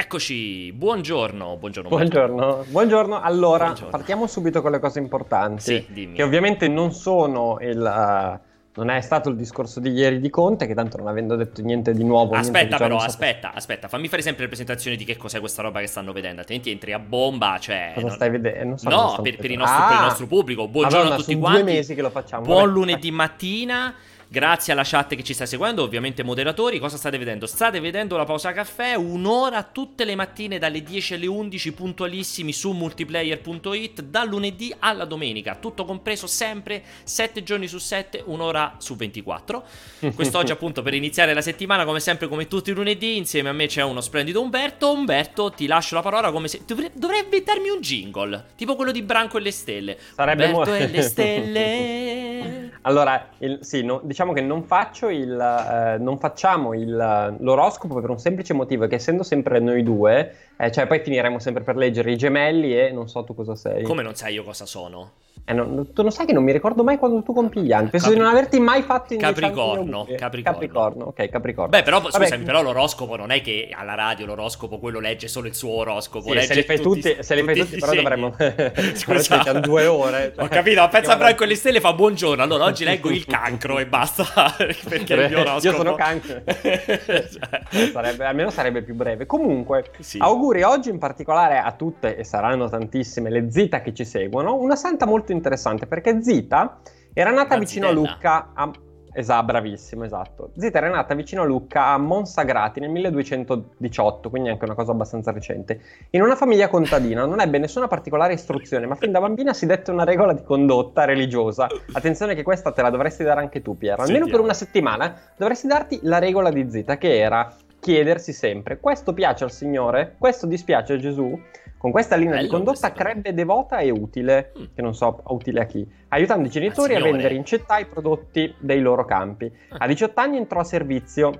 Eccoci, 0.00 0.72
buongiorno, 0.74 1.56
buongiorno. 1.56 1.88
Buongiorno, 1.88 2.66
buongiorno. 2.68 3.20
Allora, 3.20 3.64
buongiorno. 3.64 3.90
partiamo 3.90 4.28
subito 4.28 4.62
con 4.62 4.70
le 4.70 4.78
cose 4.78 5.00
importanti. 5.00 5.60
Sì, 5.60 5.86
dimmi. 5.88 6.14
Che 6.14 6.22
ovviamente 6.22 6.68
non 6.68 6.92
sono 6.92 7.58
il... 7.60 7.76
Uh, 7.76 8.46
non 8.74 8.90
è 8.90 9.00
stato 9.00 9.28
il 9.28 9.34
discorso 9.34 9.80
di 9.80 9.90
ieri 9.90 10.20
di 10.20 10.30
Conte, 10.30 10.68
che 10.68 10.74
tanto 10.74 10.98
non 10.98 11.08
avendo 11.08 11.34
detto 11.34 11.62
niente 11.62 11.92
di 11.94 12.04
nuovo. 12.04 12.36
Aspetta, 12.36 12.76
però, 12.76 12.98
aspetta, 12.98 13.52
aspetta, 13.52 13.88
fammi 13.88 14.06
fare 14.06 14.22
sempre 14.22 14.42
le 14.42 14.48
presentazioni 14.48 14.96
di 14.96 15.04
che 15.04 15.16
cos'è 15.16 15.40
questa 15.40 15.62
roba 15.62 15.80
che 15.80 15.88
stanno 15.88 16.12
vedendo. 16.12 16.42
Altrimenti 16.42 16.70
entri 16.70 16.92
a 16.92 17.00
bomba. 17.00 17.58
Cioè, 17.58 17.90
Cosa 17.94 18.06
non... 18.06 18.14
stai 18.14 18.30
vedendo? 18.30 18.76
So 18.76 18.88
no, 18.88 19.18
per, 19.20 19.36
per, 19.36 19.50
nostro, 19.56 19.82
ah, 19.82 19.88
per, 19.88 19.96
il 19.96 20.02
nostro 20.04 20.26
pubblico. 20.28 20.68
Buongiorno 20.68 21.08
Madonna, 21.08 21.14
a 21.16 21.18
tutti 21.18 21.36
quanti. 21.36 21.62
due 21.62 21.72
mesi 21.72 21.96
che 21.96 22.02
lo 22.02 22.10
facciamo. 22.10 22.44
Buon 22.44 22.70
lunedì 22.70 23.10
mattina. 23.10 23.92
Grazie 24.30 24.74
alla 24.74 24.82
chat 24.84 25.14
che 25.14 25.22
ci 25.22 25.32
sta 25.32 25.46
seguendo, 25.46 25.82
ovviamente 25.82 26.22
moderatori, 26.22 26.78
cosa 26.78 26.98
state 26.98 27.16
vedendo? 27.16 27.46
State 27.46 27.80
vedendo 27.80 28.14
la 28.18 28.26
pausa 28.26 28.52
caffè, 28.52 28.94
un'ora 28.94 29.62
tutte 29.62 30.04
le 30.04 30.14
mattine 30.14 30.58
dalle 30.58 30.82
10 30.82 31.14
alle 31.14 31.26
11 31.26 31.72
puntualissimi 31.72 32.52
su 32.52 32.72
multiplayer.it, 32.72 34.02
dal 34.02 34.28
lunedì 34.28 34.74
alla 34.80 35.06
domenica, 35.06 35.54
tutto 35.54 35.86
compreso 35.86 36.26
sempre 36.26 36.82
7 37.04 37.42
giorni 37.42 37.68
su 37.68 37.78
7, 37.78 38.22
un'ora 38.26 38.74
su 38.76 38.96
24. 38.96 39.64
Quest'oggi 40.14 40.52
appunto 40.52 40.82
per 40.82 40.92
iniziare 40.92 41.32
la 41.32 41.40
settimana, 41.40 41.86
come 41.86 41.98
sempre 41.98 42.28
come 42.28 42.46
tutti 42.46 42.68
i 42.68 42.74
lunedì, 42.74 43.16
insieme 43.16 43.48
a 43.48 43.52
me 43.52 43.66
c'è 43.66 43.82
uno 43.82 44.02
splendido 44.02 44.42
Umberto. 44.42 44.92
Umberto, 44.92 45.52
ti 45.52 45.66
lascio 45.66 45.94
la 45.94 46.02
parola 46.02 46.30
come 46.30 46.48
se... 46.48 46.60
Dovrei, 46.66 47.22
inventarmi 47.24 47.70
un 47.70 47.80
jingle, 47.80 48.44
tipo 48.56 48.76
quello 48.76 48.92
di 48.92 49.00
Branco 49.00 49.38
e 49.38 49.40
le 49.40 49.52
stelle. 49.52 49.96
Sarebbe 50.14 50.44
Umberto 50.44 50.70
mo- 50.70 50.76
e 50.76 50.86
le 50.86 51.00
stelle. 51.08 52.78
allora, 52.82 53.30
il, 53.38 53.60
sì, 53.62 53.82
no, 53.82 54.02
diciamo 54.04 54.16
diciamo 54.18 54.32
che 54.32 54.40
non, 54.40 54.64
il, 55.10 55.38
eh, 55.38 55.98
non 55.98 56.18
facciamo 56.18 56.74
il, 56.74 57.36
l'oroscopo 57.38 58.00
per 58.00 58.10
un 58.10 58.18
semplice 58.18 58.52
motivo, 58.52 58.88
che 58.88 58.96
essendo 58.96 59.22
sempre 59.22 59.60
noi 59.60 59.84
due, 59.84 60.34
eh, 60.60 60.72
cioè 60.72 60.88
poi 60.88 60.98
finiremo 60.98 61.38
sempre 61.38 61.62
per 61.62 61.76
leggere 61.76 62.10
i 62.10 62.16
gemelli 62.16 62.76
e 62.76 62.90
non 62.90 63.08
so 63.08 63.22
tu 63.22 63.32
cosa 63.32 63.54
sei. 63.54 63.84
Come 63.84 64.02
non 64.02 64.16
sai 64.16 64.34
io 64.34 64.42
cosa 64.42 64.66
sono? 64.66 65.12
Eh, 65.44 65.54
no, 65.54 65.86
tu 65.94 66.02
non 66.02 66.10
sai 66.10 66.26
che 66.26 66.32
non 66.32 66.44
mi 66.44 66.52
ricordo 66.52 66.84
mai 66.84 66.98
quando 66.98 67.22
tu 67.22 67.32
compi 67.32 67.62
gli 67.62 67.72
anni. 67.72 67.88
Penso 67.88 68.08
Capri... 68.08 68.18
di 68.18 68.24
non 68.24 68.34
averti 68.34 68.60
mai 68.60 68.82
fatto 68.82 69.14
in 69.14 69.20
Capricorno, 69.20 70.04
Capricorno. 70.04 70.42
Capricorno. 70.42 71.04
Ok, 71.06 71.28
Capricorno. 71.30 71.70
Beh, 71.70 71.82
però 71.82 72.02
scusami, 72.02 72.28
Vabbè, 72.28 72.42
però 72.42 72.62
l'oroscopo 72.62 73.16
non 73.16 73.30
è 73.30 73.40
che 73.40 73.70
alla 73.72 73.94
radio 73.94 74.26
l'oroscopo 74.26 74.78
quello 74.78 75.00
legge 75.00 75.26
solo 75.26 75.46
il 75.46 75.54
suo 75.54 75.70
oroscopo. 75.70 76.32
Sì, 76.32 76.40
se 76.42 76.54
li 76.54 76.62
fai 76.64 76.80
tutti, 76.80 77.00
tutti, 77.00 77.22
se 77.22 77.34
li 77.34 77.42
fai 77.44 77.54
tutti, 77.54 77.68
tutti 77.70 77.80
però 77.80 77.94
dovremmo. 77.94 78.34
Scusa, 78.92 79.52
due 79.60 79.86
ore. 79.86 80.32
Cioè... 80.34 80.44
Ho 80.44 80.48
capito, 80.48 80.86
pensa 80.90 81.14
a 81.14 81.16
Franco 81.16 81.44
e 81.44 81.46
le 81.46 81.54
stelle 81.54 81.80
fa 81.80 81.94
buongiorno. 81.94 82.42
Allora 82.42 82.64
oggi 82.64 82.84
leggo 82.84 83.08
il 83.08 83.24
cancro 83.24 83.78
e 83.78 83.86
basta. 83.86 84.24
Perché 84.86 85.14
il 85.14 85.28
mio 85.30 85.40
oroscopo. 85.40 85.66
Io 85.66 85.76
sono 85.76 85.94
cancro. 85.94 86.42
cioè. 86.44 87.90
sarebbe, 87.90 88.24
almeno 88.26 88.50
sarebbe 88.50 88.82
più 88.82 88.94
breve. 88.94 89.24
Comunque, 89.24 89.92
sì. 90.00 90.18
auguri 90.20 90.47
oggi 90.64 90.90
in 90.90 90.98
particolare 90.98 91.58
a 91.58 91.72
tutte, 91.72 92.16
e 92.16 92.24
saranno 92.24 92.68
tantissime, 92.68 93.30
le 93.30 93.50
zita 93.50 93.80
che 93.80 93.94
ci 93.94 94.04
seguono. 94.04 94.56
Una 94.56 94.76
santa 94.76 95.06
molto 95.06 95.32
interessante 95.32 95.86
perché 95.86 96.22
Zita 96.22 96.78
era 97.12 97.30
nata 97.30 97.54
La 97.54 97.60
vicino 97.60 97.88
zitella. 97.88 98.08
a 98.08 98.12
Lucca. 98.12 98.50
A... 98.54 98.70
Esatto, 99.10 99.44
bravissimo, 99.46 100.04
esatto. 100.04 100.50
Zita 100.56 100.78
era 100.78 100.88
nata 100.90 101.14
vicino 101.14 101.42
a 101.42 101.44
Lucca 101.44 101.86
a 101.86 101.98
Monsagrati 101.98 102.78
nel 102.78 102.90
1218, 102.90 104.30
quindi 104.30 104.50
anche 104.50 104.64
una 104.64 104.74
cosa 104.74 104.92
abbastanza 104.92 105.32
recente. 105.32 105.80
In 106.10 106.22
una 106.22 106.36
famiglia 106.36 106.68
contadina, 106.68 107.24
non 107.24 107.40
ebbe 107.40 107.58
nessuna 107.58 107.88
particolare 107.88 108.34
istruzione, 108.34 108.86
ma 108.86 108.94
fin 108.94 109.10
da 109.10 109.18
bambina 109.18 109.52
si 109.54 109.66
dette 109.66 109.90
una 109.90 110.04
regola 110.04 110.32
di 110.32 110.44
condotta 110.44 111.04
religiosa. 111.04 111.66
Attenzione 111.92 112.34
che 112.36 112.44
questa 112.44 112.70
te 112.70 112.82
la 112.82 112.90
dovresti 112.90 113.24
dare 113.24 113.40
anche 113.40 113.60
tu, 113.60 113.76
Piero. 113.76 114.02
Almeno 114.02 114.26
Sentiamo. 114.26 114.36
per 114.36 114.40
una 114.40 114.54
settimana 114.54 115.14
dovresti 115.36 115.66
darti 115.66 115.98
la 116.02 116.18
regola 116.18 116.50
di 116.50 116.70
Zita, 116.70 116.96
che 116.96 117.18
era 117.18 117.52
chiedersi 117.80 118.32
sempre: 118.32 118.78
questo 118.78 119.12
piace 119.12 119.44
al 119.44 119.52
Signore? 119.52 120.14
Questo 120.18 120.46
dispiace 120.46 120.94
a 120.94 120.98
Gesù? 120.98 121.38
Con 121.78 121.92
questa 121.92 122.16
linea 122.16 122.34
Bello 122.34 122.44
di 122.44 122.50
condotta 122.52 122.92
crebbe 122.92 123.32
devota 123.32 123.78
e 123.78 123.90
utile, 123.90 124.52
mm. 124.58 124.64
che 124.74 124.82
non 124.82 124.94
so 124.94 125.22
utile 125.28 125.60
a 125.60 125.64
chi, 125.64 125.88
aiutando 126.08 126.48
i 126.48 126.50
genitori 126.50 126.96
a 126.96 127.00
vendere 127.00 127.34
in 127.34 127.44
città 127.44 127.78
i 127.78 127.86
prodotti 127.86 128.52
dei 128.58 128.80
loro 128.80 129.04
campi. 129.04 129.50
Ah. 129.70 129.76
A 129.78 129.86
18 129.86 130.20
anni 130.20 130.36
entrò 130.38 130.58
a 130.58 130.64
servizio 130.64 131.32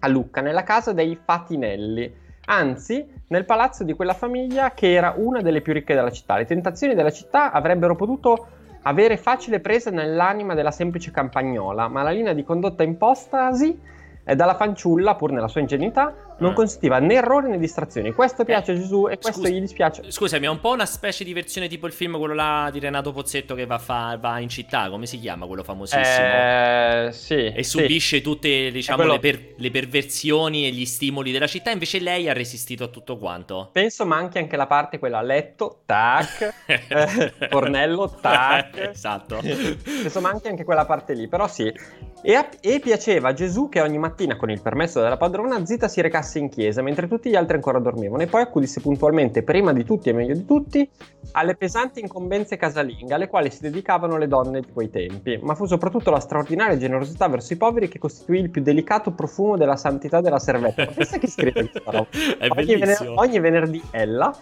a 0.00 0.08
Lucca, 0.08 0.40
nella 0.40 0.62
casa 0.62 0.94
dei 0.94 1.18
Fatinelli, 1.22 2.10
anzi 2.46 3.06
nel 3.28 3.44
palazzo 3.44 3.84
di 3.84 3.92
quella 3.92 4.14
famiglia 4.14 4.72
che 4.72 4.92
era 4.92 5.14
una 5.16 5.42
delle 5.42 5.60
più 5.60 5.74
ricche 5.74 5.94
della 5.94 6.10
città. 6.10 6.36
Le 6.36 6.46
tentazioni 6.46 6.94
della 6.94 7.12
città 7.12 7.52
avrebbero 7.52 7.94
potuto 7.94 8.46
avere 8.82 9.16
facile 9.16 9.60
presa 9.60 9.90
nell'anima 9.90 10.54
della 10.54 10.70
semplice 10.70 11.10
campagnola, 11.10 11.88
ma 11.88 12.02
la 12.02 12.10
linea 12.10 12.32
di 12.32 12.44
condotta 12.44 12.82
impostasi 12.82 13.78
e 14.24 14.36
dalla 14.36 14.54
fanciulla, 14.54 15.14
pur 15.14 15.32
nella 15.32 15.48
sua 15.48 15.60
ingenuità, 15.60 16.12
non 16.38 16.50
ah. 16.52 16.54
consentiva 16.54 16.98
né 16.98 17.14
errori 17.14 17.48
né 17.48 17.58
distrazioni. 17.58 18.12
Questo 18.12 18.44
piace 18.44 18.72
eh, 18.72 18.74
a 18.74 18.78
Gesù 18.78 19.08
e 19.08 19.18
questo 19.18 19.40
scusa, 19.40 19.48
gli 19.48 19.60
dispiace. 19.60 20.10
Scusami, 20.10 20.46
è 20.46 20.48
un 20.48 20.60
po' 20.60 20.70
una 20.70 20.86
specie 20.86 21.24
di 21.24 21.32
versione 21.32 21.68
tipo 21.68 21.86
il 21.86 21.92
film 21.92 22.18
quello 22.18 22.34
là 22.34 22.68
di 22.72 22.78
Renato 22.78 23.12
Pozzetto 23.12 23.54
che 23.54 23.66
va, 23.66 23.78
fa, 23.78 24.16
va 24.20 24.38
in 24.38 24.48
città, 24.48 24.88
come 24.88 25.06
si 25.06 25.18
chiama 25.18 25.46
quello 25.46 25.62
famosissimo? 25.62 26.02
Eh, 26.04 27.08
sì. 27.12 27.52
E 27.52 27.64
subisce 27.64 28.16
sì. 28.16 28.22
tutte, 28.22 28.70
diciamo, 28.70 28.98
quello... 28.98 29.12
le, 29.14 29.18
per, 29.18 29.54
le, 29.56 29.70
perversioni 29.70 30.66
e 30.66 30.70
gli 30.70 30.84
stimoli 30.84 31.32
della 31.32 31.46
città, 31.46 31.70
invece 31.70 32.00
lei 32.00 32.28
ha 32.28 32.32
resistito 32.32 32.84
a 32.84 32.88
tutto 32.88 33.16
quanto. 33.16 33.70
Penso 33.72 34.04
manchi 34.04 34.38
anche 34.38 34.56
la 34.56 34.66
parte 34.66 34.98
quella 34.98 35.18
a 35.18 35.22
letto, 35.22 35.82
tac, 35.86 36.54
eh, 36.66 37.32
fornello, 37.48 38.08
tac. 38.20 38.90
esatto. 38.92 39.40
Penso 39.42 40.20
manchi 40.20 40.48
anche 40.48 40.64
quella 40.64 40.84
parte 40.84 41.14
lì, 41.14 41.28
però 41.28 41.46
sì. 41.48 41.72
E, 42.24 42.34
a, 42.34 42.48
e 42.60 42.78
piaceva 42.78 43.30
a 43.30 43.32
Gesù 43.32 43.68
che 43.68 43.80
ogni 43.80 43.98
mattina, 43.98 44.36
con 44.36 44.50
il 44.50 44.62
permesso 44.62 45.00
della 45.00 45.16
padrona, 45.16 45.64
Zita 45.66 45.88
si 45.88 46.00
recasse 46.00 46.21
in 46.38 46.48
chiesa, 46.48 46.82
mentre 46.82 47.08
tutti 47.08 47.30
gli 47.30 47.34
altri 47.34 47.56
ancora 47.56 47.78
dormivano, 47.78 48.22
e 48.22 48.26
poi 48.26 48.42
accudisse 48.42 48.80
puntualmente, 48.80 49.42
prima 49.42 49.72
di 49.72 49.84
tutti 49.84 50.08
e 50.08 50.12
meglio 50.12 50.34
di 50.34 50.44
tutti, 50.44 50.88
alle 51.32 51.56
pesanti 51.56 52.00
incombenze 52.00 52.56
casalinghe 52.56 53.14
alle 53.14 53.28
quali 53.28 53.50
si 53.50 53.60
dedicavano 53.60 54.16
le 54.16 54.28
donne 54.28 54.60
di 54.60 54.72
quei 54.72 54.90
tempi, 54.90 55.38
ma 55.42 55.54
fu 55.54 55.66
soprattutto 55.66 56.10
la 56.10 56.20
straordinaria 56.20 56.76
generosità 56.76 57.28
verso 57.28 57.52
i 57.52 57.56
poveri 57.56 57.88
che 57.88 57.98
costituì 57.98 58.38
il 58.38 58.50
più 58.50 58.62
delicato 58.62 59.12
profumo 59.12 59.56
della 59.56 59.76
santità 59.76 60.20
della 60.20 60.38
servetta. 60.38 60.86
Pensa 60.86 61.18
che 61.18 61.28
scrive 61.28 61.68
questa 61.68 61.82
roba? 61.90 62.06
ogni, 62.48 62.76
vener- 62.76 63.12
ogni 63.16 63.40
venerdì 63.40 63.82
ella 63.90 64.34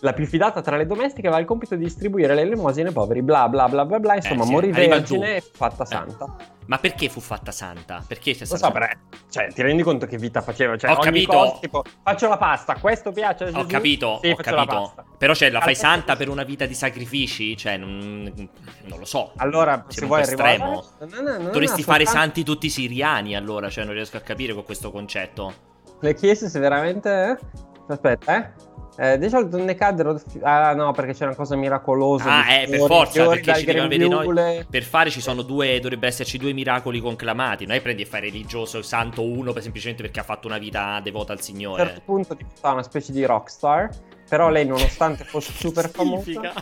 la 0.00 0.12
più 0.12 0.26
fidata 0.26 0.60
tra 0.60 0.76
le 0.76 0.86
domestiche 0.86 1.26
aveva 1.26 1.40
il 1.40 1.46
compito 1.46 1.74
di 1.74 1.84
distribuire 1.84 2.34
le 2.34 2.42
elemosine 2.42 2.88
ai 2.88 2.94
poveri, 2.94 3.22
bla 3.22 3.48
bla 3.48 3.68
bla 3.68 3.84
bla 3.84 3.98
bla, 3.98 4.14
insomma, 4.16 4.42
eh, 4.42 4.46
sì, 4.46 4.52
morì 4.52 4.70
vergine 4.70 5.36
e 5.36 5.40
fatta 5.40 5.84
eh. 5.84 5.86
santa. 5.86 6.36
Ma 6.66 6.78
perché 6.78 7.08
fu 7.08 7.20
fatta 7.20 7.52
santa? 7.52 8.02
Perché 8.06 8.34
c'è 8.34 8.44
stata... 8.44 8.66
Lo 8.66 8.72
so, 8.72 8.72
però, 8.72 8.86
cioè, 9.30 9.52
ti 9.52 9.62
rendi 9.62 9.82
conto 9.82 10.06
che 10.06 10.18
vita 10.18 10.40
faceva? 10.40 10.76
Cioè, 10.76 10.90
ho 10.90 10.98
capito. 10.98 11.32
Cosa, 11.32 11.58
tipo, 11.60 11.84
faccio 12.02 12.28
la 12.28 12.36
pasta, 12.36 12.74
questo 12.76 13.12
piace 13.12 13.44
a 13.44 13.46
Gesù? 13.46 13.58
Ho 13.58 13.66
capito, 13.66 14.18
sì, 14.22 14.30
ho 14.30 14.36
capito. 14.36 14.94
Però, 15.16 15.34
cioè, 15.34 15.50
la 15.50 15.60
fai 15.60 15.76
santa 15.76 16.16
per 16.16 16.28
una 16.28 16.42
vita 16.42 16.66
di 16.66 16.74
sacrifici? 16.74 17.56
Cioè, 17.56 17.76
non, 17.76 18.32
non 18.84 18.98
lo 18.98 19.04
so. 19.04 19.32
Allora, 19.36 19.84
se 19.88 20.04
vuoi 20.06 20.22
arrivare... 20.22 20.58
No, 20.58 20.84
no, 20.98 21.20
no, 21.20 21.50
Dovresti 21.50 21.82
fare 21.82 22.04
soltanto... 22.04 22.10
santi 22.10 22.44
tutti 22.44 22.66
i 22.66 22.70
siriani, 22.70 23.36
allora, 23.36 23.70
cioè, 23.70 23.84
non 23.84 23.94
riesco 23.94 24.16
a 24.16 24.20
capire 24.20 24.52
con 24.52 24.64
questo 24.64 24.90
concetto. 24.90 25.54
Le 26.00 26.14
chiese 26.14 26.48
se 26.48 26.58
veramente... 26.58 27.38
Eh? 27.40 27.64
Aspetta, 27.88 28.36
eh? 28.36 28.50
Eh, 28.98 29.18
di 29.18 29.28
solito 29.28 29.56
ne 29.58 29.74
caddero. 29.74 30.20
Ah, 30.42 30.74
no, 30.74 30.92
perché 30.92 31.12
c'è 31.12 31.24
una 31.24 31.34
cosa 31.34 31.54
miracolosa. 31.56 32.44
Ah, 32.44 32.52
eh, 32.52 32.66
per 32.68 32.80
forza, 32.80 33.28
perché 33.28 33.54
ci 33.56 33.64
devono 33.64 33.88
vedere 33.88 34.08
noi. 34.08 34.66
Per 34.68 34.82
fare 34.82 35.10
ci 35.10 35.20
sono 35.20 35.42
due. 35.42 35.78
Dovrebbe 35.80 36.06
esserci 36.06 36.38
due 36.38 36.52
miracoli 36.52 37.00
conclamati. 37.00 37.66
Non 37.66 37.76
è 37.76 37.80
prendi 37.80 38.02
e 38.02 38.06
fai 38.06 38.22
religioso 38.22 38.82
santo 38.82 39.22
uno 39.22 39.52
per, 39.52 39.62
semplicemente 39.62 40.02
perché 40.02 40.20
ha 40.20 40.24
fatto 40.24 40.46
una 40.46 40.58
vita 40.58 41.00
devota 41.00 41.32
al 41.32 41.40
Signore. 41.40 41.82
A 41.82 41.84
un 41.84 41.90
certo 41.90 42.04
punto 42.04 42.36
ti 42.36 42.46
fa 42.58 42.72
una 42.72 42.82
specie 42.82 43.12
di 43.12 43.24
rockstar. 43.24 43.90
Però 44.28 44.48
lei, 44.50 44.66
nonostante 44.66 45.22
fosse 45.22 45.52
super 45.56 45.88
famosa, 45.88 46.52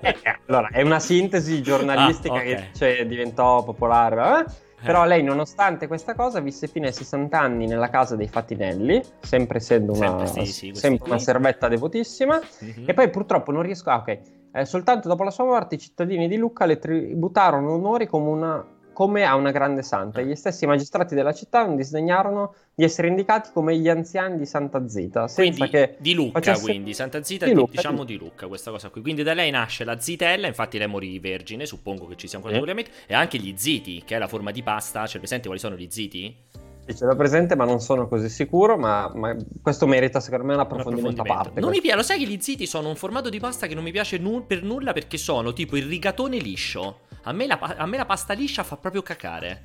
eh, 0.00 0.16
allora 0.46 0.68
è 0.68 0.82
una 0.82 1.00
sintesi 1.00 1.60
giornalistica 1.60 2.34
ah, 2.34 2.38
okay. 2.38 2.54
che 2.54 2.68
cioè, 2.72 3.06
diventò 3.06 3.64
popolare. 3.64 4.44
Eh? 4.46 4.68
Però 4.82 5.04
lei, 5.04 5.22
nonostante 5.22 5.86
questa 5.86 6.14
cosa, 6.14 6.40
visse 6.40 6.66
fino 6.66 6.86
ai 6.86 6.92
60 6.92 7.38
anni 7.38 7.66
nella 7.66 7.90
casa 7.90 8.16
dei 8.16 8.28
Fatinelli, 8.28 9.02
sempre 9.20 9.58
essendo 9.58 9.92
una, 9.92 10.26
sempre, 10.26 10.46
sì, 10.46 10.72
sì, 10.72 10.74
sempre 10.74 11.08
una 11.08 11.18
servetta 11.18 11.68
devotissima. 11.68 12.40
Mm-hmm. 12.64 12.88
E 12.88 12.94
poi 12.94 13.10
purtroppo 13.10 13.52
non 13.52 13.62
riesco. 13.62 13.90
Ah, 13.90 13.96
ok. 13.96 14.20
Eh, 14.52 14.64
soltanto 14.64 15.08
dopo 15.08 15.22
la 15.22 15.30
sua 15.30 15.44
morte, 15.44 15.76
i 15.76 15.78
cittadini 15.78 16.26
di 16.28 16.36
Lucca 16.36 16.64
le 16.64 16.78
tributarono 16.78 17.72
onori 17.74 18.06
come 18.06 18.28
una 18.30 18.66
come 19.00 19.24
a 19.24 19.34
una 19.34 19.50
grande 19.50 19.82
santa. 19.82 20.20
Gli 20.20 20.34
stessi 20.34 20.66
magistrati 20.66 21.14
della 21.14 21.32
città 21.32 21.64
non 21.64 21.74
disdegnarono 21.74 22.52
di 22.74 22.84
essere 22.84 23.08
indicati 23.08 23.48
come 23.50 23.74
gli 23.78 23.88
anziani 23.88 24.36
di 24.36 24.44
Santa 24.44 24.86
Zita. 24.86 25.26
Senza 25.26 25.56
quindi, 25.56 25.70
che 25.70 25.96
di 25.98 26.12
Lucca, 26.12 26.32
facesse... 26.38 26.62
quindi 26.64 26.92
Santa 26.92 27.22
Zita, 27.22 27.46
di 27.46 27.54
Lucca, 27.54 27.76
diciamo 27.76 28.04
di 28.04 28.18
Lucca, 28.18 28.46
questa 28.46 28.70
cosa 28.70 28.90
qui. 28.90 29.00
Quindi 29.00 29.22
da 29.22 29.32
lei 29.32 29.50
nasce 29.50 29.84
la 29.84 29.98
zitella, 29.98 30.46
infatti 30.46 30.76
lei 30.76 30.86
morì 30.86 31.18
vergine, 31.18 31.64
suppongo 31.64 32.06
che 32.08 32.16
ci 32.16 32.28
sia 32.28 32.42
ancora 32.42 32.54
eh. 32.54 32.86
e 33.06 33.14
anche 33.14 33.38
gli 33.38 33.54
ziti, 33.56 34.02
che 34.04 34.16
è 34.16 34.18
la 34.18 34.28
forma 34.28 34.50
di 34.50 34.62
pasta. 34.62 35.06
C'è 35.06 35.16
presente 35.16 35.46
quali 35.46 35.60
sono 35.60 35.76
gli 35.76 35.88
ziti? 35.88 36.36
Ce 36.84 37.04
l'ho 37.06 37.16
presente, 37.16 37.56
ma 37.56 37.64
non 37.64 37.80
sono 37.80 38.06
così 38.06 38.28
sicuro. 38.28 38.76
Ma, 38.76 39.10
ma 39.14 39.34
questo 39.62 39.86
merita, 39.86 40.20
secondo 40.20 40.44
me, 40.44 40.52
un 40.52 40.60
approfondimento, 40.60 41.22
un 41.22 41.26
approfondimento. 41.26 41.40
a 41.40 41.44
parte. 41.44 41.60
Non 41.60 41.70
mi 41.70 41.80
piace, 41.80 41.96
lo 41.96 42.02
sai 42.02 42.18
che 42.18 42.26
gli 42.26 42.38
ziti 42.38 42.66
sono 42.66 42.90
un 42.90 42.96
formato 42.96 43.30
di 43.30 43.40
pasta 43.40 43.66
che 43.66 43.74
non 43.74 43.82
mi 43.82 43.92
piace 43.92 44.18
nu- 44.18 44.46
per 44.46 44.62
nulla 44.62 44.92
perché 44.92 45.16
sono 45.16 45.54
tipo 45.54 45.78
il 45.78 45.86
rigatone 45.86 46.36
liscio. 46.36 47.08
A 47.22 47.32
me, 47.32 47.46
la, 47.46 47.58
a 47.58 47.86
me 47.86 47.96
la 47.96 48.06
pasta 48.06 48.32
liscia 48.34 48.62
fa 48.62 48.76
proprio 48.76 49.02
cacare. 49.02 49.64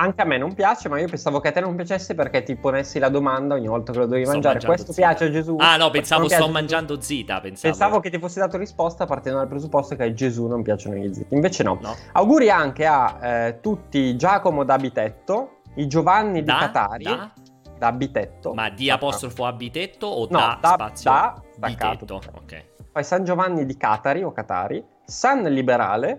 Anche 0.00 0.22
a 0.22 0.24
me 0.24 0.38
non 0.38 0.54
piace, 0.54 0.88
ma 0.88 1.00
io 1.00 1.08
pensavo 1.08 1.40
che 1.40 1.48
a 1.48 1.52
te 1.52 1.60
non 1.60 1.74
piacesse 1.74 2.14
perché 2.14 2.44
ti 2.44 2.54
ponessi 2.54 3.00
la 3.00 3.08
domanda 3.08 3.54
ogni 3.54 3.66
volta 3.66 3.90
che 3.90 3.98
lo 3.98 4.04
dovevi 4.04 4.26
sto 4.26 4.32
mangiare. 4.34 4.64
Questo 4.64 4.92
zita. 4.92 5.08
piace 5.08 5.24
a 5.24 5.30
Gesù? 5.30 5.56
Ah, 5.58 5.76
no, 5.76 5.90
pensavo 5.90 6.28
sto 6.28 6.48
mangiando 6.48 7.00
zita. 7.00 7.40
Pensavo. 7.40 7.74
pensavo. 7.74 8.00
che 8.00 8.10
ti 8.10 8.18
fossi 8.18 8.38
dato 8.38 8.56
risposta 8.56 9.06
partendo 9.06 9.38
dal 9.38 9.48
presupposto 9.48 9.96
che 9.96 10.04
a 10.04 10.12
Gesù 10.12 10.46
non 10.46 10.62
piacciono 10.62 10.94
gli 10.94 11.12
ziti. 11.12 11.34
Invece 11.34 11.64
no. 11.64 11.78
no. 11.82 11.96
Auguri 12.12 12.48
anche 12.48 12.86
a 12.86 13.18
eh, 13.20 13.60
tutti 13.60 14.16
Giacomo 14.16 14.64
da 14.64 14.76
Bitetto, 14.76 15.62
i 15.74 15.88
Giovanni 15.88 16.44
da, 16.44 16.52
di 16.52 16.58
Catari. 16.60 17.04
Da? 17.04 17.32
da 17.76 17.92
Bitetto. 17.92 18.54
Ma 18.54 18.70
di 18.70 18.90
apostrofo 18.90 19.46
a 19.46 19.52
Bitetto 19.52 20.06
o 20.06 20.28
no, 20.30 20.38
da, 20.38 20.58
da 20.60 20.68
spazio? 20.68 21.10
Da 21.10 21.42
Bitetto. 21.56 22.20
Ok. 22.34 22.64
Poi 22.92 23.02
San 23.02 23.24
Giovanni 23.24 23.66
di 23.66 23.76
Catari 23.76 24.22
o 24.22 24.32
Catari, 24.32 24.84
San 25.04 25.42
Liberale, 25.42 26.18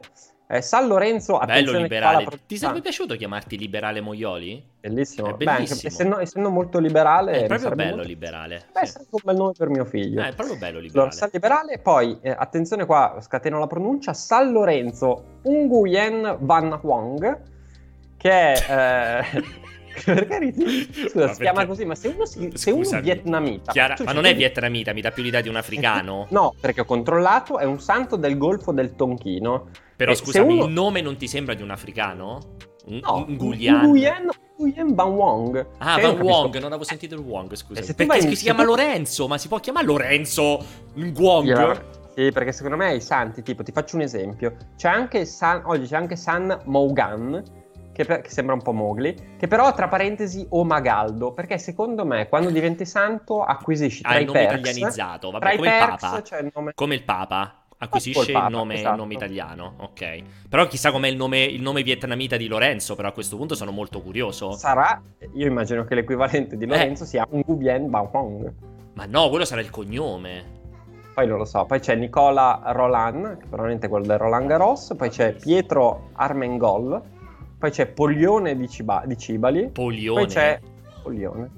eh, 0.51 0.63
San 0.63 0.87
Lorenzo, 0.87 1.37
Bello 1.45 1.73
liberale. 1.73 2.23
Pro... 2.23 2.39
Ti 2.47 2.57
sarebbe 2.57 2.81
piaciuto 2.81 3.15
chiamarti 3.15 3.55
liberale 3.55 4.01
Moioli? 4.01 4.63
Bellissimo. 4.79 5.37
Beh, 5.37 5.45
anche, 5.45 5.73
essendo, 5.85 6.17
essendo, 6.17 6.49
molto 6.49 6.79
liberale... 6.79 7.43
È 7.43 7.45
proprio 7.45 7.75
bello 7.75 7.89
molto... 7.97 8.07
liberale. 8.07 8.65
Beh, 8.73 8.85
sì. 8.87 8.91
sarebbe 8.93 9.09
un 9.11 9.21
bel 9.23 9.35
nome 9.35 9.51
per 9.55 9.69
mio 9.69 9.85
figlio. 9.85 10.21
Eh, 10.21 10.29
è 10.29 10.33
proprio 10.33 10.57
bello 10.57 10.79
liberale. 10.79 11.01
Allora, 11.01 11.11
San 11.11 11.29
Liberale, 11.31 11.77
poi, 11.77 12.17
eh, 12.21 12.31
attenzione 12.31 12.87
qua, 12.87 13.17
scateno 13.21 13.59
la 13.59 13.67
pronuncia, 13.67 14.15
San 14.15 14.51
Lorenzo 14.51 15.39
Nguyen 15.43 16.37
Van 16.39 16.79
Huang, 16.81 17.41
che 18.17 18.53
è... 18.53 19.23
Eh, 20.09 20.25
perché? 20.25 20.53
Scusa, 21.09 21.33
si 21.33 21.41
chiama 21.41 21.65
così, 21.65 21.85
ma 21.85 21.95
se 21.95 22.07
uno, 22.07 22.25
si, 22.25 22.51
se 22.53 22.71
uno 22.71 22.89
è 22.89 23.01
vietnamita... 23.01 23.71
Chiara, 23.71 23.95
ma 24.03 24.11
non 24.11 24.25
è 24.25 24.35
vietnamita, 24.35 24.93
mi 24.93 25.01
dà 25.01 25.11
più 25.11 25.23
l'idea 25.23 25.41
di 25.41 25.49
un 25.49 25.55
africano. 25.55 26.27
no, 26.29 26.53
perché 26.59 26.81
ho 26.81 26.85
controllato, 26.85 27.57
è 27.59 27.65
un 27.65 27.79
santo 27.79 28.15
del 28.15 28.37
Golfo 28.37 28.71
del 28.71 28.95
Tonchino 28.95 29.69
però 29.99 30.15
scusami, 30.15 30.53
uno... 30.53 30.65
il 30.65 30.71
nome 30.71 31.01
non 31.01 31.17
ti 31.17 31.27
sembra 31.27 31.53
di 31.55 31.61
un 31.61 31.71
africano? 31.71 32.55
Un, 32.85 33.01
no, 33.03 33.25
Nguyen. 33.27 33.81
Nguyen, 33.81 34.29
Nguyen 34.57 34.95
Van 34.95 35.09
Wong. 35.09 35.67
Ah, 35.79 35.99
Van 35.99 36.17
Wong, 36.21 36.53
non 36.55 36.67
avevo 36.67 36.85
sentito 36.85 37.15
il 37.15 37.19
Wong, 37.19 37.53
scusa. 37.53 37.81
Eh, 37.81 37.93
perché 37.93 38.33
si 38.33 38.43
chiama 38.43 38.63
Lorenzo, 38.63 39.27
ma 39.27 39.37
si 39.37 39.49
può 39.49 39.59
chiamare 39.59 39.85
Lorenzo 39.85 40.63
Nguong? 40.95 41.45
Yeah. 41.45 41.83
Sì, 42.15 42.31
perché 42.31 42.53
secondo 42.53 42.77
me 42.77 42.95
i 42.95 43.01
santi, 43.01 43.43
tipo, 43.43 43.61
ti 43.61 43.73
faccio 43.73 43.97
un 43.97 44.03
esempio. 44.03 44.55
C'è 44.77 44.87
anche 44.87 45.25
San, 45.25 45.63
oggi 45.65 45.85
c'è 45.85 45.97
anche 45.97 46.15
San 46.15 46.57
Mougan, 46.63 47.43
che, 47.99 48.05
per, 48.05 48.21
che, 48.21 48.29
sembra 48.29 48.53
un 48.53 48.61
po' 48.61 48.71
Mowgli, 48.71 49.13
che 49.37 49.47
però 49.47 49.73
tra 49.73 49.89
parentesi 49.89 50.45
o 50.51 50.63
Magaldo, 50.63 51.31
perché 51.31 51.57
secondo 51.57 52.05
me 52.05 52.29
quando 52.29 52.49
diventi 52.49 52.85
santo 52.85 53.43
acquisisci 53.43 54.03
tra 54.03 54.11
ah, 54.11 54.19
i 54.19 54.25
nome 54.25 54.45
perks, 54.45 54.69
italianizzato, 54.69 55.31
vabbè, 55.31 55.55
come 55.57 55.67
il 55.67 55.73
Papa. 55.77 56.23
il 56.39 56.51
nome... 56.55 56.71
Come 56.75 56.95
il 56.95 57.03
Papa 57.03 57.55
acquisisce 57.77 58.31
il 58.31 58.47
nome, 58.49 58.75
esatto. 58.75 58.93
il 58.93 58.99
nome, 59.01 59.13
italiano. 59.15 59.73
Ok. 59.79 60.21
Però 60.47 60.65
chissà 60.67 60.91
com'è 60.91 61.09
il 61.09 61.17
nome, 61.17 61.43
il 61.43 61.61
nome, 61.61 61.83
vietnamita 61.83 62.37
di 62.37 62.47
Lorenzo. 62.47 62.95
Però 62.95 63.09
a 63.09 63.11
questo 63.11 63.35
punto 63.35 63.55
sono 63.55 63.71
molto 63.71 64.01
curioso. 64.01 64.51
Sarà, 64.51 65.01
io 65.33 65.47
immagino 65.47 65.83
che 65.83 65.95
l'equivalente 65.95 66.57
di 66.57 66.65
Lorenzo 66.65 67.03
eh. 67.03 67.07
sia 67.07 67.27
Ngu 67.29 67.55
Bien 67.55 67.89
Bao 67.89 68.09
Hong. 68.11 68.53
Ma 68.93 69.05
no, 69.05 69.29
quello 69.29 69.45
sarà 69.45 69.61
il 69.61 69.69
cognome. 69.69 70.57
Poi 71.13 71.25
non 71.25 71.37
lo 71.37 71.45
so. 71.45 71.65
Poi 71.65 71.79
c'è 71.79 71.95
Nicola 71.95 72.61
Roland, 72.67 73.37
che 73.37 73.45
probabilmente 73.45 73.87
è 73.87 73.89
quello 73.89 74.05
del 74.05 74.17
Roland 74.17 74.47
Garros. 74.47 74.93
Poi 74.97 75.09
c'è 75.09 75.33
Pietro 75.33 76.09
Armengol. 76.13 77.17
Poi 77.59 77.71
c'è 77.71 77.87
Poglione 77.87 78.55
di, 78.55 78.69
Ciba- 78.69 79.03
di 79.05 79.17
Cibali. 79.17 79.69
Poglione. 79.69 80.21
Poi 80.21 80.29
c'è 80.29 80.59
Poglione 81.03 81.49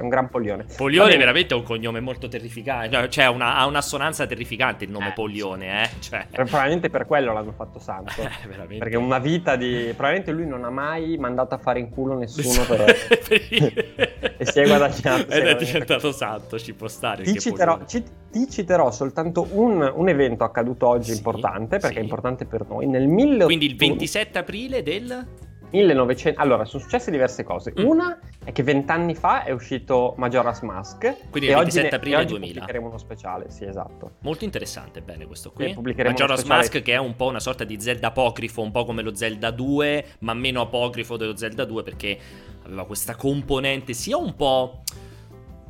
è 0.00 0.02
un 0.02 0.08
gran 0.08 0.28
Polione. 0.28 0.64
Polione 0.76 1.16
veramente 1.16 1.54
è 1.54 1.56
un 1.56 1.62
cognome 1.62 2.00
molto 2.00 2.26
terrificante, 2.26 3.08
cioè 3.10 3.26
una, 3.26 3.56
ha 3.56 3.66
un'assonanza 3.66 4.26
terrificante 4.26 4.84
il 4.84 4.90
nome 4.90 5.08
eh, 5.08 5.12
Polione, 5.12 5.84
eh? 5.84 5.90
Cioè... 6.00 6.26
Probabilmente 6.30 6.88
per 6.88 7.06
quello 7.06 7.32
l'hanno 7.32 7.52
fatto 7.52 7.78
santo. 7.78 8.08
Eh, 8.40 8.78
perché 8.78 8.96
una 8.96 9.18
vita 9.18 9.56
di... 9.56 9.92
Probabilmente 9.96 10.32
lui 10.32 10.46
non 10.46 10.64
ha 10.64 10.70
mai 10.70 11.16
mandato 11.16 11.54
a 11.54 11.58
fare 11.58 11.78
in 11.78 11.90
culo 11.90 12.16
nessuno 12.16 12.64
per... 12.64 12.80
e 13.28 14.44
si 14.44 14.60
è 14.60 14.66
guadagnato. 14.66 15.30
Ed 15.32 15.46
è 15.46 15.56
diventato 15.56 16.12
santo, 16.12 16.58
ci 16.58 16.72
può 16.74 16.88
stare. 16.88 17.22
Ti 17.22 17.38
citerò, 17.38 17.84
ci, 17.86 18.02
ti 18.30 18.48
citerò, 18.48 18.90
soltanto 18.90 19.48
un, 19.52 19.92
un, 19.94 20.08
evento 20.08 20.44
accaduto 20.44 20.86
oggi 20.86 21.10
sì, 21.10 21.16
importante, 21.18 21.78
perché 21.78 21.96
sì. 21.96 22.00
è 22.00 22.02
importante 22.02 22.44
per 22.44 22.66
noi. 22.66 22.86
Nel 22.86 23.06
1800... 23.06 23.44
Quindi 23.44 23.66
il 23.66 23.76
27 23.76 24.38
aprile 24.38 24.82
del... 24.82 25.26
1900... 25.70 26.40
Allora, 26.40 26.64
sono 26.64 26.82
successe 26.82 27.10
diverse 27.10 27.42
cose. 27.44 27.72
Mm. 27.78 27.84
Una 27.84 28.18
è 28.44 28.52
che 28.52 28.62
vent'anni 28.62 29.14
fa 29.14 29.44
è 29.44 29.50
uscito 29.50 30.14
Majora's 30.16 30.60
Mask. 30.60 31.30
Quindi 31.30 31.50
il 31.50 31.56
27 31.56 31.88
ne... 31.88 31.96
aprile 31.96 32.24
2000. 32.24 32.52
pubblicheremo 32.52 32.86
uno 32.86 32.98
speciale, 32.98 33.50
sì, 33.50 33.64
esatto. 33.64 34.12
Molto 34.20 34.44
interessante, 34.44 35.00
bene 35.00 35.26
questo 35.26 35.52
qui. 35.52 35.74
Majora's 35.74 36.44
Mask 36.44 36.82
che 36.82 36.92
è 36.92 36.98
un 36.98 37.16
po' 37.16 37.26
una 37.26 37.40
sorta 37.40 37.64
di 37.64 37.80
Zelda 37.80 38.08
apocrifo, 38.08 38.62
un 38.62 38.70
po' 38.70 38.84
come 38.84 39.02
lo 39.02 39.14
Zelda 39.14 39.50
2, 39.50 40.04
ma 40.20 40.34
meno 40.34 40.60
apocrifo 40.60 41.16
dello 41.16 41.36
Zelda 41.36 41.64
2 41.64 41.82
perché 41.82 42.18
aveva 42.64 42.86
questa 42.86 43.14
componente 43.14 43.92
sia 43.92 44.16
un 44.16 44.34
po' 44.36 44.82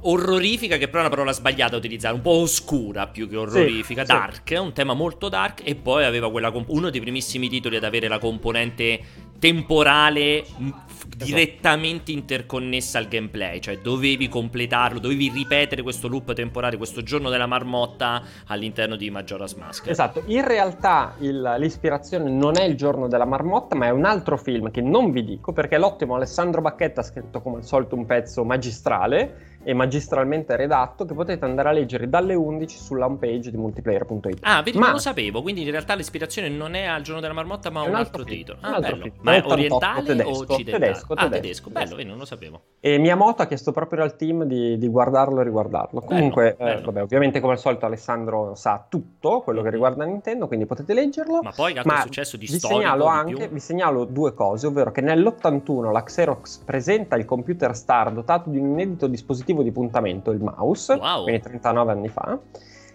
orrorifica, 0.03 0.77
che 0.77 0.87
però 0.87 0.99
è 0.99 1.01
una 1.07 1.11
parola 1.11 1.33
sbagliata 1.33 1.73
da 1.73 1.77
utilizzare, 1.77 2.15
un 2.15 2.23
po' 2.23 2.31
oscura 2.31 3.07
più 3.07 3.29
che 3.29 3.37
orrorifica, 3.37 4.05
sì, 4.05 4.13
dark, 4.13 4.43
sì. 4.49 4.55
un 4.55 4.73
tema 4.73 4.95
molto 4.95 5.29
dark 5.29 5.63
e 5.65 5.75
poi 5.75 6.05
aveva 6.05 6.31
quella 6.31 6.51
comp- 6.51 6.71
uno 6.71 6.91
dei 6.91 7.01
primissimi 7.01 7.49
titoli 7.49 7.77
ad 7.77 7.85
avere 7.85 8.09
la 8.09 8.19
componente 8.19 9.01
temporale. 9.41 10.45
Direttamente 11.17 12.13
interconnessa 12.13 12.99
al 12.99 13.09
gameplay, 13.09 13.61
cioè 13.61 13.79
dovevi 13.79 14.29
completarlo, 14.29 14.99
dovevi 14.99 15.31
ripetere 15.31 15.83
questo 15.83 16.09
loop 16.09 16.33
temporale, 16.33 16.77
questo 16.77 17.03
giorno 17.03 17.31
della 17.31 17.47
marmotta 17.47 18.23
all'interno 18.47 18.97
di 18.97 19.11
Majora's 19.11 19.55
Mask. 19.55 19.89
Esatto, 19.89 20.23
in 20.27 20.47
realtà 20.47 21.15
il, 21.19 21.57
l'ispirazione 21.59 22.31
non 22.31 22.57
è 22.57 22.65
il 22.65 22.77
giorno 22.77 23.09
della 23.09 23.25
marmotta, 23.25 23.77
ma 23.77 23.87
è 23.87 23.91
un 23.91 24.05
altro 24.05 24.37
film 24.37 24.71
che 24.71 24.81
non 24.81 25.11
vi 25.11 25.25
dico 25.25 25.53
perché 25.53 25.79
l'ottimo 25.79 26.15
Alessandro 26.15 26.61
Bacchetta 26.61 27.01
ha 27.01 27.05
scritto 27.05 27.41
come 27.41 27.59
al 27.59 27.65
solito 27.65 27.95
un 27.95 28.07
pezzo 28.07 28.45
magistrale 28.45 29.49
e 29.63 29.75
magistralmente 29.75 30.57
redatto 30.57 31.05
che 31.05 31.15
potete 31.15 31.45
andare 31.45 31.69
a 31.69 31.73
leggere 31.73 32.09
dalle 32.09 32.35
11 32.35 32.79
sulla 32.79 33.05
homepage 33.05 33.51
di 33.51 33.57
multiplayer.it. 33.57 34.39
Ah, 34.41 34.63
vedi, 34.63 34.79
ma... 34.79 34.87
non 34.87 34.95
lo 34.95 35.01
sapevo, 35.01 35.43
quindi 35.43 35.63
in 35.63 35.71
realtà 35.71 35.95
l'ispirazione 35.95 36.49
non 36.49 36.75
è 36.75 36.85
al 36.85 37.03
giorno 37.03 37.21
della 37.21 37.35
marmotta, 37.35 37.71
ma 37.71 37.83
un, 37.83 37.91
un 37.91 37.95
altro, 37.95 38.21
altro 38.21 38.35
titolo. 38.35 38.59
Ah, 38.63 38.81
bello. 38.81 39.03
Film. 39.03 39.15
Ma 39.21 39.35
è 39.35 39.43
orientale 39.45 40.03
tedesco, 40.03 40.29
o 40.29 40.33
occidentale? 40.33 40.87
Tedesco, 40.87 41.00
ah, 41.09 41.29
tedesco, 41.29 41.71
bello, 41.71 41.97
vedi, 41.97 42.09
non 42.09 42.19
lo 42.19 42.25
sapevo. 42.25 42.61
E 42.81 42.99
Miyamoto 42.99 43.43
ha 43.43 43.47
chiesto 43.47 43.73
proprio 43.73 44.03
al 44.03 44.17
team 44.17 44.45
di, 44.45 44.79
di 44.79 44.89
guardarlo 44.89 45.41
e 45.41 45.45
riguardarlo. 45.45 46.01
Comunque, 46.01 46.57
bello, 46.57 46.71
bello. 46.71 46.79
Eh, 46.79 46.85
vabbè, 46.85 47.03
ovviamente 47.03 47.41
come 47.41 47.53
al 47.53 47.59
solito 47.59 47.87
Alessandro 47.87 48.55
sa 48.55 48.85
tutto 48.89 49.41
quello 49.41 49.61
che 49.61 49.67
mhm. 49.67 49.73
riguarda 49.73 50.05
Nintendo, 50.05 50.47
quindi 50.47 50.67
potete 50.67 50.95
leggerlo. 50.95 51.41
Ma 51.43 51.53
poi 51.53 51.79
ma 51.85 52.01
successo 52.03 52.37
di 52.37 52.47
vi 52.47 52.59
segnalo 52.59 53.07
anche, 53.07 53.49
vi 53.49 53.61
segnalo 53.61 54.05
due 54.05 54.35
cose, 54.35 54.67
ovvero 54.67 54.91
che 54.91 55.01
nell'81 55.01 55.93
la 55.93 56.03
Xerox 56.03 56.59
presenta 56.59 57.17
il 57.17 57.25
computer 57.25 57.75
Star 57.77 58.13
dotato 58.13 58.51
di 58.51 58.59
un 58.59 58.71
inedito 58.71 59.07
dispositivo 59.07 59.63
di 59.63 59.73
puntamento 59.73 60.31
il 60.31 60.41
mouse, 60.41 60.95
wow. 60.95 61.23
quindi 61.23 61.41
39 61.41 61.93
anni 61.93 62.09
fa. 62.09 62.39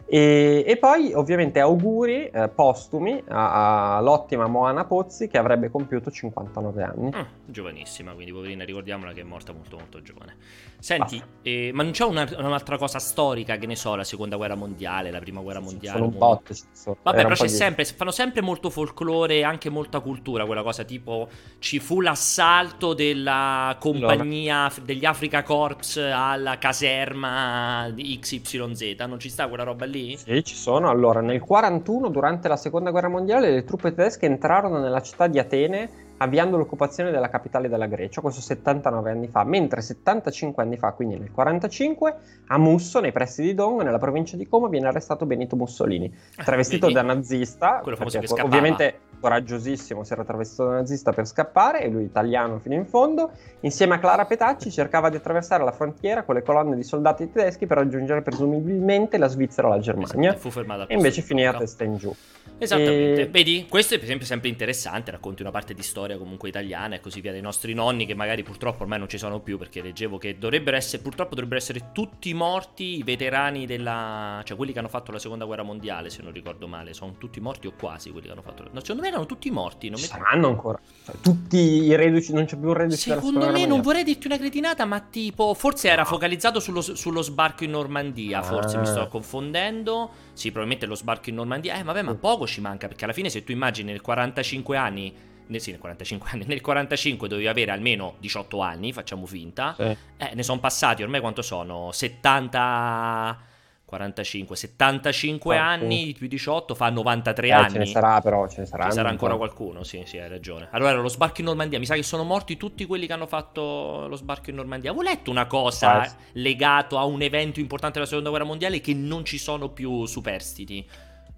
E, 0.07 0.63
e, 0.67 0.77
poi 0.77 1.13
ovviamente 1.13 1.59
auguri 1.59 2.27
eh, 2.27 2.47
postumi 2.49 3.23
all'ottima 3.27 4.45
Moana 4.45 4.85
Pozzi 4.85 5.27
che 5.27 5.39
avrebbe 5.39 5.71
compiuto 5.71 6.11
59 6.11 6.83
anni. 6.83 7.09
Mm, 7.15 7.21
giovanissima, 7.45 8.13
quindi 8.13 8.31
poverina, 8.31 8.63
ricordiamola 8.63 9.13
che 9.13 9.21
è 9.21 9.23
morta 9.23 9.51
molto 9.51 9.77
molto 9.77 10.01
giovane. 10.03 10.35
Senti, 10.77 11.17
ah. 11.17 11.27
eh, 11.41 11.71
ma 11.73 11.81
non 11.81 11.91
c'è 11.91 12.03
una, 12.03 12.29
un'altra 12.37 12.77
cosa 12.77 12.99
storica, 12.99 13.57
che 13.57 13.65
ne 13.65 13.75
so, 13.75 13.95
la 13.95 14.03
seconda 14.03 14.35
guerra 14.35 14.53
mondiale, 14.53 15.09
la 15.09 15.17
prima 15.17 15.41
guerra 15.41 15.59
mondiale? 15.59 15.97
Sono 15.97 16.11
un 16.11 16.17
bot. 16.19 16.51
So, 16.71 16.97
Vabbè, 17.01 17.23
però 17.23 17.33
c'è 17.33 17.47
sempre, 17.47 17.85
fanno 17.85 18.11
sempre 18.11 18.41
molto 18.41 18.69
folklore 18.69 19.37
e 19.37 19.43
anche 19.43 19.71
molta 19.71 20.01
cultura, 20.01 20.45
quella 20.45 20.61
cosa 20.61 20.83
tipo 20.83 21.29
ci 21.57 21.79
fu 21.79 22.01
l'assalto 22.01 22.93
della 22.93 23.75
compagnia 23.79 24.71
degli 24.83 25.05
Africa 25.05 25.41
Corps 25.41 25.97
alla 25.97 26.59
caserma 26.59 27.89
di 27.89 28.19
XYZ, 28.19 28.95
non 29.07 29.19
ci 29.19 29.29
sta 29.29 29.47
quella 29.47 29.63
roba 29.63 29.85
lì? 29.85 29.94
Lì? 29.95 30.17
Sì, 30.17 30.43
ci 30.43 30.55
sono. 30.55 30.89
Allora, 30.89 31.21
nel 31.21 31.39
41, 31.39 32.09
durante 32.09 32.47
la 32.47 32.57
seconda 32.57 32.91
guerra 32.91 33.07
mondiale, 33.07 33.51
le 33.51 33.63
truppe 33.63 33.93
tedesche 33.93 34.25
entrarono 34.25 34.79
nella 34.79 35.01
città 35.01 35.27
di 35.27 35.39
Atene 35.39 36.03
avviando 36.17 36.57
l'occupazione 36.57 37.11
della 37.11 37.29
capitale 37.29 37.67
della 37.67 37.87
Grecia, 37.87 38.21
questo 38.21 38.41
79 38.41 39.11
anni 39.11 39.27
fa, 39.27 39.43
mentre 39.43 39.81
75 39.81 40.63
anni 40.63 40.77
fa, 40.77 40.91
quindi 40.91 41.17
nel 41.17 41.31
45, 41.31 42.15
a 42.47 42.57
Musso, 42.57 42.99
nei 42.99 43.11
pressi 43.11 43.41
di 43.41 43.53
Dong, 43.53 43.81
nella 43.81 43.97
provincia 43.97 44.37
di 44.37 44.47
Como, 44.47 44.67
viene 44.67 44.87
arrestato 44.87 45.25
Benito 45.25 45.55
Mussolini, 45.55 46.13
ah, 46.37 46.43
travestito 46.43 46.87
ah, 46.87 46.91
da 46.91 47.01
nazista, 47.01 47.81
che 47.83 48.41
ovviamente 48.41 48.99
coraggiosissimo, 49.25 50.03
si 50.03 50.13
era 50.13 50.23
travestito 50.23 50.65
da 50.65 50.73
nazista 50.73 51.11
per 51.11 51.25
scappare, 51.25 51.81
e 51.81 51.89
lui 51.89 52.03
italiano 52.03 52.59
fino 52.59 52.75
in 52.75 52.85
fondo, 52.85 53.31
insieme 53.61 53.95
a 53.95 53.97
Clara 53.97 54.25
Petacci 54.25 54.69
cercava 54.69 55.09
di 55.09 55.15
attraversare 55.15 55.63
la 55.63 55.71
frontiera 55.71 56.21
con 56.21 56.35
le 56.35 56.43
colonne 56.43 56.75
di 56.75 56.83
soldati 56.83 57.31
tedeschi 57.31 57.65
per 57.65 57.77
raggiungere 57.77 58.21
presumibilmente 58.21 59.17
la 59.17 59.27
Svizzera 59.27 59.67
o 59.67 59.71
la 59.71 59.79
Germania, 59.79 60.29
esatto, 60.29 60.41
fu 60.41 60.51
fermata 60.51 60.85
e 60.85 60.93
invece 60.93 61.23
finì 61.23 61.43
a 61.43 61.55
testa 61.55 61.83
in 61.83 61.97
giù. 61.97 62.13
Esattamente, 62.57 63.21
e... 63.21 63.27
vedi, 63.27 63.65
questo 63.67 63.95
è 63.95 63.97
per 63.97 64.05
esempio 64.05 64.25
sempre 64.25 64.49
interessante, 64.49 65.11
racconti 65.11 65.41
una 65.41 65.51
parte 65.51 65.73
di 65.73 65.83
storia 65.83 66.17
comunque 66.17 66.49
italiana 66.49 66.95
e 66.95 66.99
così 66.99 67.19
via 67.19 67.31
dei 67.31 67.41
nostri 67.41 67.73
nonni 67.73 68.05
che 68.05 68.15
magari 68.15 68.43
purtroppo 68.43 68.83
ormai 68.83 68.99
non 68.99 69.09
ci 69.09 69.17
sono 69.17 69.39
più 69.39 69.57
perché 69.57 69.81
leggevo 69.81 70.17
che 70.17 70.37
dovrebbero 70.37 70.77
essere, 70.77 71.01
purtroppo 71.01 71.31
dovrebbero 71.35 71.59
essere 71.59 71.91
tutti 71.91 72.33
morti 72.33 72.97
i 72.97 73.03
veterani 73.03 73.65
della, 73.65 74.41
cioè 74.45 74.55
quelli 74.55 74.71
che 74.71 74.79
hanno 74.79 74.87
fatto 74.87 75.11
la 75.11 75.19
seconda 75.19 75.45
guerra 75.45 75.63
mondiale 75.63 76.09
se 76.09 76.21
non 76.21 76.31
ricordo 76.31 76.67
male, 76.67 76.93
sono 76.93 77.15
tutti 77.17 77.39
morti 77.39 77.67
o 77.67 77.73
quasi 77.77 78.11
quelli 78.11 78.27
che 78.27 78.31
hanno 78.31 78.41
fatto, 78.41 78.63
no, 78.71 78.79
secondo 78.79 79.01
me 79.01 79.09
erano 79.09 79.25
tutti 79.25 79.51
morti. 79.51 79.89
Non 79.89 79.99
mi... 79.99 80.05
Saranno 80.05 80.47
ancora. 80.47 80.79
Cioè, 81.05 81.15
tutti 81.21 81.57
i 81.57 81.95
reduci, 81.95 82.33
non 82.33 82.45
c'è 82.45 82.57
più 82.57 82.69
un 82.69 82.73
reduce 82.73 82.97
Secondo 82.97 83.51
me 83.51 83.65
non 83.65 83.81
vorrei 83.81 84.03
dirti 84.03 84.27
una 84.27 84.37
cretinata, 84.37 84.85
ma 84.85 84.99
tipo, 85.01 85.53
forse 85.53 85.89
era 85.89 86.05
focalizzato 86.05 86.59
sullo, 86.59 86.81
sullo 86.81 87.21
sbarco 87.21 87.63
in 87.63 87.71
Normandia, 87.71 88.41
forse 88.41 88.77
ah. 88.77 88.79
mi 88.79 88.85
sto 88.85 89.07
confondendo. 89.07 90.24
Sì, 90.35 90.51
probabilmente 90.51 90.85
lo 90.85 90.95
sbarco 90.95 91.29
in 91.29 91.35
Normandia. 91.35 91.79
Eh, 91.79 91.83
vabbè, 91.83 92.01
ma 92.01 92.13
poco 92.15 92.45
ci 92.45 92.61
manca, 92.61 92.87
perché 92.87 93.05
alla 93.05 93.13
fine 93.13 93.29
se 93.29 93.43
tu 93.43 93.51
immagini 93.51 93.91
nel 93.91 94.01
45 94.01 94.77
anni 94.77 95.13
nel, 95.47 95.61
sì, 95.61 95.71
nel 95.71 95.79
45 95.79 96.29
anni. 96.31 96.45
Nel 96.47 96.61
45 96.61 97.27
dovevi 97.27 97.47
avere 97.47 97.71
almeno 97.71 98.15
18 98.19 98.59
anni, 98.59 98.91
facciamo 98.93 99.25
finta. 99.25 99.73
Sì. 99.77 99.83
Eh, 100.17 100.35
ne 100.35 100.43
sono 100.43 100.59
passati 100.59 101.03
ormai 101.03 101.21
quanto 101.21 101.41
sono? 101.41 101.91
70 101.91 103.53
45, 103.95 104.55
75 104.55 105.55
Qualcuno. 105.55 105.85
anni, 105.85 106.13
più 106.17 106.27
18, 106.27 106.75
fa 106.75 106.89
93 106.89 107.47
eh, 107.47 107.51
anni. 107.51 107.71
Ce 107.71 107.77
ne 107.77 107.85
sarà 107.85 108.21
però, 108.21 108.47
ce 108.47 108.61
ne 108.61 108.65
sarà. 108.65 108.85
Ci 108.85 108.91
sarà 108.91 109.09
ancora 109.09 109.35
qualcuno, 109.37 109.83
sì, 109.83 110.03
sì, 110.05 110.17
hai 110.17 110.27
ragione. 110.27 110.67
Allora, 110.71 110.93
lo 110.93 111.07
sbarco 111.07 111.41
in 111.41 111.47
Normandia, 111.47 111.79
mi 111.79 111.85
sa 111.85 111.95
che 111.95 112.03
sono 112.03 112.23
morti 112.23 112.57
tutti 112.57 112.85
quelli 112.85 113.07
che 113.07 113.13
hanno 113.13 113.27
fatto 113.27 114.07
lo 114.07 114.15
sbarco 114.15 114.49
in 114.49 114.57
Normandia. 114.57 114.91
Avevo 114.91 115.05
letto 115.05 115.31
una 115.31 115.47
cosa 115.47 116.01
ah, 116.01 116.15
legato 116.33 116.97
a 116.97 117.05
un 117.05 117.21
evento 117.21 117.59
importante 117.59 117.95
della 117.95 118.07
Seconda 118.07 118.29
Guerra 118.29 118.45
Mondiale 118.45 118.81
che 118.81 118.93
non 118.93 119.23
ci 119.23 119.37
sono 119.37 119.69
più 119.69 120.05
superstiti. 120.05 120.85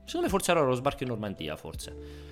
Secondo 0.03 0.25
me 0.25 0.31
forse 0.31 0.51
era 0.51 0.61
lo 0.61 0.73
sbarco 0.73 1.03
in 1.03 1.09
Normandia, 1.09 1.55
forse. 1.55 2.26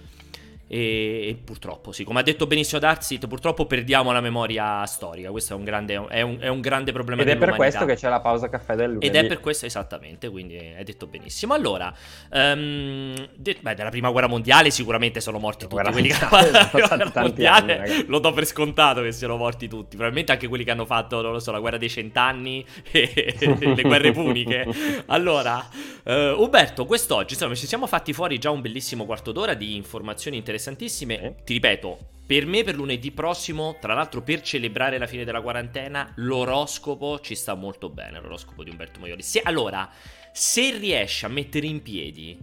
E, 0.67 1.27
e, 1.29 1.37
purtroppo, 1.43 1.91
sì, 1.91 2.03
come 2.03 2.21
ha 2.21 2.23
detto 2.23 2.47
benissimo 2.47 2.79
Darsit, 2.79 3.27
purtroppo 3.27 3.65
perdiamo 3.65 4.11
la 4.11 4.21
memoria 4.21 4.83
storica. 4.85 5.29
Questo 5.29 5.53
è 5.53 5.55
un 5.55 5.63
grande, 5.63 6.07
è 6.07 6.21
un, 6.21 6.37
è 6.39 6.47
un 6.47 6.59
grande 6.59 6.91
problema. 6.91 7.21
Ed 7.21 7.29
è 7.29 7.37
per 7.37 7.55
questo 7.55 7.85
che 7.85 7.95
c'è 7.95 8.09
la 8.09 8.19
pausa 8.19 8.49
caffè 8.49 8.75
del 8.75 8.93
lunedì. 8.93 9.05
Ed 9.05 9.15
è 9.15 9.27
per 9.27 9.39
questo, 9.39 9.67
esattamente. 9.67 10.29
Quindi 10.29 10.57
hai 10.57 10.83
detto 10.83 11.05
benissimo. 11.05 11.53
Allora, 11.53 11.93
um, 12.31 13.13
de- 13.35 13.57
beh, 13.59 13.75
della 13.75 13.89
prima 13.89 14.09
guerra 14.09 14.27
mondiale 14.27 14.71
sicuramente 14.71 15.21
sono 15.21 15.37
morti 15.37 15.67
tutti. 15.67 15.91
Quelli 15.91 16.07
che 16.07 16.25
hanno 16.25 17.11
mondiale, 17.15 17.79
anni, 17.79 18.05
lo 18.07 18.19
do 18.19 18.33
per 18.33 18.45
scontato 18.45 19.01
che 19.01 19.11
siano 19.11 19.37
morti 19.37 19.67
tutti. 19.67 19.95
Probabilmente 19.95 20.31
anche 20.31 20.47
quelli 20.47 20.63
che 20.63 20.71
hanno 20.71 20.85
fatto, 20.85 21.21
non 21.21 21.31
lo 21.31 21.39
so, 21.39 21.51
la 21.51 21.59
guerra 21.59 21.77
dei 21.77 21.89
cent'anni 21.89 22.65
e 22.89 23.35
le 23.39 23.81
guerre 23.83 24.11
puniche. 24.11 24.67
Allora, 25.07 25.63
uh, 26.03 26.11
Umberto, 26.41 26.85
quest'oggi 26.85 27.33
insomma, 27.33 27.53
ci 27.53 27.67
siamo 27.67 27.85
fatti 27.85 28.13
fuori 28.13 28.39
già 28.39 28.49
un 28.49 28.61
bellissimo 28.61 29.05
quarto 29.05 29.31
d'ora 29.31 29.53
di 29.53 29.75
informazioni 29.75 30.37
interessanti 30.37 30.53
interessantissime. 30.55 31.21
Eh? 31.21 31.35
Ti 31.43 31.53
ripeto, 31.53 31.97
per 32.25 32.45
me 32.45 32.63
per 32.63 32.75
lunedì 32.75 33.11
prossimo, 33.11 33.77
tra 33.79 33.93
l'altro 33.93 34.21
per 34.21 34.41
celebrare 34.41 34.97
la 34.97 35.07
fine 35.07 35.23
della 35.23 35.41
quarantena, 35.41 36.11
l'oroscopo 36.15 37.19
ci 37.19 37.35
sta 37.35 37.53
molto 37.53 37.89
bene, 37.89 38.19
l'oroscopo 38.19 38.63
di 38.63 38.69
Umberto 38.69 38.99
Moioli. 38.99 39.21
Se, 39.21 39.41
allora, 39.43 39.89
se 40.31 40.77
riesci 40.77 41.25
a 41.25 41.29
mettere 41.29 41.67
in 41.67 41.81
piedi 41.81 42.37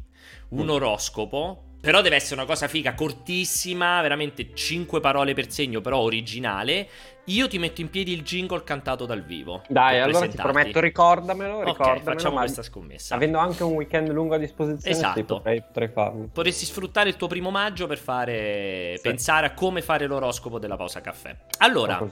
un 0.50 0.66
mm. 0.66 0.70
oroscopo 0.70 1.64
però 1.82 2.00
deve 2.00 2.14
essere 2.14 2.36
una 2.36 2.44
cosa 2.44 2.68
figa, 2.68 2.94
cortissima, 2.94 4.00
veramente 4.02 4.54
5 4.54 5.00
parole 5.00 5.34
per 5.34 5.50
segno, 5.50 5.80
però 5.80 5.98
originale. 5.98 6.88
Io 7.24 7.48
ti 7.48 7.58
metto 7.58 7.80
in 7.80 7.90
piedi 7.90 8.12
il 8.12 8.22
jingle 8.22 8.62
cantato 8.62 9.04
dal 9.04 9.24
vivo. 9.24 9.62
Dai, 9.66 9.98
allora 9.98 10.28
ti 10.28 10.36
prometto, 10.36 10.78
ricordamelo. 10.78 11.64
Ricordamelo, 11.64 12.04
facciamo 12.04 12.38
questa 12.38 12.62
scommessa. 12.62 13.16
Avendo 13.16 13.38
anche 13.38 13.64
un 13.64 13.72
weekend 13.72 14.12
lungo 14.12 14.36
a 14.36 14.38
disposizione, 14.38 14.94
esatto. 14.94 15.24
potrei, 15.24 15.60
potrei 15.60 15.88
farlo. 15.88 16.28
Potresti 16.32 16.64
sfruttare 16.66 17.08
il 17.08 17.16
tuo 17.16 17.26
primo 17.26 17.50
maggio 17.50 17.88
per 17.88 17.98
fare. 17.98 18.94
Sì. 18.94 19.02
pensare 19.02 19.46
a 19.46 19.52
come 19.52 19.82
fare 19.82 20.06
l'oroscopo 20.06 20.60
della 20.60 20.76
pausa 20.76 21.00
caffè. 21.00 21.36
Allora. 21.58 22.08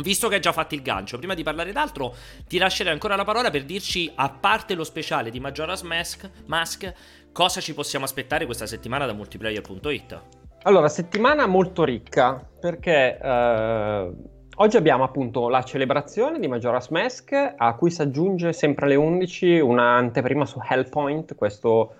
Visto 0.00 0.28
che 0.28 0.36
hai 0.36 0.40
già 0.40 0.52
fatto 0.52 0.76
il 0.76 0.82
gancio, 0.82 1.18
prima 1.18 1.34
di 1.34 1.42
parlare 1.42 1.72
d'altro, 1.72 2.14
ti 2.46 2.56
lascerei 2.56 2.92
ancora 2.92 3.16
la 3.16 3.24
parola 3.24 3.50
per 3.50 3.64
dirci, 3.64 4.08
a 4.14 4.28
parte 4.28 4.74
lo 4.74 4.84
speciale 4.84 5.28
di 5.28 5.40
Majora's 5.40 5.82
Mask, 5.82 6.30
Mask 6.46 6.92
cosa 7.32 7.60
ci 7.60 7.74
possiamo 7.74 8.04
aspettare 8.04 8.44
questa 8.44 8.66
settimana 8.66 9.06
da 9.06 9.12
multiplayer.it? 9.12 10.22
Allora, 10.62 10.88
settimana 10.88 11.46
molto 11.46 11.84
ricca, 11.84 12.46
perché 12.60 13.18
eh, 13.18 14.12
oggi 14.60 14.76
abbiamo 14.76 15.04
appunto 15.04 15.48
la 15.48 15.62
celebrazione 15.62 16.38
di 16.38 16.48
Majora's 16.48 16.88
Mask, 16.88 17.32
a 17.56 17.74
cui 17.74 17.90
si 17.90 18.02
aggiunge 18.02 18.52
sempre 18.52 18.86
alle 18.86 18.96
11 18.96 19.60
un'anteprima 19.60 20.46
su 20.46 20.60
Hellpoint, 20.66 21.34
questo, 21.34 21.94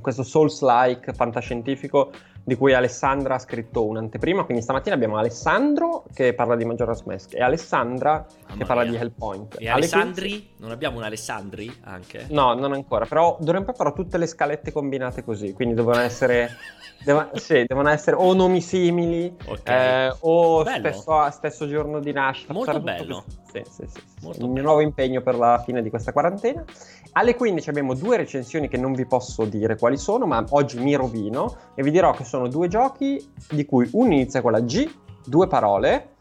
questo 0.00 0.22
Souls-like 0.22 1.12
fantascientifico 1.12 2.10
di 2.46 2.54
cui 2.54 2.72
Alessandra 2.74 3.34
ha 3.34 3.38
scritto 3.40 3.84
un'anteprima. 3.84 4.44
Quindi 4.44 4.62
stamattina 4.62 4.94
abbiamo 4.94 5.16
Alessandro 5.16 6.04
che 6.14 6.32
parla 6.32 6.54
di 6.54 6.64
Majora's 6.64 7.02
Mask 7.02 7.34
e 7.34 7.42
Alessandra 7.42 8.24
Mamma 8.46 8.58
che 8.58 8.64
parla 8.64 8.82
mia. 8.82 8.92
di 8.92 8.96
Hellpoint. 8.98 9.56
E 9.58 9.68
Alessandri? 9.68 10.28
15... 10.28 10.50
Non 10.58 10.70
abbiamo 10.70 10.98
un 10.98 11.02
Alessandri 11.02 11.76
anche? 11.82 12.26
No, 12.30 12.54
non 12.54 12.72
ancora, 12.72 13.04
però 13.04 13.36
d'ora 13.40 13.58
in 13.58 13.64
poi 13.64 13.74
farò 13.74 13.92
tutte 13.92 14.16
le 14.16 14.26
scalette 14.26 14.70
combinate 14.70 15.24
così, 15.24 15.52
quindi 15.52 15.74
devono 15.74 15.98
essere... 15.98 16.50
devono, 17.04 17.30
sì, 17.34 17.64
devono 17.66 17.88
essere 17.88 18.16
o 18.16 18.32
nomi 18.34 18.60
simili 18.60 19.34
okay. 19.46 20.08
eh, 20.08 20.16
o 20.20 20.64
stesso, 20.64 21.30
stesso, 21.30 21.68
giorno 21.68 22.00
di 22.00 22.12
nascita. 22.12 22.52
Molto 22.52 22.80
bello. 22.80 23.24
Sì, 23.52 23.62
sì, 23.68 23.84
sì. 23.86 24.00
Molto 24.22 24.44
il 24.44 24.50
mio 24.50 24.62
nuovo 24.62 24.80
impegno 24.80 25.20
per 25.22 25.36
la 25.36 25.62
fine 25.64 25.82
di 25.82 25.90
questa 25.90 26.12
quarantena. 26.12 26.64
Alle 27.12 27.34
15 27.34 27.68
abbiamo 27.70 27.94
due 27.94 28.16
recensioni 28.16 28.68
che 28.68 28.76
non 28.76 28.92
vi 28.92 29.06
posso 29.06 29.44
dire 29.44 29.76
quali 29.76 29.96
sono, 29.96 30.26
ma 30.26 30.44
oggi 30.50 30.78
mi 30.78 30.94
rovino 30.94 31.56
e 31.74 31.82
vi 31.82 31.90
dirò 31.90 32.12
che 32.12 32.24
sono 32.24 32.48
due 32.48 32.68
giochi 32.68 33.32
di 33.50 33.64
cui 33.64 33.88
uno 33.92 34.12
inizia 34.12 34.42
con 34.42 34.52
la 34.52 34.60
G, 34.60 34.86
due 35.24 35.46
parole, 35.46 36.15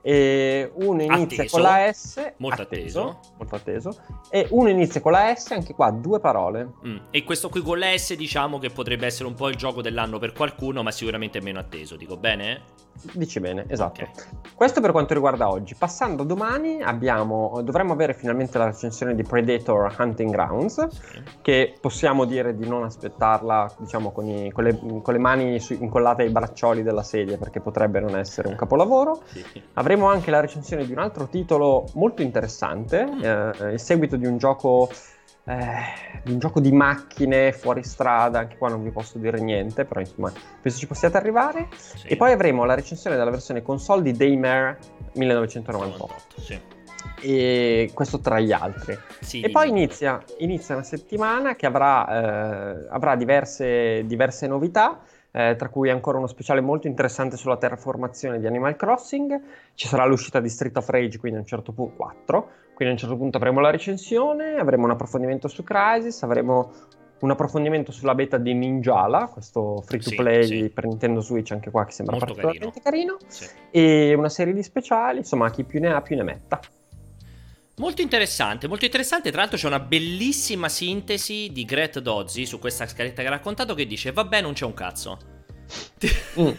e 0.00 0.70
uno 0.74 1.02
inizia 1.02 1.42
atteso, 1.42 1.56
con 1.56 1.62
la 1.62 1.92
S, 1.92 2.32
molto 2.36 2.62
atteso, 2.62 3.08
atteso, 3.08 3.34
molto 3.36 3.54
atteso, 3.54 3.96
e 4.30 4.46
uno 4.50 4.68
inizia 4.68 5.00
con 5.00 5.12
la 5.12 5.34
S, 5.34 5.50
anche 5.50 5.74
qua 5.74 5.90
due 5.90 6.20
parole. 6.20 6.72
Mm. 6.86 6.96
E 7.10 7.24
questo 7.24 7.48
qui 7.48 7.62
con 7.62 7.78
la 7.78 7.96
S 7.96 8.14
diciamo 8.14 8.58
che 8.58 8.70
potrebbe 8.70 9.06
essere 9.06 9.28
un 9.28 9.34
po' 9.34 9.48
il 9.48 9.56
gioco 9.56 9.82
dell'anno 9.82 10.18
per 10.18 10.32
qualcuno, 10.32 10.82
ma 10.82 10.90
sicuramente 10.90 11.40
meno 11.40 11.58
atteso, 11.58 11.96
dico 11.96 12.16
bene? 12.16 12.86
Dici 13.12 13.38
bene, 13.38 13.64
esatto. 13.68 14.02
Okay. 14.02 14.14
Questo 14.54 14.80
per 14.80 14.90
quanto 14.90 15.14
riguarda 15.14 15.48
oggi. 15.48 15.76
Passando 15.76 16.22
a 16.22 16.26
domani 16.26 16.82
abbiamo, 16.82 17.60
dovremmo 17.62 17.92
avere 17.92 18.12
finalmente 18.12 18.58
la 18.58 18.64
recensione 18.64 19.14
di 19.14 19.22
Predator 19.22 19.94
Hunting 19.96 20.30
Grounds, 20.30 20.88
sì. 20.88 21.22
che 21.40 21.74
possiamo 21.80 22.24
dire 22.24 22.56
di 22.56 22.68
non 22.68 22.82
aspettarla, 22.82 23.72
diciamo, 23.78 24.10
con, 24.10 24.26
i, 24.26 24.50
con, 24.50 24.64
le, 24.64 24.76
con 24.76 25.14
le, 25.14 25.18
mani 25.18 25.60
su, 25.60 25.74
incollate 25.74 26.22
ai 26.22 26.30
braccioli 26.30 26.82
della 26.82 27.04
sedia, 27.04 27.38
perché 27.38 27.60
potrebbe 27.60 28.00
non 28.00 28.16
essere 28.16 28.48
un 28.48 28.56
capolavoro. 28.56 29.22
Sì. 29.26 29.44
Avremo 29.88 30.10
anche 30.10 30.30
la 30.30 30.40
recensione 30.40 30.84
di 30.84 30.92
un 30.92 30.98
altro 30.98 31.28
titolo 31.28 31.86
molto 31.94 32.20
interessante, 32.20 33.06
mm. 33.06 33.22
eh, 33.22 33.72
il 33.72 33.80
seguito 33.80 34.16
di 34.16 34.26
un 34.26 34.36
gioco 34.36 34.90
eh, 35.44 36.30
un 36.30 36.38
gioco 36.38 36.60
di 36.60 36.70
macchine 36.72 37.52
fuori 37.52 37.82
strada, 37.82 38.40
anche 38.40 38.58
qua 38.58 38.68
non 38.68 38.82
vi 38.82 38.90
posso 38.90 39.16
dire 39.16 39.40
niente, 39.40 39.86
però 39.86 40.00
insomma 40.00 40.30
penso 40.60 40.78
ci 40.78 40.86
possiate 40.86 41.16
arrivare. 41.16 41.68
Sì. 41.74 42.06
E 42.06 42.16
poi 42.18 42.32
avremo 42.32 42.66
la 42.66 42.74
recensione 42.74 43.16
della 43.16 43.30
versione 43.30 43.62
console 43.62 44.02
di 44.02 44.12
Daymare 44.12 44.78
1998. 45.14 46.38
Sì. 46.38 46.60
E 47.22 47.90
questo 47.94 48.20
tra 48.20 48.40
gli 48.40 48.52
altri. 48.52 48.94
Sì, 49.20 49.40
e 49.40 49.48
poi 49.48 49.70
inizia, 49.70 50.22
inizia, 50.40 50.74
una 50.74 50.84
settimana 50.84 51.56
che 51.56 51.64
avrà, 51.64 52.76
eh, 52.76 52.86
avrà 52.90 53.16
diverse, 53.16 54.04
diverse 54.04 54.46
novità. 54.46 55.00
Eh, 55.30 55.56
tra 55.56 55.68
cui 55.68 55.90
ancora 55.90 56.16
uno 56.18 56.26
speciale 56.26 56.60
molto 56.60 56.86
interessante 56.86 57.36
sulla 57.36 57.58
terraformazione 57.58 58.38
di 58.38 58.46
Animal 58.46 58.76
Crossing. 58.76 59.40
Ci 59.74 59.86
sarà 59.86 60.06
l'uscita 60.06 60.40
di 60.40 60.48
Street 60.48 60.76
of 60.76 60.88
Rage, 60.88 61.18
quindi 61.18 61.38
a 61.38 61.40
un 61.42 61.46
certo 61.46 61.72
punto 61.72 61.96
4, 61.96 62.48
quindi 62.74 62.86
a 62.86 62.90
un 62.90 62.96
certo 62.96 63.16
punto 63.16 63.36
avremo 63.36 63.60
la 63.60 63.70
recensione, 63.70 64.56
avremo 64.56 64.84
un 64.84 64.92
approfondimento 64.92 65.46
su 65.48 65.62
Crisis, 65.62 66.22
avremo 66.22 66.72
un 67.20 67.30
approfondimento 67.30 67.90
sulla 67.92 68.14
beta 68.14 68.38
di 68.38 68.54
Ninjala, 68.54 69.26
questo 69.26 69.82
free 69.84 70.00
to 70.00 70.10
play 70.14 70.44
sì, 70.44 70.58
sì. 70.58 70.68
per 70.70 70.86
Nintendo 70.86 71.20
Switch, 71.20 71.50
anche 71.50 71.70
qua 71.70 71.84
che 71.84 71.92
sembra 71.92 72.16
Molto 72.16 72.32
particolarmente 72.34 72.80
carino, 72.80 73.16
carino 73.16 73.30
sì. 73.30 73.48
e 73.70 74.14
una 74.14 74.28
serie 74.28 74.54
di 74.54 74.62
speciali, 74.62 75.18
insomma 75.18 75.50
chi 75.50 75.64
più 75.64 75.80
ne 75.80 75.92
ha 75.92 76.00
più 76.00 76.16
ne 76.16 76.22
metta. 76.22 76.60
Molto 77.78 78.02
interessante, 78.02 78.66
molto 78.66 78.84
interessante. 78.84 79.30
Tra 79.30 79.40
l'altro 79.40 79.56
c'è 79.56 79.68
una 79.68 79.78
bellissima 79.78 80.68
sintesi 80.68 81.50
di 81.52 81.64
Gret 81.64 82.00
Dozzi 82.00 82.44
su 82.44 82.58
questa 82.58 82.88
scaletta 82.88 83.22
che 83.22 83.28
ha 83.28 83.30
raccontato 83.30 83.74
che 83.74 83.86
dice: 83.86 84.10
Vabbè, 84.10 84.40
non 84.40 84.52
c'è 84.52 84.64
un 84.64 84.74
cazzo. 84.74 85.18
Mm. 86.38 86.50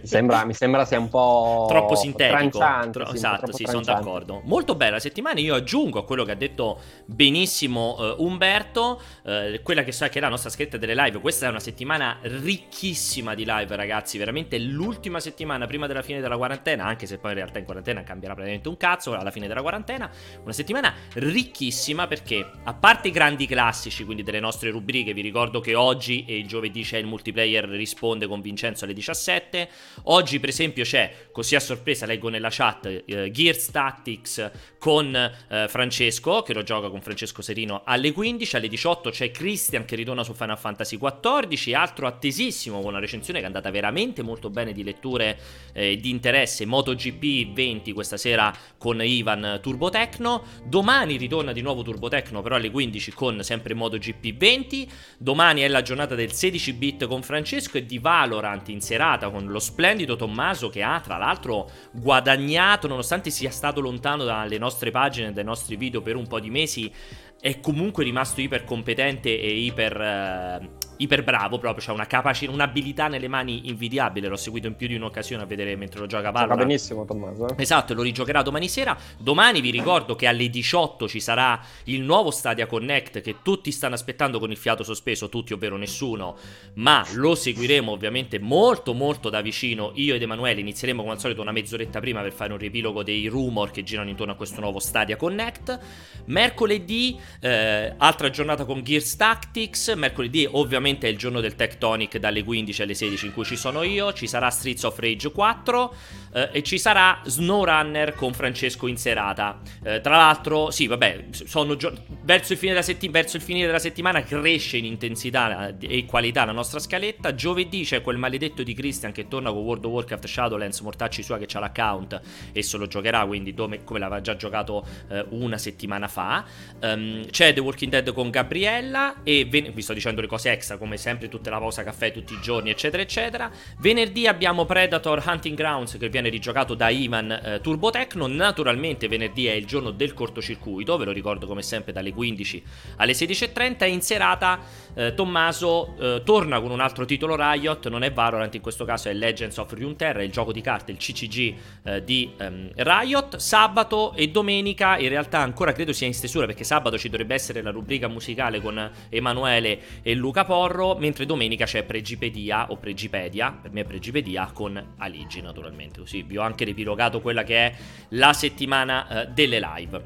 Mi 0.00 0.06
sembra, 0.06 0.44
mi 0.44 0.54
sembra, 0.54 0.84
sia 0.84 0.98
un 0.98 1.08
po' 1.08 1.66
troppo 1.68 1.94
sintetico. 1.94 2.58
Tro- 2.90 3.08
sì, 3.08 3.14
esatto, 3.14 3.52
sì, 3.52 3.64
sono 3.66 3.82
d'accordo. 3.82 4.42
Molto 4.44 4.74
bella 4.74 4.92
la 4.92 5.00
settimana. 5.00 5.40
Io 5.40 5.54
aggiungo 5.54 5.98
a 6.00 6.04
quello 6.04 6.24
che 6.24 6.32
ha 6.32 6.36
detto 6.36 6.80
benissimo 7.06 7.96
uh, 7.98 8.22
Umberto, 8.22 9.00
uh, 9.22 9.62
quella 9.62 9.84
che 9.84 9.92
so 9.92 10.06
che 10.08 10.18
è 10.18 10.20
la 10.20 10.28
nostra 10.28 10.50
scritta 10.50 10.76
delle 10.76 10.94
live. 10.94 11.20
Questa 11.20 11.46
è 11.46 11.48
una 11.48 11.60
settimana 11.60 12.18
ricchissima 12.22 13.34
di 13.34 13.44
live, 13.46 13.74
ragazzi. 13.76 14.18
Veramente 14.18 14.58
l'ultima 14.58 15.20
settimana 15.20 15.66
prima 15.66 15.86
della 15.86 16.02
fine 16.02 16.20
della 16.20 16.36
quarantena, 16.36 16.84
anche 16.84 17.06
se 17.06 17.18
poi 17.18 17.30
in 17.30 17.36
realtà 17.38 17.58
in 17.58 17.64
quarantena 17.64 18.02
cambierà 18.02 18.34
praticamente 18.34 18.68
un 18.68 18.76
cazzo 18.76 19.14
alla 19.14 19.30
fine 19.30 19.46
della 19.46 19.62
quarantena. 19.62 20.10
Una 20.42 20.52
settimana 20.52 20.92
ricchissima 21.14 22.06
perché, 22.06 22.50
a 22.64 22.74
parte 22.74 23.08
i 23.08 23.12
grandi 23.12 23.46
classici, 23.46 24.04
quindi 24.04 24.22
delle 24.22 24.40
nostre 24.40 24.70
rubriche, 24.70 25.14
vi 25.14 25.22
ricordo 25.22 25.60
che 25.60 25.74
oggi 25.74 26.24
e 26.26 26.36
il 26.36 26.46
giovedì 26.46 26.82
c'è 26.82 26.98
il 26.98 27.06
multiplayer 27.06 27.64
risponde 27.68 28.26
con 28.26 28.35
Vincenzo 28.40 28.84
alle 28.84 28.94
17. 28.94 29.68
Oggi, 30.04 30.40
per 30.40 30.48
esempio, 30.48 30.84
c'è, 30.84 31.28
così 31.32 31.54
a 31.54 31.60
sorpresa, 31.60 32.06
leggo 32.06 32.28
nella 32.28 32.48
chat, 32.50 33.02
eh, 33.04 33.30
Gears 33.30 33.70
Tactics 33.70 34.50
con 34.78 35.14
eh, 35.14 35.66
Francesco, 35.68 36.42
che 36.42 36.52
lo 36.52 36.62
gioca 36.62 36.88
con 36.88 37.00
Francesco 37.00 37.42
Serino 37.42 37.82
alle 37.84 38.12
15, 38.12 38.56
alle 38.56 38.68
18 38.68 39.10
c'è 39.10 39.30
Christian 39.30 39.84
che 39.84 39.96
ritorna 39.96 40.24
su 40.24 40.32
Final 40.34 40.58
Fantasy 40.58 40.98
XIV, 40.98 41.74
altro 41.74 42.06
attesissimo 42.06 42.78
con 42.78 42.88
una 42.88 42.98
recensione 42.98 43.38
che 43.38 43.44
è 43.44 43.48
andata 43.48 43.70
veramente 43.70 44.22
molto 44.22 44.50
bene 44.50 44.72
di 44.72 44.82
letture 44.82 45.38
e 45.72 45.92
eh, 45.92 45.96
di 45.96 46.10
interesse, 46.10 46.66
MotoGP 46.66 47.52
20 47.52 47.92
questa 47.92 48.16
sera 48.16 48.54
con 48.78 49.02
Ivan 49.02 49.58
Turbotecno, 49.62 50.42
domani 50.64 51.16
ritorna 51.16 51.52
di 51.52 51.62
nuovo 51.62 51.82
Turbotecno 51.82 52.42
però 52.42 52.56
alle 52.56 52.70
15 52.70 53.12
con 53.12 53.42
sempre 53.42 53.74
MotoGP 53.74 54.36
20, 54.36 54.90
domani 55.18 55.62
è 55.62 55.68
la 55.68 55.82
giornata 55.82 56.14
del 56.14 56.32
16 56.32 56.72
bit 56.72 57.06
con 57.06 57.22
Francesco 57.22 57.78
e 57.78 57.86
di 57.86 57.98
Valorant 58.26 58.68
in 58.68 58.80
serata 58.80 59.30
con 59.30 59.46
lo 59.46 59.58
splendido 59.58 60.16
Tommaso 60.16 60.68
che 60.68 60.82
ha 60.82 61.00
tra 61.00 61.16
l'altro 61.16 61.70
guadagnato 61.92 62.88
nonostante 62.88 63.30
sia 63.30 63.50
stato 63.50 63.80
lontano 63.80 64.24
dalle 64.24 64.58
nostre 64.58 64.90
pagine, 64.90 65.32
dai 65.32 65.44
nostri 65.44 65.76
video 65.76 66.02
per 66.02 66.16
un 66.16 66.26
po' 66.26 66.40
di 66.40 66.50
mesi, 66.50 66.92
è 67.40 67.60
comunque 67.60 68.04
rimasto 68.04 68.40
iper 68.40 68.64
competente 68.64 69.40
e 69.40 69.48
iper... 69.48 70.00
Eh, 70.00 70.84
iper 70.98 71.24
bravo 71.24 71.58
proprio, 71.58 71.88
ha 71.88 71.92
una 71.92 72.06
capacità, 72.06 72.50
un'abilità 72.50 73.08
nelle 73.08 73.28
mani 73.28 73.68
invidiabile. 73.68 74.28
L'ho 74.28 74.36
seguito 74.36 74.66
in 74.66 74.76
più 74.76 74.88
di 74.88 74.94
un'occasione 74.94 75.42
a 75.42 75.46
vedere 75.46 75.76
mentre 75.76 76.00
lo 76.00 76.06
gioca 76.06 76.30
Valorant. 76.30 76.52
Gioca 76.52 76.66
benissimo 76.66 77.04
Tommaso. 77.04 77.48
Eh? 77.48 77.62
Esatto, 77.62 77.94
lo 77.94 78.02
rigiocherà 78.02 78.42
domani 78.42 78.68
sera. 78.68 78.96
Domani 79.18 79.60
vi 79.60 79.70
ricordo 79.70 80.14
che 80.14 80.26
alle 80.26 80.48
18 80.48 81.08
ci 81.08 81.20
sarà 81.20 81.60
il 81.84 82.02
nuovo 82.02 82.30
Stadia 82.30 82.66
Connect 82.66 83.20
che 83.20 83.36
tutti 83.42 83.70
stanno 83.70 83.94
aspettando 83.94 84.38
con 84.38 84.50
il 84.50 84.56
fiato 84.56 84.82
sospeso, 84.82 85.28
tutti 85.28 85.52
ovvero 85.52 85.76
nessuno, 85.76 86.36
ma 86.74 87.04
lo 87.14 87.34
seguiremo 87.34 87.90
ovviamente 87.90 88.38
molto 88.38 88.94
molto 88.94 89.28
da 89.28 89.40
vicino. 89.40 89.92
Io 89.94 90.14
ed 90.14 90.22
Emanuele 90.22 90.60
inizieremo 90.60 91.02
come 91.02 91.14
al 91.14 91.20
solito 91.20 91.42
una 91.42 91.52
mezz'oretta 91.52 92.00
prima 92.00 92.22
per 92.22 92.32
fare 92.32 92.52
un 92.52 92.58
riepilogo 92.58 93.02
dei 93.02 93.26
rumor 93.26 93.70
che 93.70 93.82
girano 93.82 94.08
intorno 94.08 94.32
a 94.32 94.36
questo 94.36 94.60
nuovo 94.60 94.78
Stadia 94.78 95.16
Connect. 95.16 95.78
Mercoledì 96.26 97.18
eh, 97.40 97.94
altra 97.96 98.30
giornata 98.30 98.64
con 98.64 98.82
Gears 98.82 99.16
Tactics, 99.16 99.92
mercoledì 99.94 100.48
ovviamente 100.50 100.85
ovviamente 100.86 101.08
è 101.08 101.10
il 101.10 101.18
giorno 101.18 101.40
del 101.40 101.56
Tectonic 101.56 102.18
dalle 102.18 102.44
15 102.44 102.82
alle 102.82 102.94
16 102.94 103.26
in 103.26 103.32
cui 103.32 103.44
ci 103.44 103.56
sono 103.56 103.82
io, 103.82 104.12
ci 104.12 104.28
sarà 104.28 104.50
Streets 104.50 104.84
of 104.84 104.98
Rage 104.98 105.32
4 105.32 105.94
eh, 106.32 106.48
e 106.52 106.62
ci 106.62 106.78
sarà 106.78 107.20
SnowRunner 107.24 108.14
con 108.14 108.32
Francesco 108.32 108.86
in 108.86 108.96
serata. 108.96 109.60
Eh, 109.82 110.00
tra 110.00 110.16
l'altro, 110.16 110.70
sì, 110.70 110.86
vabbè, 110.86 111.24
gio- 111.30 111.92
verso, 112.22 112.52
il 112.52 112.78
setti- 112.82 113.08
verso, 113.08 113.36
il 113.36 113.42
finire 113.42 113.66
della 113.66 113.78
settimana 113.78 114.22
cresce 114.22 114.76
in 114.76 114.84
intensità 114.84 115.76
e 115.78 116.04
qualità 116.04 116.44
la 116.44 116.52
nostra 116.52 116.78
scaletta. 116.78 117.34
Giovedì 117.34 117.82
c'è 117.82 118.00
quel 118.00 118.16
maledetto 118.16 118.62
di 118.62 118.74
Christian 118.74 119.12
che 119.12 119.26
torna 119.26 119.50
con 119.50 119.62
World 119.62 119.84
of 119.84 119.92
Warcraft 119.92 120.26
Shadowlands, 120.26 120.80
mortacci 120.80 121.22
sua 121.22 121.38
che 121.38 121.46
ha 121.52 121.58
l'account 121.58 122.20
e 122.52 122.62
se 122.62 122.76
lo 122.76 122.86
giocherà, 122.86 123.24
quindi 123.26 123.54
dove, 123.54 123.82
come 123.82 123.98
l'aveva 123.98 124.20
già 124.20 124.36
giocato 124.36 124.86
eh, 125.08 125.24
una 125.30 125.58
settimana 125.58 126.06
fa. 126.06 126.44
Um, 126.80 127.26
c'è 127.30 127.52
The 127.52 127.60
Walking 127.60 127.90
Dead 127.90 128.12
con 128.12 128.30
Gabriella 128.30 129.22
e 129.22 129.46
ve- 129.48 129.72
vi 129.74 129.82
sto 129.82 129.92
dicendo 129.92 130.20
le 130.20 130.26
cose 130.26 130.50
extra 130.50 130.75
come 130.78 130.96
sempre 130.96 131.28
tutta 131.28 131.50
la 131.50 131.58
pausa 131.58 131.82
caffè 131.82 132.12
tutti 132.12 132.34
i 132.34 132.40
giorni, 132.40 132.70
eccetera, 132.70 133.02
eccetera. 133.02 133.50
Venerdì 133.78 134.26
abbiamo 134.26 134.64
Predator 134.64 135.22
Hunting 135.26 135.56
Grounds 135.56 135.96
che 135.98 136.08
viene 136.08 136.28
rigiocato 136.28 136.74
da 136.74 136.88
Ivan 136.88 137.30
eh, 137.30 137.60
Turbotecno. 137.60 138.26
Naturalmente 138.26 139.08
venerdì 139.08 139.46
è 139.46 139.52
il 139.52 139.66
giorno 139.66 139.90
del 139.90 140.14
cortocircuito, 140.14 140.96
ve 140.96 141.04
lo 141.04 141.12
ricordo 141.12 141.46
come 141.46 141.62
sempre 141.62 141.92
dalle 141.92 142.12
15 142.12 142.62
alle 142.96 143.12
16.30 143.12 143.76
e 143.84 143.88
in 143.88 144.02
serata 144.02 144.60
eh, 144.94 145.14
Tommaso 145.14 145.94
eh, 145.98 146.22
torna 146.24 146.60
con 146.60 146.70
un 146.70 146.80
altro 146.80 147.04
titolo 147.04 147.36
Riot, 147.36 147.88
non 147.88 148.02
è 148.02 148.12
Valorant 148.12 148.54
in 148.54 148.60
questo 148.60 148.84
caso 148.84 149.08
è 149.08 149.12
Legends 149.12 149.56
of 149.58 149.72
Runeterra, 149.72 150.22
il 150.22 150.30
gioco 150.30 150.52
di 150.52 150.60
carte, 150.60 150.92
il 150.92 150.98
CCG 150.98 151.54
eh, 151.84 152.04
di 152.04 152.32
ehm, 152.36 152.70
Riot. 152.74 153.36
Sabato 153.36 154.14
e 154.14 154.28
domenica 154.28 154.98
in 154.98 155.08
realtà 155.08 155.38
ancora 155.38 155.72
credo 155.72 155.92
sia 155.92 156.06
in 156.06 156.14
stesura 156.14 156.46
perché 156.46 156.64
sabato 156.64 156.98
ci 156.98 157.08
dovrebbe 157.08 157.34
essere 157.34 157.62
la 157.62 157.70
rubrica 157.70 158.08
musicale 158.08 158.60
con 158.60 158.90
Emanuele 159.08 159.80
e 160.02 160.14
Luca 160.14 160.44
Porro 160.44 160.65
Porro, 160.66 160.96
mentre 160.98 161.26
domenica 161.26 161.64
c'è 161.64 161.84
Pregipedia 161.84 162.70
o 162.70 162.76
Pregipedia, 162.76 163.56
per 163.62 163.70
me 163.70 163.82
è 163.82 163.84
Pregipedia, 163.84 164.50
con 164.52 164.94
Aligi 164.98 165.40
naturalmente, 165.40 166.00
così 166.00 166.22
vi 166.22 166.36
ho 166.38 166.42
anche 166.42 166.64
riepilogato 166.64 167.20
quella 167.20 167.44
che 167.44 167.54
è 167.54 167.74
la 168.10 168.32
settimana 168.32 169.06
eh, 169.08 169.28
delle 169.28 169.60
live. 169.60 170.02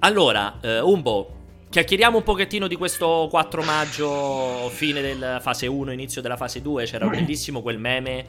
Allora, 0.00 0.58
eh, 0.60 0.80
Umbo, 0.80 1.34
chiacchieriamo 1.70 2.16
un 2.16 2.24
pochettino 2.24 2.66
di 2.66 2.74
questo 2.74 3.28
4 3.30 3.62
maggio, 3.62 4.68
fine 4.70 5.00
della 5.00 5.38
fase 5.38 5.68
1, 5.68 5.92
inizio 5.92 6.20
della 6.20 6.36
fase 6.36 6.60
2, 6.60 6.84
c'era 6.84 7.06
bellissimo 7.08 7.62
quel 7.62 7.78
meme 7.78 8.26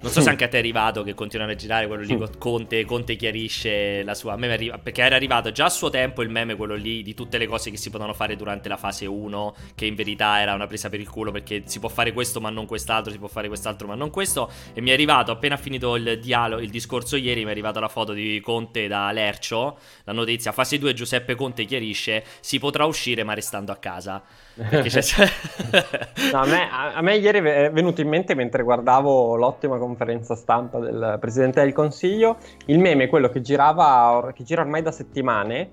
non 0.00 0.12
so 0.12 0.20
se 0.20 0.30
anche 0.30 0.44
a 0.44 0.48
te 0.48 0.56
è 0.56 0.60
arrivato 0.60 1.02
che 1.02 1.12
continuano 1.12 1.52
a 1.52 1.54
girare 1.56 1.88
quello 1.88 2.02
lì 2.02 2.16
con 2.16 2.30
Conte, 2.38 2.84
Conte 2.84 3.16
chiarisce 3.16 4.04
la 4.04 4.14
sua... 4.14 4.34
A 4.34 4.36
me 4.36 4.52
arriva, 4.52 4.78
perché 4.78 5.02
era 5.02 5.16
arrivato 5.16 5.50
già 5.50 5.64
a 5.64 5.70
suo 5.70 5.90
tempo 5.90 6.22
il 6.22 6.30
meme 6.30 6.54
quello 6.54 6.76
lì 6.76 7.02
di 7.02 7.14
tutte 7.14 7.36
le 7.36 7.48
cose 7.48 7.70
che 7.70 7.76
si 7.76 7.90
potevano 7.90 8.14
fare 8.14 8.36
durante 8.36 8.68
la 8.68 8.76
fase 8.76 9.06
1, 9.06 9.54
che 9.74 9.86
in 9.86 9.96
verità 9.96 10.40
era 10.40 10.54
una 10.54 10.68
presa 10.68 10.88
per 10.88 11.00
il 11.00 11.08
culo 11.08 11.32
perché 11.32 11.62
si 11.66 11.80
può 11.80 11.88
fare 11.88 12.12
questo 12.12 12.40
ma 12.40 12.48
non 12.48 12.66
quest'altro, 12.66 13.10
si 13.10 13.18
può 13.18 13.26
fare 13.26 13.48
quest'altro 13.48 13.88
ma 13.88 13.96
non 13.96 14.10
questo. 14.10 14.48
E 14.72 14.80
mi 14.80 14.90
è 14.90 14.92
arrivato, 14.92 15.32
appena 15.32 15.56
finito 15.56 15.96
il 15.96 16.20
dialogo, 16.20 16.62
il 16.62 16.70
discorso 16.70 17.16
ieri, 17.16 17.42
mi 17.42 17.48
è 17.48 17.50
arrivata 17.50 17.80
la 17.80 17.88
foto 17.88 18.12
di 18.12 18.40
Conte 18.40 18.86
da 18.86 19.10
Lercio, 19.10 19.78
la 20.04 20.12
notizia, 20.12 20.52
fase 20.52 20.78
2 20.78 20.94
Giuseppe 20.94 21.34
Conte 21.34 21.64
chiarisce, 21.64 22.24
si 22.38 22.60
potrà 22.60 22.84
uscire 22.84 23.24
ma 23.24 23.34
restando 23.34 23.72
a 23.72 23.76
casa. 23.76 24.22
no, 26.32 26.40
a, 26.40 26.46
me, 26.46 26.68
a, 26.70 26.94
a, 26.94 27.00
me, 27.00 27.16
ieri 27.16 27.38
è 27.38 27.70
venuto 27.70 28.00
in 28.00 28.08
mente 28.08 28.34
mentre 28.34 28.62
guardavo 28.62 29.36
l'ottima 29.36 29.78
conferenza 29.78 30.34
stampa 30.34 30.78
del 30.80 31.16
Presidente 31.20 31.60
del 31.60 31.72
Consiglio, 31.72 32.38
il 32.66 32.78
meme, 32.78 33.06
quello 33.06 33.28
che 33.28 33.40
girava, 33.40 34.32
che 34.34 34.42
gira 34.42 34.62
ormai 34.62 34.82
da 34.82 34.90
settimane, 34.90 35.70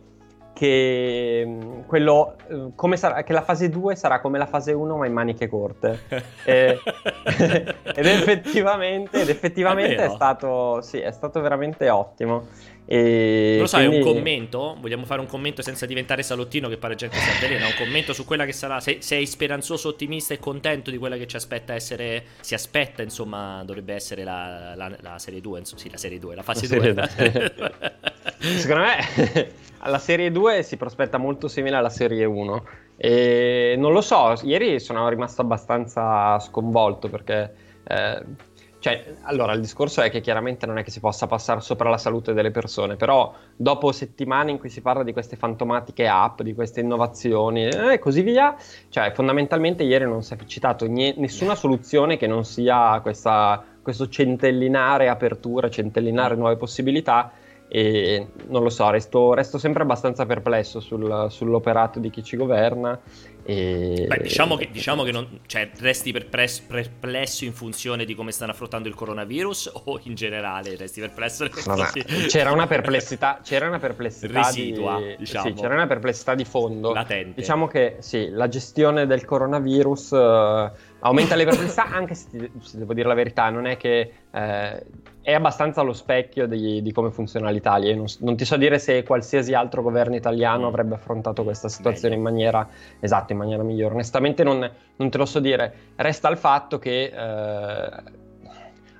che, 0.55 1.43
mm, 1.45 1.81
quello, 1.85 2.35
eh, 2.47 2.97
sarà, 2.97 3.23
che 3.23 3.33
la 3.33 3.41
fase 3.41 3.69
2 3.69 3.95
sarà 3.95 4.21
come 4.21 4.37
la 4.37 4.45
fase 4.45 4.71
1 4.71 4.95
ma 4.95 5.05
in 5.05 5.13
maniche 5.13 5.49
corte. 5.49 5.99
e, 6.45 6.79
ed 7.23 8.05
effettivamente, 8.05 9.21
ed 9.21 9.29
effettivamente 9.29 9.97
è, 9.97 10.05
è, 10.05 10.09
stato, 10.09 10.81
sì, 10.81 10.99
è 10.99 11.11
stato 11.11 11.41
veramente 11.41 11.89
ottimo. 11.89 12.47
E 12.87 13.57
lo 13.59 13.65
sai, 13.65 13.87
quindi... 13.87 14.07
un 14.07 14.13
commento? 14.13 14.77
Vogliamo 14.79 15.05
fare 15.05 15.19
un 15.19 15.25
commento 15.25 15.63
senza 15.63 15.87
diventare 15.87 16.21
salottino 16.21 16.69
che 16.69 16.77
pare 16.77 16.95
gente 16.95 17.17
si 17.17 17.29
avvelena. 17.29 17.65
Un 17.65 17.73
commento 17.77 18.13
su 18.13 18.25
quella 18.25 18.45
che 18.45 18.51
sarà. 18.51 18.79
Se, 18.79 18.97
sei 18.99 19.25
speranzoso, 19.25 19.89
ottimista 19.89 20.33
e 20.33 20.39
contento 20.39 20.91
di 20.91 20.97
quella 20.97 21.17
che 21.17 21.25
ci 21.25 21.35
aspetta 21.35 21.73
essere. 21.73 22.23
Si 22.41 22.53
aspetta, 22.53 23.01
insomma, 23.01 23.63
dovrebbe 23.63 23.95
essere 23.95 24.23
la, 24.23 24.73
la, 24.75 24.95
la 25.01 25.17
serie 25.17 25.41
2. 25.41 25.59
Insomma, 25.59 25.81
sì, 25.81 25.89
la 25.89 25.97
serie 25.97 26.19
2, 26.19 26.35
la 26.35 26.43
fase 26.43 26.67
2. 26.67 27.09
Secondo 28.39 28.83
me 28.83 29.51
alla 29.79 29.99
serie 29.99 30.31
2 30.31 30.61
si 30.61 30.77
prospetta 30.77 31.17
molto 31.17 31.47
simile 31.47 31.77
alla 31.77 31.89
serie 31.89 32.23
1. 32.25 32.65
E 32.97 33.75
non 33.77 33.93
lo 33.93 34.01
so, 34.01 34.35
ieri 34.43 34.79
sono 34.79 35.09
rimasto 35.09 35.41
abbastanza 35.41 36.39
sconvolto 36.39 37.09
perché. 37.09 37.53
Eh, 37.87 38.53
cioè, 38.85 39.03
allora, 39.23 39.53
il 39.53 39.61
discorso 39.61 40.01
è 40.01 40.11
che 40.11 40.21
chiaramente 40.21 40.67
non 40.67 40.77
è 40.77 40.83
che 40.83 40.91
si 40.91 40.99
possa 40.99 41.25
passare 41.25 41.59
sopra 41.59 41.89
la 41.89 41.97
salute 41.97 42.33
delle 42.33 42.51
persone, 42.51 42.97
però 42.97 43.33
dopo 43.55 43.91
settimane 43.91 44.51
in 44.51 44.59
cui 44.59 44.69
si 44.69 44.81
parla 44.81 45.01
di 45.01 45.11
queste 45.11 45.37
fantomatiche 45.37 46.07
app, 46.07 46.43
di 46.43 46.53
queste 46.53 46.81
innovazioni 46.81 47.65
e 47.65 47.93
eh, 47.93 47.97
così 47.97 48.21
via, 48.21 48.55
cioè 48.89 49.11
fondamentalmente 49.11 49.81
ieri 49.81 50.05
non 50.05 50.21
si 50.21 50.35
è 50.35 50.37
citato 50.45 50.85
nie- 50.85 51.15
nessuna 51.17 51.55
soluzione 51.55 52.15
che 52.17 52.27
non 52.27 52.45
sia 52.45 52.99
questa, 53.01 53.65
questo 53.81 54.07
centellinare 54.07 55.09
apertura, 55.09 55.67
centellinare 55.67 56.35
nuove 56.35 56.55
possibilità 56.55 57.31
e 57.67 58.27
non 58.49 58.61
lo 58.61 58.69
so, 58.69 58.91
resto, 58.91 59.33
resto 59.33 59.57
sempre 59.57 59.81
abbastanza 59.81 60.27
perplesso 60.27 60.79
sul, 60.79 61.25
sull'operato 61.29 61.99
di 61.99 62.11
chi 62.11 62.23
ci 62.23 62.37
governa. 62.37 62.99
E... 63.47 64.05
Beh, 64.07 64.21
diciamo 64.23 64.55
che, 64.55 64.69
diciamo 64.71 65.03
che 65.03 65.11
non, 65.11 65.41
cioè, 65.45 65.69
resti 65.77 66.11
perplesso, 66.11 67.45
in 67.45 67.53
funzione 67.53 68.03
di 68.03 68.15
come 68.15 68.31
stanno 68.31 68.51
affrontando 68.51 68.87
il 68.87 68.95
coronavirus 68.95 69.71
o 69.85 69.99
in 70.03 70.15
generale 70.15 70.75
resti 70.75 70.99
perplesso? 70.99 71.47
Vabbè, 71.63 72.03
c'era 72.27 72.51
una 72.51 72.65
perplessità, 72.65 73.39
c'era 73.43 73.67
una 73.67 73.77
perplessità 73.77 74.41
residua, 74.41 74.97
di, 74.97 75.15
diciamo. 75.17 75.47
Sì, 75.47 75.53
c'era 75.53 75.75
una 75.75 75.85
perplessità 75.85 76.33
di 76.33 76.45
fondo. 76.45 76.91
Latente. 76.91 77.39
Diciamo 77.39 77.67
che 77.67 77.97
sì, 77.99 78.29
la 78.29 78.47
gestione 78.47 79.05
del 79.05 79.23
coronavirus 79.25 80.09
uh, 80.11 80.71
aumenta 81.01 81.35
le 81.35 81.45
perplessità, 81.45 81.85
anche 81.93 82.15
se, 82.15 82.49
se, 82.59 82.77
devo 82.79 82.95
dire 82.95 83.07
la 83.07 83.13
verità, 83.13 83.49
non 83.49 83.67
è 83.67 83.77
che... 83.77 84.11
Uh, 84.31 85.03
è 85.25 85.33
abbastanza 85.33 85.81
allo 85.81 85.93
specchio 85.93 86.45
di, 86.45 86.83
di 86.83 86.91
come 86.91 87.09
funziona 87.09 87.49
l'Italia. 87.49 87.95
Non, 87.95 88.05
non, 88.19 88.37
ti 88.37 88.45
so 88.45 88.57
dire 88.57 88.77
se 88.77 89.01
qualsiasi 89.01 89.55
altro 89.55 89.81
governo 89.81 90.15
italiano 90.15 90.65
mm. 90.65 90.67
avrebbe 90.67 90.93
affrontato 90.93 91.43
questa 91.43 91.67
situazione 91.67 92.13
in 92.13 92.21
maniera 92.21 92.69
esatta, 92.99 93.33
in 93.35 93.41
maniera 93.41 93.63
migliore. 93.63 93.93
Onestamente 93.93 94.43
non, 94.43 94.69
non, 94.95 95.09
te 95.09 95.17
lo 95.17 95.25
so 95.25 95.39
dire. 95.39 95.73
Resta 95.95 96.29
il 96.29 96.37
fatto 96.37 96.79
che 96.79 97.11
eh, 97.13 98.03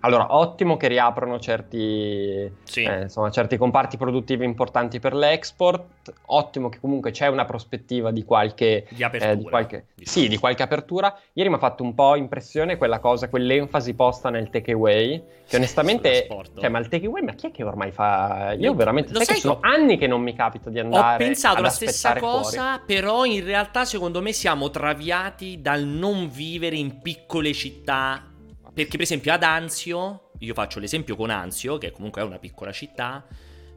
allora, 0.05 0.35
ottimo 0.35 0.77
che 0.77 0.87
riaprono 0.87 1.39
certi, 1.39 2.51
sì. 2.63 2.83
eh, 2.83 3.01
insomma, 3.03 3.31
certi 3.31 3.57
comparti 3.57 3.97
produttivi 3.97 4.45
importanti 4.45 4.99
per 4.99 5.15
l'export, 5.15 6.13
ottimo 6.27 6.69
che 6.69 6.79
comunque 6.79 7.09
c'è 7.09 7.25
una 7.27 7.45
prospettiva 7.45 8.11
di 8.11 8.23
qualche, 8.23 8.85
di 8.89 9.03
apertura, 9.03 9.31
eh, 9.31 9.37
di 9.37 9.43
qualche, 9.43 9.85
sì, 10.03 10.27
di 10.27 10.37
qualche 10.37 10.61
apertura. 10.61 11.17
Ieri 11.33 11.49
mi 11.49 11.55
ha 11.55 11.57
fatto 11.57 11.81
un 11.81 11.95
po' 11.95 12.15
impressione 12.15 12.77
quella 12.77 12.99
cosa, 12.99 13.29
quell'enfasi 13.29 13.95
posta 13.95 14.29
nel 14.29 14.51
takeaway, 14.51 15.23
che 15.47 15.55
onestamente, 15.55 16.27
cioè, 16.59 16.69
ma 16.69 16.77
il 16.77 16.87
takeaway, 16.87 17.23
ma 17.23 17.33
chi 17.33 17.47
è 17.47 17.51
che 17.51 17.63
ormai 17.63 17.91
fa? 17.91 18.53
Io 18.53 18.71
lo, 18.71 18.77
veramente, 18.77 19.11
lo 19.11 19.17
sai, 19.17 19.25
sai 19.25 19.35
che 19.35 19.41
sono 19.41 19.57
anni 19.61 19.97
che 19.97 20.05
non 20.05 20.21
mi 20.21 20.35
capita 20.35 20.69
di 20.69 20.79
andare 20.79 21.23
Ho 21.23 21.25
pensato 21.25 21.61
la 21.61 21.69
stessa 21.69 22.15
cosa, 22.17 22.77
fuori. 22.77 22.83
però 22.85 23.25
in 23.25 23.43
realtà 23.43 23.85
secondo 23.85 24.21
me 24.21 24.33
siamo 24.33 24.69
traviati 24.69 25.61
dal 25.61 25.83
non 25.83 26.29
vivere 26.29 26.75
in 26.75 27.01
piccole 27.01 27.53
città 27.53 28.29
perché 28.75 28.97
per 28.97 29.01
esempio 29.01 29.31
ad 29.31 29.41
Anzio, 29.41 30.31
io 30.39 30.53
faccio 30.53 30.81
l'esempio 30.81 31.15
con 31.15 31.29
Anzio, 31.29 31.77
che 31.77 31.91
comunque 31.91 32.21
è 32.21 32.25
una 32.25 32.39
piccola 32.39 32.73
città, 32.73 33.25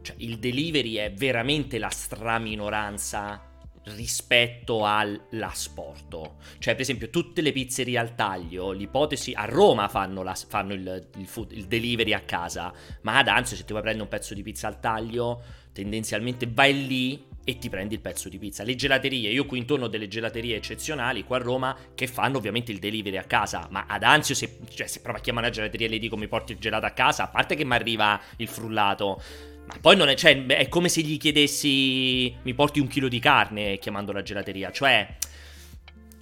cioè 0.03 0.17
il 0.19 0.41
delivery 0.41 0.95
è 0.95 1.13
veramente 1.13 1.79
la 1.79 1.89
straminoranza 1.89 3.49
rispetto 3.95 4.85
all'asporto. 4.85 6.39
Cioè, 6.59 6.75
per 6.75 6.83
esempio, 6.83 7.11
tutte 7.11 7.43
le 7.43 7.53
pizzerie 7.53 7.97
al 7.97 8.17
taglio, 8.17 8.73
l'ipotesi 8.73 9.33
a 9.35 9.45
Roma 9.45 9.87
fanno, 9.87 10.25
la, 10.25 10.35
fanno 10.35 10.75
il, 10.75 11.09
il, 11.17 11.27
food, 11.29 11.53
il, 11.53 11.67
delivery 11.67 12.13
a 12.13 12.23
casa, 12.23 12.73
ma 13.03 13.19
ad 13.19 13.29
Anzio 13.29 13.57
se 13.57 13.63
ti 13.63 13.71
vuoi 13.71 13.83
prendere 13.83 14.05
un 14.05 14.11
pezzo 14.11 14.35
di 14.35 14.43
pizza 14.43 14.67
al 14.67 14.81
taglio, 14.81 15.43
tendenzialmente 15.73 16.49
vai 16.53 16.87
lì 16.89 17.28
e 17.49 17.57
ti 17.57 17.71
prendi 17.71 17.95
il 17.95 18.01
pezzo 18.01 18.29
di 18.29 18.37
pizza. 18.37 18.63
Le 18.63 18.75
gelaterie, 18.75 19.31
io 19.31 19.47
qui 19.47 19.57
intorno 19.57 19.87
ho 19.87 19.89
delle 19.89 20.07
gelaterie 20.07 20.57
eccezionali 20.57 21.25
qua 21.25 21.39
a 21.39 21.41
Roma 21.41 21.75
che 21.95 22.07
fanno 22.07 22.37
ovviamente 22.37 22.73
il 22.73 22.79
delivery 22.79 23.17
a 23.17 23.23
casa, 23.23 23.67
ma 23.71 23.87
ad 23.89 24.03
Anzio 24.03 24.35
se, 24.35 24.59
cioè, 24.69 24.87
se 24.87 25.01
provo 25.01 25.17
a 25.17 25.21
chiamare 25.23 25.47
una 25.47 25.55
gelateria 25.55 25.87
e 25.87 25.89
le 25.89 25.99
dico 25.99 26.19
mi 26.19 26.29
porti 26.29 26.53
il 26.53 26.59
gelato 26.59 26.85
a 26.85 26.91
casa, 26.91 27.23
a 27.23 27.29
parte 27.29 27.55
che 27.55 27.65
mi 27.65 27.73
arriva 27.73 28.21
il 28.37 28.49
frullato, 28.49 29.23
ma 29.65 29.79
poi 29.81 29.97
non 29.97 30.11
è, 30.11 30.15
cioè, 30.15 30.45
è 30.45 30.69
come 30.69 30.91
se 30.91 31.01
gli 31.01 31.17
chiedessi 31.17 32.35
mi 32.43 32.53
porti 32.53 32.81
un 32.81 32.87
chilo 32.87 33.09
di 33.09 33.19
carne 33.19 33.79
chiamando 33.79 34.13
la 34.13 34.21
gelateria, 34.21 34.71
cioè... 34.71 35.17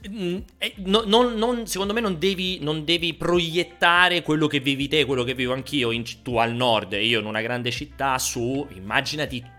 Mm, 0.09 0.37
no, 0.85 1.03
non, 1.07 1.35
non, 1.35 1.67
secondo 1.67 1.93
me 1.93 1.99
non 1.99 2.21
devi, 2.21 2.61
non 2.61 2.85
devi, 2.85 3.15
proiettare 3.15 4.23
quello 4.23 4.47
che 4.47 4.61
vivi 4.61 4.87
te, 4.87 5.05
quello 5.05 5.25
che 5.25 5.35
vivo 5.35 5.53
anch'io, 5.53 5.91
in, 5.91 6.05
tu 6.23 6.37
al 6.37 6.55
nord 6.55 6.93
e 6.93 7.05
io 7.05 7.19
in 7.19 7.27
una 7.27 7.41
grande 7.41 7.73
città, 7.73 8.17
su, 8.17 8.65
immaginati 8.77 9.55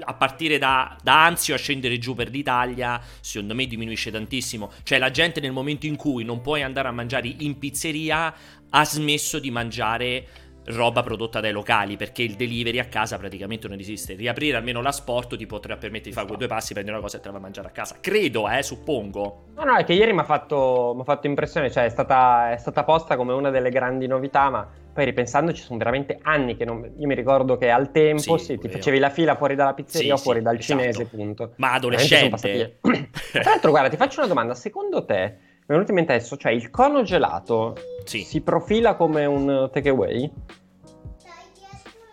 a 0.00 0.14
partire 0.14 0.58
da, 0.58 0.96
da 1.02 1.24
Anzio 1.24 1.54
a 1.54 1.58
scendere 1.58 1.98
giù 1.98 2.14
per 2.14 2.30
l'Italia, 2.30 3.00
secondo 3.20 3.54
me 3.54 3.66
diminuisce 3.66 4.10
tantissimo. 4.10 4.70
Cioè 4.82 4.98
la 4.98 5.10
gente 5.10 5.40
nel 5.40 5.52
momento 5.52 5.86
in 5.86 5.96
cui 5.96 6.24
non 6.24 6.40
puoi 6.40 6.62
andare 6.62 6.88
a 6.88 6.92
mangiare 6.92 7.34
in 7.38 7.58
pizzeria 7.58 8.34
ha 8.70 8.84
smesso 8.84 9.38
di 9.38 9.50
mangiare 9.50 10.26
roba 10.66 11.02
prodotta 11.02 11.40
dai 11.40 11.50
locali 11.50 11.96
perché 11.96 12.22
il 12.22 12.34
delivery 12.34 12.78
a 12.78 12.84
casa 12.84 13.18
praticamente 13.18 13.68
non 13.68 13.78
esiste. 13.78 14.14
Riaprire 14.14 14.56
almeno 14.56 14.80
l'asporto 14.80 15.36
ti 15.36 15.46
potrà 15.46 15.76
permettere 15.76 16.10
di 16.10 16.14
fare 16.14 16.26
quei 16.26 16.38
due 16.38 16.46
passi, 16.46 16.72
prendere 16.72 16.96
una 16.96 17.04
cosa 17.04 17.18
e 17.18 17.20
te 17.20 17.26
la 17.26 17.32
vai 17.32 17.40
a 17.40 17.44
mangiare 17.44 17.68
a 17.68 17.70
casa. 17.72 17.96
Credo, 18.00 18.48
eh, 18.48 18.62
suppongo. 18.62 19.44
No, 19.54 19.64
no, 19.64 19.76
è 19.76 19.84
che 19.84 19.94
ieri 19.94 20.12
mi 20.12 20.20
ha 20.20 20.24
fatto, 20.24 21.00
fatto, 21.04 21.26
impressione, 21.26 21.70
cioè 21.70 21.84
è 21.84 21.88
stata, 21.88 22.52
è 22.52 22.56
stata 22.56 22.84
posta 22.84 23.16
come 23.16 23.32
una 23.32 23.50
delle 23.50 23.70
grandi 23.70 24.06
novità, 24.06 24.50
ma 24.50 24.68
poi 24.92 25.04
ripensando 25.04 25.52
ci 25.52 25.62
sono 25.62 25.78
veramente 25.78 26.18
anni 26.22 26.56
che 26.56 26.64
non... 26.64 26.90
Io 26.98 27.06
mi 27.06 27.14
ricordo 27.14 27.56
che 27.56 27.70
al 27.70 27.90
tempo 27.90 28.36
sì, 28.36 28.44
sì 28.44 28.58
ti 28.58 28.68
facevi 28.68 28.98
la 28.98 29.10
fila 29.10 29.36
fuori 29.36 29.54
dalla 29.54 29.74
pizzeria 29.74 30.14
sì, 30.16 30.20
o 30.20 30.22
fuori 30.22 30.42
dal 30.42 30.58
esatto. 30.58 30.80
cinese, 30.80 31.06
punto. 31.06 31.52
Ma 31.56 31.72
adolescente. 31.72 32.78
Tra 33.32 33.42
l'altro, 33.44 33.70
guarda, 33.70 33.88
ti 33.88 33.96
faccio 33.96 34.20
una 34.20 34.28
domanda. 34.28 34.54
Secondo 34.54 35.04
te, 35.04 35.14
mi 35.14 35.66
è 35.66 35.72
venuto 35.72 35.90
in 35.90 35.96
mente 35.96 36.12
adesso, 36.12 36.36
cioè 36.36 36.52
il 36.52 36.70
cono 36.70 37.02
gelato 37.02 37.74
si 38.04 38.40
profila 38.40 38.94
come 38.94 39.24
un 39.24 39.70
takeaway? 39.72 40.30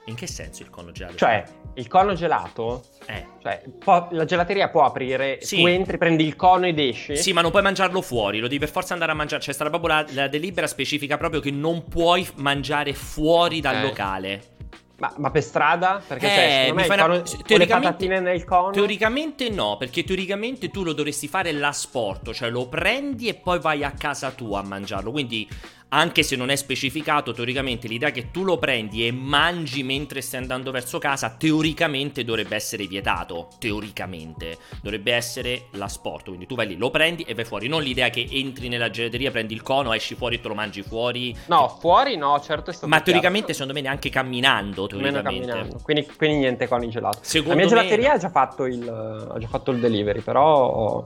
In 0.10 0.16
che 0.16 0.28
senso 0.28 0.64
il 0.64 0.70
cono 0.72 0.92
gelato? 0.92 1.18
Cioè, 1.18 1.44
il 1.76 1.88
cono 1.88 2.14
gelato, 2.14 2.84
eh. 3.06 3.26
cioè, 3.42 3.62
po- 3.78 4.08
la 4.12 4.26
gelateria 4.26 4.70
può 4.70 4.84
aprire, 4.84 5.38
sì. 5.42 5.62
tu 5.62 5.68
entri, 5.68 5.98
prendi 5.98 6.26
il 6.26 6.36
cono 6.36 6.66
ed 6.66 6.80
esci. 6.80 7.16
Sì, 7.16 7.32
ma 7.32 7.42
non 7.42 7.52
puoi 7.52 7.62
mangiarlo 7.62 8.02
fuori, 8.02 8.40
lo 8.40 8.48
devi 8.48 8.60
per 8.60 8.70
forza 8.70 8.94
andare 8.94 9.12
a 9.12 9.16
mangiare. 9.16 9.42
Cioè, 9.42 9.54
sta 9.54 9.70
proprio 9.70 9.96
la, 9.96 10.06
la 10.14 10.28
delibera 10.28 10.66
specifica 10.66 11.18
proprio 11.18 11.42
che 11.42 11.52
non 11.52 11.88
puoi 11.88 12.28
mangiare 12.36 12.94
fuori 12.94 13.62
dal 13.62 13.82
locale. 13.82 14.58
Ma, 15.00 15.14
ma, 15.18 15.32
per 15.32 15.44
strada? 15.44 16.02
Perché 16.06 16.26
eh, 16.26 16.30
cioè, 16.30 16.64
secondo 16.66 16.74
me 16.74 16.86
il 16.86 17.02
cono, 17.02 17.44
teoricamente, 17.46 18.08
le 18.08 18.20
nel 18.20 18.44
cono 18.44 18.72
Teoricamente 18.72 19.50
no, 19.50 19.78
perché 19.78 20.04
teoricamente 20.04 20.70
tu 20.70 20.84
lo 20.84 20.92
dovresti 20.92 21.30
fare 21.30 21.54
l'asporto 21.54 22.34
Cioè 22.34 22.50
lo 22.50 22.68
prendi 22.68 23.30
e 23.30 23.36
poi 23.36 23.60
vai 23.60 23.86
a 23.86 23.92
casa 23.92 24.32
tua 24.32 24.60
a 24.60 24.64
mangiarlo 24.64 25.12
Quindi 25.12 25.48
anche 25.90 26.24
se 26.24 26.36
non 26.36 26.50
è 26.50 26.56
specificato, 26.56 27.34
teoricamente 27.34 27.88
l'idea 27.88 28.12
che 28.12 28.32
tu 28.32 28.44
lo 28.44 28.58
prendi 28.58 29.08
e 29.08 29.12
mangi 29.12 29.84
mentre 29.84 30.22
stai 30.22 30.42
andando 30.42 30.72
verso 30.72 31.00
casa, 31.00 31.30
teoricamente 31.32 32.24
dovrebbe 32.24 32.56
essere 32.56 32.86
vietato. 32.86 33.48
Teoricamente 33.58 34.58
dovrebbe 34.82 35.14
essere 35.14 35.66
l'asporto. 35.72 36.26
Quindi 36.26 36.46
tu 36.46 36.56
vai 36.56 36.68
lì, 36.68 36.78
lo 36.78 36.92
prendi 36.92 37.24
e 37.24 37.34
vai 37.34 37.46
fuori. 37.46 37.68
Non 37.68 37.82
l'idea 37.82 38.10
che 38.10 38.28
entri 38.30 38.68
nella 38.68 38.90
gelateria, 38.90 39.32
prendi 39.32 39.54
il 39.54 39.64
cono, 39.64 39.94
esci 39.94 40.16
fuori 40.16 40.36
e 40.36 40.42
te 40.42 40.48
lo 40.48 40.56
mangi 40.56 40.84
fuori. 40.84 41.36
No, 41.48 41.78
fuori 41.80 42.18
no, 42.18 42.40
certo 42.40 42.70
è 42.70 42.74
stato. 42.74 42.88
Ma 42.88 43.02
teoricamente, 43.02 43.54
secondo 43.54 43.74
me, 43.74 43.82
neanche 43.82 44.10
camminando. 44.10 44.86
Teoricamente. 44.88 45.24
camminando. 45.24 45.80
Quindi, 45.82 46.06
quindi, 46.16 46.38
niente 46.38 46.68
con 46.68 46.84
il 46.84 46.90
gelato. 46.90 47.20
Secondo 47.22 47.56
La 47.56 47.60
mia 47.62 47.68
gelateria 47.68 48.10
me... 48.10 48.16
ha, 48.16 48.18
già 48.18 48.30
fatto 48.30 48.66
il, 48.66 48.88
ha 48.88 49.40
già 49.40 49.48
fatto 49.48 49.72
il 49.72 49.80
delivery, 49.80 50.22
però 50.22 51.06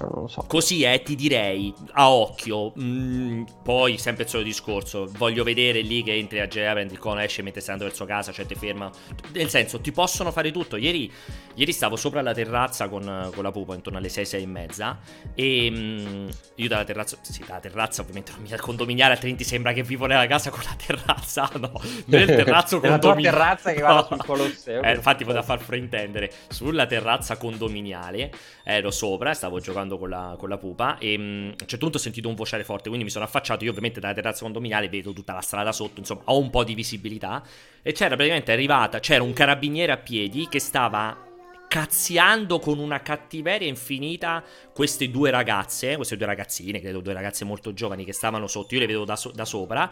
non 0.00 0.22
lo 0.22 0.28
so. 0.28 0.44
Così 0.46 0.82
è, 0.84 1.02
ti 1.02 1.14
direi, 1.14 1.72
a 1.92 2.10
occhio, 2.10 2.72
mm, 2.78 3.44
poi 3.62 3.98
sempre 3.98 4.24
il 4.24 4.28
solito 4.28 4.48
discorso, 4.48 5.08
voglio 5.16 5.44
vedere 5.44 5.80
lì 5.80 6.02
che 6.02 6.14
entri 6.14 6.40
a 6.40 6.46
GA, 6.46 6.72
prendi 6.72 6.94
il 6.94 6.98
cono, 6.98 7.20
esce 7.20 7.42
mentre 7.42 7.60
stai 7.60 7.74
andando 7.74 7.92
verso 7.92 8.06
casa, 8.06 8.32
cioè 8.32 8.46
ti 8.46 8.54
ferma. 8.54 8.90
Nel 9.32 9.48
senso, 9.48 9.80
ti 9.80 9.92
possono 9.92 10.30
fare 10.30 10.50
tutto. 10.50 10.76
Ieri, 10.76 11.10
ieri 11.54 11.72
stavo 11.72 11.96
sopra 11.96 12.22
la 12.22 12.32
terrazza 12.32 12.88
con, 12.88 13.30
con, 13.34 13.42
la 13.42 13.50
pupa 13.50 13.74
intorno 13.74 13.98
alle 13.98 14.08
6, 14.08 14.24
6 14.24 14.42
e 14.42 14.46
mezza 14.46 14.98
e 15.34 15.70
mm, 15.70 16.28
io 16.56 16.68
dalla 16.68 16.84
terrazza, 16.84 17.16
sì, 17.22 17.44
dalla 17.46 17.60
terrazza 17.60 18.02
ovviamente 18.02 18.32
non 18.32 18.42
mi 18.42 18.52
al 18.52 18.60
condominiale, 18.60 19.12
altrimenti 19.12 19.44
sembra 19.44 19.72
che 19.72 19.82
vivo 19.82 20.06
nella 20.06 20.26
casa 20.26 20.50
con 20.50 20.62
la 20.64 20.74
terrazza, 20.74 21.50
no, 21.58 21.72
nel 22.06 22.26
terrazzo 22.26 22.80
condominiale. 22.80 23.22
La 23.22 23.44
terrazza 23.44 23.72
che 23.72 23.80
va 23.80 23.94
no. 23.94 24.02
sul 24.04 24.24
Colosseo. 24.24 24.82
Eh, 24.82 24.94
infatti 24.94 25.24
poteva 25.24 25.42
far 25.42 25.60
fraintendere, 25.60 26.30
sulla 26.48 26.86
terrazza 26.86 27.36
condominiale 27.36 28.32
ero 28.64 28.90
sopra, 28.90 29.34
stavo 29.34 29.60
giocando 29.60 29.83
giocando 29.84 29.98
con 29.98 30.08
la, 30.08 30.34
con 30.38 30.48
la 30.48 30.58
pupa 30.58 30.98
e 30.98 31.16
mh, 31.16 31.20
a 31.20 31.62
un 31.62 31.66
certo 31.66 31.78
punto 31.78 31.96
ho 31.98 32.00
sentito 32.00 32.28
un 32.28 32.34
vociare 32.34 32.64
forte, 32.64 32.88
quindi 32.88 33.04
mi 33.04 33.10
sono 33.10 33.24
affacciato, 33.24 33.64
io 33.64 33.70
ovviamente 33.70 34.00
dalla 34.00 34.14
terrazza 34.14 34.42
condominiale 34.42 34.88
vedo 34.88 35.12
tutta 35.12 35.34
la 35.34 35.40
strada 35.40 35.72
sotto, 35.72 36.00
insomma 36.00 36.22
ho 36.24 36.38
un 36.38 36.50
po' 36.50 36.64
di 36.64 36.74
visibilità 36.74 37.42
e 37.82 37.92
c'era 37.92 38.14
praticamente 38.14 38.52
arrivata, 38.52 38.98
c'era 38.98 39.22
un 39.22 39.32
carabiniere 39.32 39.92
a 39.92 39.98
piedi 39.98 40.48
che 40.48 40.58
stava 40.58 41.32
cazziando 41.68 42.58
con 42.58 42.78
una 42.78 43.02
cattiveria 43.02 43.68
infinita 43.68 44.42
queste 44.72 45.10
due 45.10 45.30
ragazze, 45.30 45.96
queste 45.96 46.16
due 46.16 46.26
ragazzine, 46.26 46.80
credo 46.80 47.00
due 47.00 47.12
ragazze 47.12 47.44
molto 47.44 47.72
giovani 47.72 48.04
che 48.04 48.12
stavano 48.12 48.46
sotto, 48.46 48.74
io 48.74 48.80
le 48.80 48.86
vedo 48.86 49.04
da, 49.04 49.16
so- 49.16 49.32
da 49.32 49.44
sopra 49.44 49.90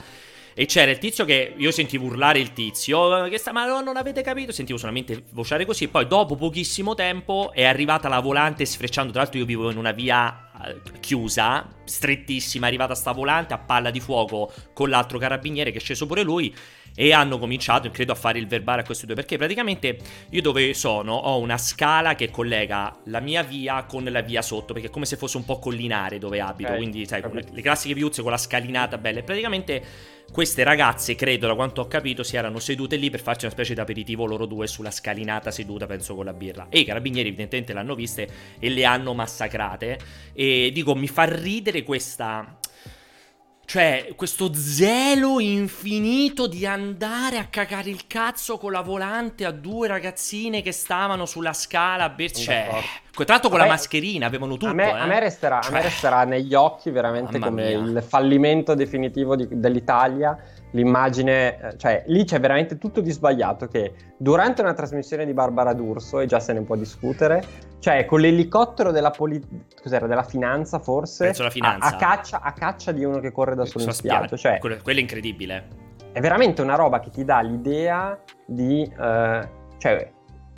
e 0.54 0.66
c'era 0.66 0.90
il 0.90 0.98
tizio 0.98 1.24
che 1.24 1.54
io 1.56 1.70
sentivo 1.70 2.06
urlare 2.06 2.38
il 2.38 2.52
tizio, 2.52 3.28
che 3.28 3.38
sta, 3.38 3.52
ma 3.52 3.66
no, 3.66 3.80
non 3.80 3.96
avete 3.96 4.22
capito? 4.22 4.52
Sentivo 4.52 4.78
solamente 4.78 5.24
vociare 5.30 5.64
così. 5.64 5.88
Poi 5.88 6.06
dopo 6.06 6.36
pochissimo 6.36 6.94
tempo 6.94 7.52
è 7.52 7.64
arrivata 7.64 8.08
la 8.08 8.20
volante 8.20 8.64
sfrecciando. 8.64 9.12
Tra 9.12 9.22
l'altro 9.22 9.38
io 9.38 9.46
vivo 9.46 9.70
in 9.70 9.78
una 9.78 9.92
via 9.92 10.50
eh, 10.64 10.80
chiusa, 11.00 11.68
strettissima, 11.84 12.66
è 12.66 12.68
arrivata 12.68 12.94
sta 12.94 13.12
volante 13.12 13.54
a 13.54 13.58
palla 13.58 13.90
di 13.90 14.00
fuoco 14.00 14.52
con 14.72 14.88
l'altro 14.88 15.18
carabiniere 15.18 15.70
che 15.70 15.78
è 15.78 15.80
sceso 15.80 16.06
pure 16.06 16.22
lui 16.22 16.54
e 16.94 17.12
hanno 17.12 17.38
cominciato, 17.38 17.90
credo, 17.90 18.12
a 18.12 18.14
fare 18.14 18.38
il 18.38 18.46
verbale 18.46 18.82
a 18.82 18.84
questi 18.84 19.06
due 19.06 19.14
perché 19.14 19.36
praticamente 19.36 19.98
io 20.30 20.42
dove 20.42 20.74
sono 20.74 21.12
ho 21.12 21.38
una 21.38 21.58
scala 21.58 22.14
che 22.14 22.30
collega 22.30 22.94
la 23.06 23.20
mia 23.20 23.42
via 23.42 23.84
con 23.84 24.04
la 24.04 24.20
via 24.20 24.42
sotto 24.42 24.72
perché 24.72 24.88
è 24.88 24.90
come 24.90 25.06
se 25.06 25.16
fosse 25.16 25.36
un 25.36 25.44
po' 25.44 25.58
collinare 25.58 26.18
dove 26.18 26.40
abito, 26.40 26.68
okay. 26.68 26.80
quindi 26.80 27.06
sai, 27.06 27.22
le 27.50 27.62
classiche 27.62 27.94
viuzze 27.94 28.22
con 28.22 28.30
la 28.30 28.36
scalinata 28.36 28.98
bella 28.98 29.20
e 29.20 29.22
praticamente 29.22 29.82
queste 30.32 30.64
ragazze, 30.64 31.14
credo, 31.14 31.46
da 31.46 31.54
quanto 31.54 31.82
ho 31.82 31.86
capito, 31.86 32.22
si 32.22 32.36
erano 32.36 32.58
sedute 32.58 32.96
lì 32.96 33.10
per 33.10 33.20
farci 33.20 33.44
una 33.44 33.52
specie 33.52 33.74
di 33.74 33.80
aperitivo 33.80 34.24
loro 34.24 34.46
due 34.46 34.66
sulla 34.66 34.90
scalinata 34.90 35.50
seduta, 35.50 35.86
penso 35.86 36.14
con 36.14 36.24
la 36.24 36.32
birra. 36.32 36.68
E 36.70 36.78
i 36.78 36.84
carabinieri 36.86 37.28
evidentemente 37.28 37.74
l'hanno 37.74 37.94
viste 37.94 38.26
e 38.58 38.70
le 38.70 38.84
hanno 38.86 39.12
massacrate. 39.12 39.98
E 40.32 40.70
dico, 40.72 40.94
mi 40.94 41.06
fa 41.06 41.24
ridere 41.24 41.82
questa 41.82 42.56
cioè, 43.72 44.12
questo 44.16 44.52
zelo 44.52 45.40
infinito 45.40 46.46
di 46.46 46.66
andare 46.66 47.38
a 47.38 47.46
cagare 47.46 47.88
il 47.88 48.06
cazzo 48.06 48.58
con 48.58 48.70
la 48.70 48.82
volante 48.82 49.46
a 49.46 49.50
due 49.50 49.88
ragazzine 49.88 50.60
che 50.60 50.72
stavano 50.72 51.24
sulla 51.24 51.54
scala 51.54 52.04
a 52.04 52.10
berci. 52.10 52.42
Cioè, 52.42 52.68
tra 53.12 53.24
l'altro 53.34 53.50
con 53.50 53.58
la 53.58 53.66
mascherina 53.66 54.26
avevano 54.26 54.54
tutto. 54.54 54.68
A 54.68 54.74
me, 54.74 54.88
eh. 54.88 54.98
a 54.98 55.06
me, 55.06 55.20
resterà, 55.20 55.60
cioè... 55.60 55.70
a 55.70 55.74
me 55.74 55.82
resterà, 55.82 56.24
negli 56.24 56.54
occhi 56.54 56.90
veramente 56.90 57.38
come 57.38 57.76
mia. 57.76 57.78
il 57.78 58.02
fallimento 58.02 58.74
definitivo 58.74 59.36
di, 59.36 59.46
dell'Italia 59.50 60.36
l'immagine, 60.72 61.58
eh, 61.58 61.78
cioè 61.78 62.04
lì 62.06 62.24
c'è 62.24 62.40
veramente 62.40 62.78
tutto 62.78 63.00
di 63.00 63.10
sbagliato 63.10 63.66
che 63.66 63.92
durante 64.16 64.62
una 64.62 64.74
trasmissione 64.74 65.24
di 65.24 65.32
Barbara 65.32 65.72
D'Urso, 65.72 66.20
e 66.20 66.26
già 66.26 66.40
se 66.40 66.52
ne 66.52 66.62
può 66.62 66.76
discutere, 66.76 67.44
cioè 67.78 68.04
con 68.04 68.20
l'elicottero 68.20 68.90
della, 68.90 69.10
poli- 69.10 69.42
della 69.82 70.22
finanza 70.22 70.78
forse, 70.78 71.32
finanza. 71.50 71.86
A, 71.86 71.90
a, 71.90 71.96
caccia, 71.96 72.40
a, 72.40 72.52
caccia, 72.52 72.92
di 72.92 73.04
uno 73.04 73.20
che 73.20 73.32
corre 73.32 73.54
da 73.54 73.64
solo 73.64 73.84
in 73.84 73.92
spiaggia. 73.92 74.36
Cioè, 74.36 74.58
quello, 74.58 74.78
quello, 74.82 74.98
è 74.98 75.02
incredibile. 75.02 75.68
è 76.12 76.20
veramente 76.20 76.62
una 76.62 76.74
roba 76.74 77.00
che 77.00 77.10
ti 77.10 77.24
dà 77.24 77.40
l'idea 77.40 78.18
di... 78.46 78.82
Eh, 78.82 79.60
cioè, 79.78 80.10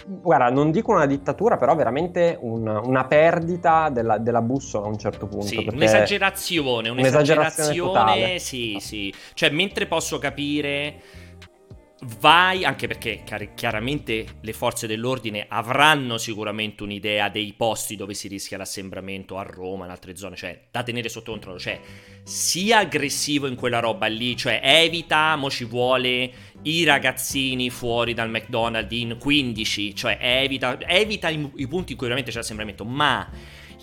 guarda, 0.06 0.50
non 0.50 0.70
dico 0.70 0.92
una 0.92 1.06
dittatura, 1.06 1.56
però 1.56 1.74
veramente 1.74 2.38
un, 2.40 2.66
una 2.66 3.04
perdita 3.06 3.88
della, 3.90 4.18
della, 4.18 4.42
bussola 4.42 4.86
a 4.86 4.88
un 4.88 4.98
certo 4.98 5.26
punto. 5.26 5.46
Sì, 5.46 5.68
un'esagerazione, 5.70 6.88
un'esagerazione, 6.88 7.80
un'esagerazione 7.80 8.38
sì, 8.38 8.76
sì. 8.80 9.14
Cioè, 9.34 9.50
mentre 9.50 9.86
posso 9.86 10.18
capire 10.18 11.00
vai, 12.18 12.64
anche 12.64 12.86
perché 12.86 13.22
chiaramente 13.54 14.26
le 14.40 14.52
forze 14.52 14.86
dell'ordine 14.86 15.46
avranno 15.48 16.18
sicuramente 16.18 16.82
un'idea 16.82 17.28
dei 17.28 17.54
posti 17.56 17.96
dove 17.96 18.14
si 18.14 18.28
rischia 18.28 18.58
l'assembramento 18.58 19.38
a 19.38 19.42
Roma, 19.42 19.84
in 19.84 19.90
altre 19.90 20.16
zone, 20.16 20.36
cioè 20.36 20.60
da 20.70 20.82
tenere 20.82 21.08
sotto 21.08 21.30
controllo, 21.30 21.58
cioè 21.58 21.80
sia 22.22 22.78
aggressivo 22.78 23.46
in 23.46 23.54
quella 23.54 23.80
roba 23.80 24.06
lì, 24.06 24.36
cioè 24.36 24.60
evita, 24.62 25.36
mo 25.36 25.50
ci 25.50 25.64
vuole 25.64 26.32
i 26.62 26.84
ragazzini 26.84 27.70
fuori 27.70 28.12
dal 28.14 28.30
McDonald's 28.30 28.94
in 28.94 29.16
15, 29.18 29.94
cioè 29.94 30.18
evita, 30.20 30.78
evita 30.80 31.28
i, 31.28 31.50
i 31.56 31.68
punti 31.68 31.92
in 31.92 31.98
cui 31.98 32.06
veramente 32.06 32.30
c'è 32.30 32.38
l'assembramento, 32.38 32.84
ma 32.84 33.28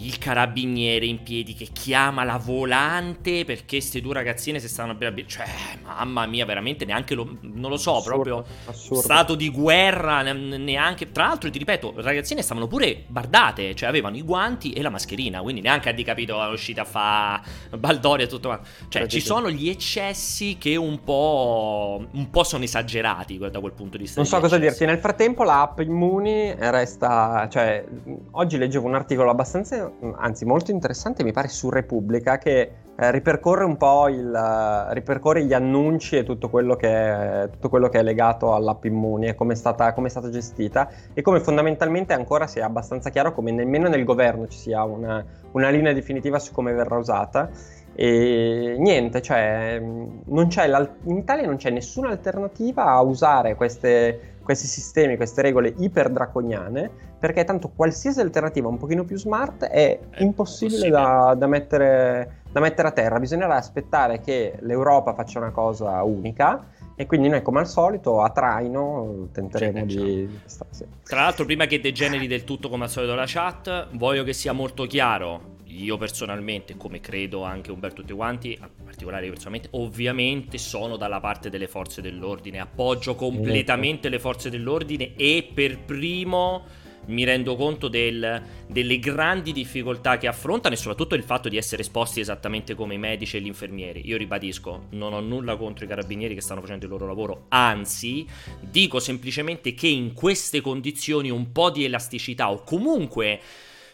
il 0.06 0.18
carabiniere 0.18 1.06
in 1.06 1.22
piedi 1.24 1.54
che 1.54 1.68
chiama 1.72 2.24
la 2.24 2.38
volante 2.38 3.46
perché 3.46 3.78
queste 3.78 4.02
due 4.02 4.14
ragazzine 4.14 4.60
si 4.60 4.68
stanno 4.68 4.92
a 4.92 5.14
cioè 5.28 5.46
mamma 5.84 6.26
mia 6.26 6.46
veramente 6.46 6.86
neanche 6.86 7.14
lo, 7.14 7.38
non 7.42 7.70
lo 7.70 7.78
so 7.78 7.98
assurdo, 7.98 8.10
proprio 8.10 8.46
assurdo. 8.66 9.02
stato 9.02 9.36
di 9.36 9.50
guerra 9.50 10.22
neanche 10.22 11.12
tra 11.12 11.28
l'altro 11.28 11.50
ti 11.50 11.58
ripeto 11.58 11.94
le 11.96 12.02
ragazzine 12.02 12.42
stavano 12.42 12.68
pure 12.68 13.04
bardate 13.08 13.76
cioè 13.76 13.90
avevano 13.90 14.18
i 14.18 14.24
guanti 14.24 14.72
e 14.72 14.82
la 14.82 14.90
mascherina 14.90 15.42
quindi 15.42 15.62
neanche 15.62 15.90
hanno 15.90 16.04
capito 16.04 16.34
sono 16.34 16.52
uscite 16.52 16.80
a 16.80 16.86
fa 16.86 17.42
baldoria 17.78 18.26
e 18.26 18.28
tutto 18.30 18.48
quanto 18.48 18.68
cioè 18.90 19.08
ci 19.08 19.20
sono 19.20 19.50
gli 19.50 19.70
eccessi 19.70 20.58
che 20.58 20.76
un 20.76 21.04
po' 21.04 22.06
un 22.12 22.30
po' 22.30 22.44
sono 22.44 22.64
esagerati 22.64 23.38
da 23.38 23.60
quel 23.60 23.74
punto 23.74 23.98
di 23.98 24.04
vista 24.04 24.20
non 24.20 24.30
so 24.30 24.40
cosa 24.40 24.56
eccessi. 24.56 24.70
dirti 24.70 24.86
nel 24.86 25.00
frattempo 25.00 25.44
l'app 25.44 25.80
Immuni 25.80 26.54
resta 26.58 27.48
cioè 27.52 27.84
oggi 28.32 28.58
leggevo 28.58 28.88
un 28.88 28.96
articolo 28.96 29.30
abbastanza 29.30 29.91
anzi 30.16 30.46
molto 30.46 30.72
interessante, 30.72 31.24
mi 31.24 31.32
pare 31.32 31.48
su 31.48 31.70
Repubblica, 31.70 32.38
che 32.38 32.72
eh, 32.96 33.12
ripercorre 33.12 33.64
un 33.64 33.78
po' 33.78 34.08
il, 34.10 34.32
uh, 34.32 34.94
ripercorre 34.94 35.44
gli 35.44 35.54
annunci 35.54 36.18
e 36.18 36.24
tutto 36.24 36.50
quello, 36.50 36.76
che 36.76 36.88
è, 36.90 37.50
tutto 37.50 37.70
quello 37.70 37.90
che 37.90 38.00
è 38.00 38.04
legato 38.04 38.54
all'app 38.54 38.84
Immuni 38.86 39.28
e 39.28 39.36
come 39.36 39.54
è 39.54 39.56
stata, 39.56 39.94
come 39.94 40.08
è 40.08 40.10
stata 40.10 40.30
gestita 40.30 40.90
e 41.14 41.22
come 41.22 41.40
fondamentalmente 41.40 42.14
ancora 42.14 42.48
sia 42.48 42.66
abbastanza 42.66 43.10
chiaro 43.10 43.34
come 43.34 43.52
nemmeno 43.52 43.88
nel 43.88 44.04
governo 44.04 44.48
ci 44.48 44.58
sia 44.58 44.84
una, 44.84 45.24
una 45.52 45.70
linea 45.70 45.94
definitiva 45.94 46.38
su 46.40 46.52
come 46.52 46.74
verrà 46.74 46.98
usata. 46.98 47.50
E 47.94 48.76
niente, 48.80 49.22
cioè, 49.22 49.78
in 49.82 51.18
Italia 51.18 51.46
non 51.46 51.58
c'è 51.58 51.70
nessuna 51.72 52.10
alternativa 52.10 52.86
a 52.86 53.02
usare 53.02 53.56
queste, 53.56 54.31
questi 54.44 54.68
sistemi, 54.68 55.16
queste 55.16 55.42
regole 55.42 55.74
iper 55.78 56.10
draconiane, 56.10 56.90
perché 57.20 57.44
tanto 57.44 57.72
qualsiasi 57.76 58.20
alternativa 58.20 58.68
un 58.68 58.78
pochino 58.78 59.04
più 59.04 59.18
smart 59.18 59.66
è, 59.66 60.00
è 60.10 60.24
impossibile 60.24 60.90
da, 60.90 61.36
da, 61.38 61.48
mettere, 61.48 62.42
da 62.52 62.60
mettere 62.60 62.88
a 62.88 62.92
terra. 62.92 63.20
Bisognerà 63.20 63.56
aspettare 63.56 64.22
che 64.22 64.58
l'Europa 64.62 65.14
faccia 65.14 65.40
una 65.40 65.52
cosa 65.52 66.02
unica 66.04 66.66
e 66.96 67.06
quindi 67.06 67.30
noi, 67.30 67.42
come 67.42 67.60
al 67.60 67.68
solito, 67.68 68.22
a 68.22 68.30
traino 68.30 69.30
tenteremo 69.32 69.86
di. 69.86 70.40
Certo. 70.46 70.86
Tra 71.04 71.22
l'altro, 71.22 71.46
prima 71.46 71.66
che 71.66 71.80
degeneri 71.80 72.28
del 72.28 72.44
tutto, 72.44 72.70
come 72.70 72.84
al 72.84 72.90
solito, 72.90 73.16
la 73.16 73.24
chat, 73.26 73.88
voglio 73.94 74.24
che 74.24 74.34
sia 74.34 74.52
molto 74.52 74.86
chiaro 74.86 75.60
io 75.72 75.98
personalmente, 75.98 76.76
come 76.76 77.00
credo 77.00 77.44
anche 77.44 77.72
Umberto 77.72 78.02
tutti 78.02 78.14
quanti, 78.14 78.58
a 78.60 78.70
particolare 78.84 79.26
io 79.26 79.32
personalmente, 79.32 79.70
ovviamente 79.72 80.58
sono 80.58 80.98
dalla 80.98 81.20
parte 81.20 81.50
delle 81.50 81.68
forze 81.68 82.02
dell'ordine, 82.02 82.60
appoggio 82.60 83.16
completamente 83.16 84.10
le 84.10 84.20
forze 84.20 84.50
dell'ordine 84.50 85.16
e 85.16 85.50
per 85.54 85.80
primo 85.80 86.66
mi 87.04 87.24
rendo 87.24 87.56
conto 87.56 87.88
del, 87.88 88.42
delle 88.68 89.00
grandi 89.00 89.52
difficoltà 89.52 90.18
che 90.18 90.28
affrontano 90.28 90.76
e 90.76 90.78
soprattutto 90.78 91.16
il 91.16 91.24
fatto 91.24 91.50
di 91.50 91.58
essere 91.58 91.82
esposti 91.82 92.20
esattamente 92.20 92.76
come 92.76 92.94
i 92.94 93.00
medici 93.00 93.38
e 93.38 93.42
gli 93.42 93.48
infermieri. 93.48 94.06
Io 94.06 94.18
ribadisco, 94.18 94.88
non 94.92 95.14
ho 95.14 95.20
nulla 95.20 95.56
contro 95.56 95.86
i 95.86 95.88
carabinieri 95.88 96.36
che 96.36 96.42
stanno 96.42 96.62
facendo 96.62 96.86
il 96.86 96.92
loro 96.92 97.08
lavoro, 97.08 97.46
anzi 97.50 98.26
dico 98.60 99.00
semplicemente 99.00 99.74
che 99.74 99.88
in 99.88 100.14
queste 100.14 100.62
condizioni 100.62 101.30
un 101.30 101.52
po' 101.52 101.72
di 101.72 101.86
elasticità 101.86 102.52
o 102.52 102.64
comunque 102.64 103.40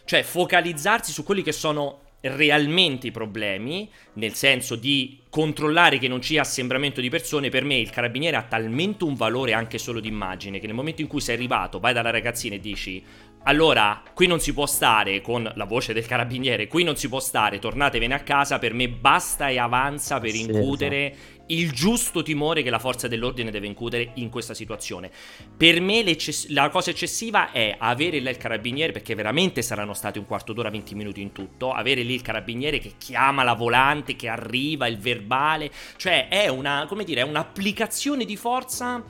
cioè 0.08 0.22
focalizzarsi 0.22 1.12
su 1.12 1.22
quelli 1.22 1.42
che 1.42 1.52
sono 1.52 2.00
realmente 2.22 3.08
i 3.08 3.10
problemi, 3.10 3.90
nel 4.14 4.32
senso 4.32 4.74
di 4.74 5.20
controllare 5.28 5.98
che 5.98 6.08
non 6.08 6.22
ci 6.22 6.28
sia 6.28 6.40
assembramento 6.40 7.02
di 7.02 7.10
persone, 7.10 7.50
per 7.50 7.62
me 7.62 7.76
il 7.76 7.90
carabiniere 7.90 8.38
ha 8.38 8.42
talmente 8.42 9.04
un 9.04 9.14
valore 9.14 9.52
anche 9.52 9.76
solo 9.76 10.00
di 10.00 10.08
immagine 10.08 10.60
che 10.60 10.66
nel 10.66 10.74
momento 10.74 11.02
in 11.02 11.08
cui 11.08 11.20
sei 11.20 11.34
arrivato, 11.34 11.78
vai 11.78 11.92
dalla 11.92 12.08
ragazzina 12.08 12.54
e 12.54 12.60
dici 12.60 13.04
allora, 13.44 14.02
qui 14.14 14.26
non 14.26 14.40
si 14.40 14.54
può 14.54 14.64
stare 14.64 15.20
con 15.20 15.50
la 15.54 15.64
voce 15.64 15.92
del 15.92 16.06
carabiniere, 16.06 16.68
qui 16.68 16.84
non 16.84 16.96
si 16.96 17.08
può 17.08 17.20
stare, 17.20 17.58
tornatevene 17.58 18.14
a 18.14 18.20
casa, 18.20 18.58
per 18.58 18.72
me 18.72 18.88
basta 18.88 19.48
e 19.48 19.58
avanza 19.58 20.18
per 20.20 20.30
sì, 20.30 20.40
incutere 20.40 21.12
esatto 21.12 21.37
il 21.48 21.72
giusto 21.72 22.22
timore 22.22 22.62
che 22.62 22.70
la 22.70 22.78
forza 22.78 23.08
dell'ordine 23.08 23.50
deve 23.50 23.66
incutere 23.66 24.12
in 24.14 24.30
questa 24.30 24.54
situazione. 24.54 25.10
Per 25.56 25.80
me 25.80 26.04
la 26.48 26.68
cosa 26.70 26.90
eccessiva 26.90 27.52
è 27.52 27.76
avere 27.78 28.18
lì 28.18 28.28
il 28.28 28.36
carabiniere, 28.36 28.92
perché 28.92 29.14
veramente 29.14 29.62
saranno 29.62 29.94
stati 29.94 30.18
un 30.18 30.26
quarto 30.26 30.52
d'ora, 30.52 30.70
20 30.70 30.94
minuti 30.94 31.20
in 31.20 31.32
tutto, 31.32 31.72
avere 31.72 32.02
lì 32.02 32.14
il 32.14 32.22
carabiniere 32.22 32.78
che 32.78 32.94
chiama 32.98 33.42
la 33.42 33.54
volante, 33.54 34.16
che 34.16 34.28
arriva, 34.28 34.86
il 34.86 34.98
verbale, 34.98 35.70
cioè 35.96 36.28
è 36.28 36.48
una, 36.48 36.86
come 36.88 37.04
dire, 37.04 37.20
è 37.20 37.24
un'applicazione 37.24 38.24
di 38.24 38.36
forza 38.36 39.04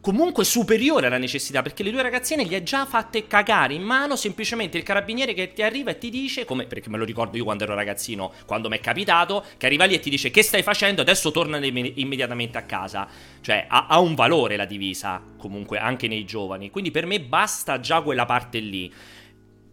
comunque 0.00 0.44
superiore 0.44 1.06
alla 1.06 1.18
necessità, 1.18 1.62
perché 1.62 1.82
le 1.82 1.90
due 1.90 2.02
ragazzine 2.02 2.44
gli 2.44 2.54
ha 2.54 2.62
già 2.62 2.86
fatte 2.86 3.26
cagare 3.26 3.74
in 3.74 3.82
mano 3.82 4.16
semplicemente 4.16 4.78
il 4.78 4.82
carabiniere 4.82 5.34
che 5.34 5.52
ti 5.52 5.62
arriva 5.62 5.90
e 5.90 5.98
ti 5.98 6.10
dice, 6.10 6.44
come 6.44 6.64
perché 6.64 6.88
me 6.88 6.98
lo 6.98 7.04
ricordo 7.04 7.36
io 7.36 7.44
quando 7.44 7.64
ero 7.64 7.74
ragazzino, 7.74 8.32
quando 8.46 8.68
mi 8.68 8.78
è 8.78 8.80
capitato, 8.80 9.44
che 9.58 9.66
arriva 9.66 9.84
lì 9.84 9.94
e 9.94 10.00
ti 10.00 10.10
dice 10.10 10.30
che 10.30 10.42
stai 10.42 10.62
facendo, 10.62 11.02
adesso 11.02 11.30
torna 11.30 11.58
immediatamente 11.58 12.58
a 12.58 12.62
casa. 12.62 13.08
Cioè 13.40 13.66
ha, 13.68 13.86
ha 13.88 14.00
un 14.00 14.14
valore 14.14 14.56
la 14.56 14.64
divisa, 14.64 15.22
comunque, 15.36 15.78
anche 15.78 16.08
nei 16.08 16.24
giovani. 16.24 16.70
Quindi 16.70 16.90
per 16.90 17.06
me 17.06 17.20
basta 17.20 17.80
già 17.80 18.00
quella 18.00 18.24
parte 18.24 18.58
lì. 18.58 18.92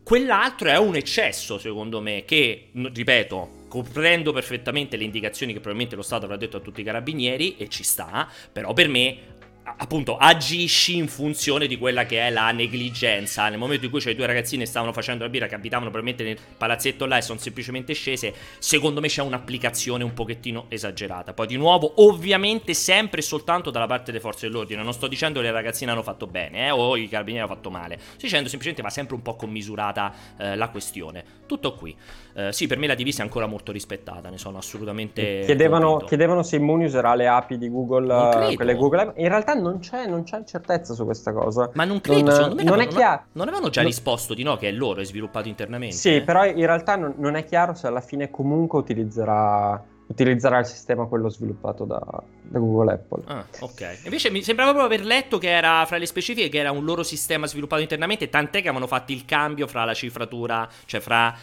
Quell'altro 0.03 0.69
è 0.69 0.77
un 0.77 0.95
eccesso, 0.95 1.57
secondo 1.57 1.99
me, 1.99 2.23
che, 2.25 2.69
ripeto, 2.73 3.65
comprendo 3.67 4.31
perfettamente 4.31 4.95
le 4.95 5.03
indicazioni 5.03 5.51
che 5.51 5.59
probabilmente 5.59 5.97
lo 5.97 6.01
Stato 6.01 6.23
avrà 6.23 6.37
detto 6.37 6.57
a 6.57 6.59
tutti 6.61 6.79
i 6.79 6.83
carabinieri, 6.85 7.57
e 7.57 7.67
ci 7.67 7.83
sta, 7.83 8.29
però 8.51 8.71
per 8.71 8.87
me 8.87 9.35
appunto 9.75 10.17
agisci 10.17 10.95
in 10.95 11.07
funzione 11.07 11.67
di 11.67 11.77
quella 11.77 12.05
che 12.05 12.25
è 12.25 12.29
la 12.29 12.51
negligenza. 12.51 13.49
Nel 13.49 13.59
momento 13.59 13.85
in 13.85 13.91
cui 13.91 13.99
cioè, 13.99 14.13
i 14.13 14.15
due 14.15 14.25
ragazzine 14.25 14.65
stavano 14.65 14.93
facendo 14.93 15.23
la 15.23 15.29
birra, 15.29 15.47
che 15.47 15.55
abitavano 15.55 15.89
probabilmente 15.89 16.23
nel 16.23 16.37
palazzetto 16.57 17.05
là 17.05 17.17
e 17.17 17.21
sono 17.21 17.39
semplicemente 17.39 17.93
scese, 17.93 18.33
secondo 18.59 19.01
me 19.01 19.07
c'è 19.07 19.21
un'applicazione 19.21 20.03
un 20.03 20.13
pochettino 20.13 20.65
esagerata. 20.69 21.33
Poi 21.33 21.47
di 21.47 21.57
nuovo, 21.57 21.93
ovviamente 21.97 22.73
sempre 22.73 23.19
e 23.19 23.23
soltanto 23.23 23.69
dalla 23.69 23.87
parte 23.87 24.11
delle 24.11 24.19
forze 24.19 24.47
dell'ordine. 24.47 24.81
Non 24.83 24.93
sto 24.93 25.07
dicendo 25.07 25.39
che 25.39 25.45
le 25.45 25.51
ragazzine 25.51 25.91
hanno 25.91 26.03
fatto 26.03 26.27
bene 26.27 26.67
eh, 26.67 26.71
o 26.71 26.95
i 26.95 27.07
carabinieri 27.09 27.45
hanno 27.45 27.53
fatto 27.53 27.69
male. 27.69 27.97
Sto 27.99 28.21
dicendo 28.21 28.47
semplicemente 28.47 28.81
va 28.81 28.89
sempre 28.89 29.15
un 29.15 29.21
po' 29.21 29.35
commisurata 29.35 30.13
eh, 30.37 30.55
la 30.55 30.69
questione. 30.69 31.23
Tutto 31.45 31.73
qui. 31.75 31.95
Eh, 32.33 32.53
sì, 32.53 32.67
per 32.67 32.77
me 32.77 32.87
la 32.87 32.95
divisa 32.95 33.21
è 33.21 33.23
ancora 33.23 33.47
molto 33.47 33.71
rispettata, 33.71 34.29
ne 34.29 34.37
sono 34.37 34.57
assolutamente... 34.57 35.41
Chiedevano, 35.45 35.97
chiedevano 35.97 36.43
se 36.43 36.57
Immuni 36.57 36.85
userà 36.85 37.15
le 37.15 37.27
api 37.27 37.57
di 37.57 37.69
Google, 37.69 38.55
quelle 38.55 38.75
Google 38.75 39.13
In 39.15 39.27
realtà 39.27 39.55
non 39.59 39.79
c'è, 39.79 40.07
non 40.07 40.23
c'è 40.23 40.43
certezza 40.43 40.93
su 40.93 41.05
questa 41.05 41.33
cosa. 41.33 41.69
Ma 41.73 41.83
non 41.83 42.01
credo, 42.01 42.25
non, 42.25 42.33
secondo 42.33 42.55
me 42.55 42.63
non, 42.63 42.79
è 42.79 42.87
chiaro. 42.87 43.23
Non 43.33 43.47
avevano 43.47 43.69
già 43.69 43.81
non... 43.81 43.89
risposto 43.89 44.33
di 44.33 44.43
no, 44.43 44.55
che 44.55 44.69
è 44.69 44.71
loro, 44.71 45.01
è 45.01 45.05
sviluppato 45.05 45.47
internamente. 45.47 45.95
Sì, 45.95 46.15
eh? 46.15 46.21
però 46.21 46.45
in 46.45 46.65
realtà 46.65 46.95
non, 46.95 47.13
non 47.17 47.35
è 47.35 47.43
chiaro 47.43 47.73
se 47.73 47.87
alla 47.87 48.01
fine 48.01 48.29
comunque 48.29 48.79
utilizzerà 48.79 49.83
utilizzerà 50.07 50.59
il 50.59 50.65
sistema 50.65 51.05
quello 51.05 51.29
sviluppato 51.29 51.85
da, 51.85 52.01
da, 52.41 52.59
Google 52.59 52.93
Apple. 52.93 53.23
Ah, 53.25 53.45
ok. 53.59 53.99
Invece 54.05 54.29
mi 54.31 54.41
sembrava 54.41 54.71
proprio 54.71 54.93
aver 54.93 55.05
letto 55.05 55.37
che 55.37 55.49
era 55.49 55.85
fra 55.85 55.97
le 55.97 56.05
specifiche 56.05 56.49
che 56.49 56.57
era 56.57 56.71
un 56.71 56.85
loro 56.85 57.03
sistema 57.03 57.45
sviluppato 57.45 57.81
internamente, 57.81 58.29
tant'è 58.29 58.61
che 58.61 58.69
avevano 58.69 58.87
fatto 58.87 59.11
il 59.11 59.25
cambio 59.25 59.67
fra 59.67 59.83
la 59.83 59.93
cifratura, 59.93 60.67
cioè 60.85 60.99
fra 60.99 61.35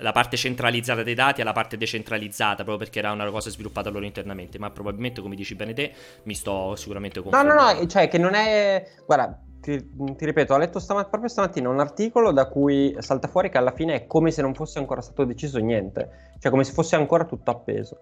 la 0.00 0.12
parte 0.12 0.36
centralizzata 0.36 1.02
dei 1.02 1.14
dati 1.14 1.40
e 1.40 1.44
la 1.44 1.52
parte 1.52 1.76
decentralizzata, 1.76 2.64
proprio 2.64 2.78
perché 2.78 2.98
era 2.98 3.12
una 3.12 3.30
cosa 3.30 3.50
sviluppata 3.50 3.90
loro 3.90 4.04
internamente, 4.04 4.58
ma 4.58 4.70
probabilmente 4.70 5.20
come 5.20 5.36
dici 5.36 5.54
bene 5.54 5.72
te, 5.72 5.92
mi 6.24 6.34
sto 6.34 6.74
sicuramente 6.74 7.20
confondendo. 7.20 7.54
No, 7.54 7.72
no, 7.72 7.80
no, 7.80 7.86
cioè 7.86 8.08
che 8.08 8.18
non 8.18 8.34
è 8.34 8.84
guarda, 9.06 9.40
ti, 9.76 10.14
ti, 10.16 10.24
ripeto, 10.24 10.54
ho 10.54 10.58
letto 10.58 10.78
stamat- 10.78 11.10
proprio 11.10 11.28
stamattina 11.28 11.68
un 11.68 11.80
articolo 11.80 12.32
da 12.32 12.46
cui 12.46 12.94
salta 13.00 13.28
fuori 13.28 13.50
che 13.50 13.58
alla 13.58 13.72
fine 13.72 13.94
è 13.94 14.06
come 14.06 14.30
se 14.30 14.40
non 14.40 14.54
fosse 14.54 14.78
ancora 14.78 15.02
stato 15.02 15.24
deciso 15.24 15.58
niente, 15.58 16.36
cioè 16.38 16.50
come 16.50 16.64
se 16.64 16.72
fosse 16.72 16.96
ancora 16.96 17.24
tutto 17.24 17.50
appeso. 17.50 17.98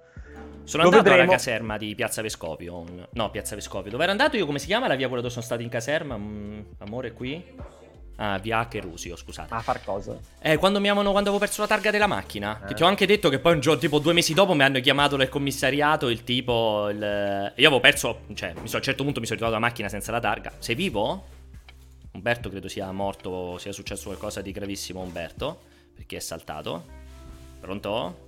Sono 0.64 0.82
Lo 0.82 0.88
andato 0.88 1.04
vedremo. 1.04 1.28
alla 1.28 1.38
caserma 1.38 1.76
di 1.76 1.94
Piazza 1.94 2.22
Vescovio. 2.22 2.84
No, 3.12 3.30
Piazza 3.30 3.54
Vescovio. 3.54 3.90
Dove 3.90 4.02
ero 4.02 4.10
andato 4.10 4.36
io? 4.36 4.46
Come 4.46 4.58
si 4.58 4.66
chiama 4.66 4.88
la 4.88 4.96
via 4.96 5.06
quella 5.06 5.22
dove 5.22 5.32
sono 5.32 5.44
stato 5.44 5.62
in 5.62 5.68
caserma? 5.68 6.16
Mm, 6.16 6.60
amore, 6.78 7.12
qui? 7.12 7.44
Ah, 8.16 8.38
via 8.38 8.58
hacker 8.58 8.82
Rusio, 8.82 9.14
scusate. 9.14 9.54
A 9.54 9.60
far 9.60 9.84
cosa? 9.84 10.18
Eh, 10.40 10.56
quando 10.56 10.80
mi 10.80 10.88
amano, 10.88 11.12
quando 11.12 11.28
avevo 11.28 11.44
perso 11.44 11.60
la 11.60 11.68
targa 11.68 11.92
della 11.92 12.08
macchina. 12.08 12.62
Eh. 12.62 12.66
Che 12.68 12.74
ti 12.74 12.82
ho 12.82 12.86
anche 12.86 13.06
detto 13.06 13.28
che 13.28 13.38
poi 13.38 13.52
un 13.52 13.60
giorno, 13.60 13.78
tipo 13.78 14.00
due 14.00 14.12
mesi 14.12 14.34
dopo, 14.34 14.54
mi 14.54 14.62
hanno 14.62 14.80
chiamato 14.80 15.16
nel 15.16 15.28
commissariato 15.28 16.08
il 16.08 16.24
tipo. 16.24 16.88
Il... 16.88 16.98
Io 17.54 17.66
avevo 17.66 17.78
perso. 17.78 18.22
Cioè, 18.34 18.54
mi 18.60 18.66
so, 18.66 18.76
a 18.76 18.78
un 18.78 18.84
certo 18.84 19.04
punto 19.04 19.20
mi 19.20 19.26
sono 19.26 19.38
ritrovato 19.38 19.60
la 19.60 19.66
macchina 19.68 19.88
senza 19.88 20.10
la 20.10 20.20
targa. 20.20 20.52
Sei 20.58 20.74
vivo? 20.74 21.24
Umberto 22.16 22.48
credo 22.48 22.68
sia 22.68 22.90
morto, 22.92 23.58
sia 23.58 23.72
successo 23.72 24.06
qualcosa 24.06 24.40
di 24.40 24.50
gravissimo 24.50 25.00
Umberto, 25.00 25.60
perché 25.94 26.16
è 26.16 26.20
saltato. 26.20 26.84
Pronto? 27.60 28.24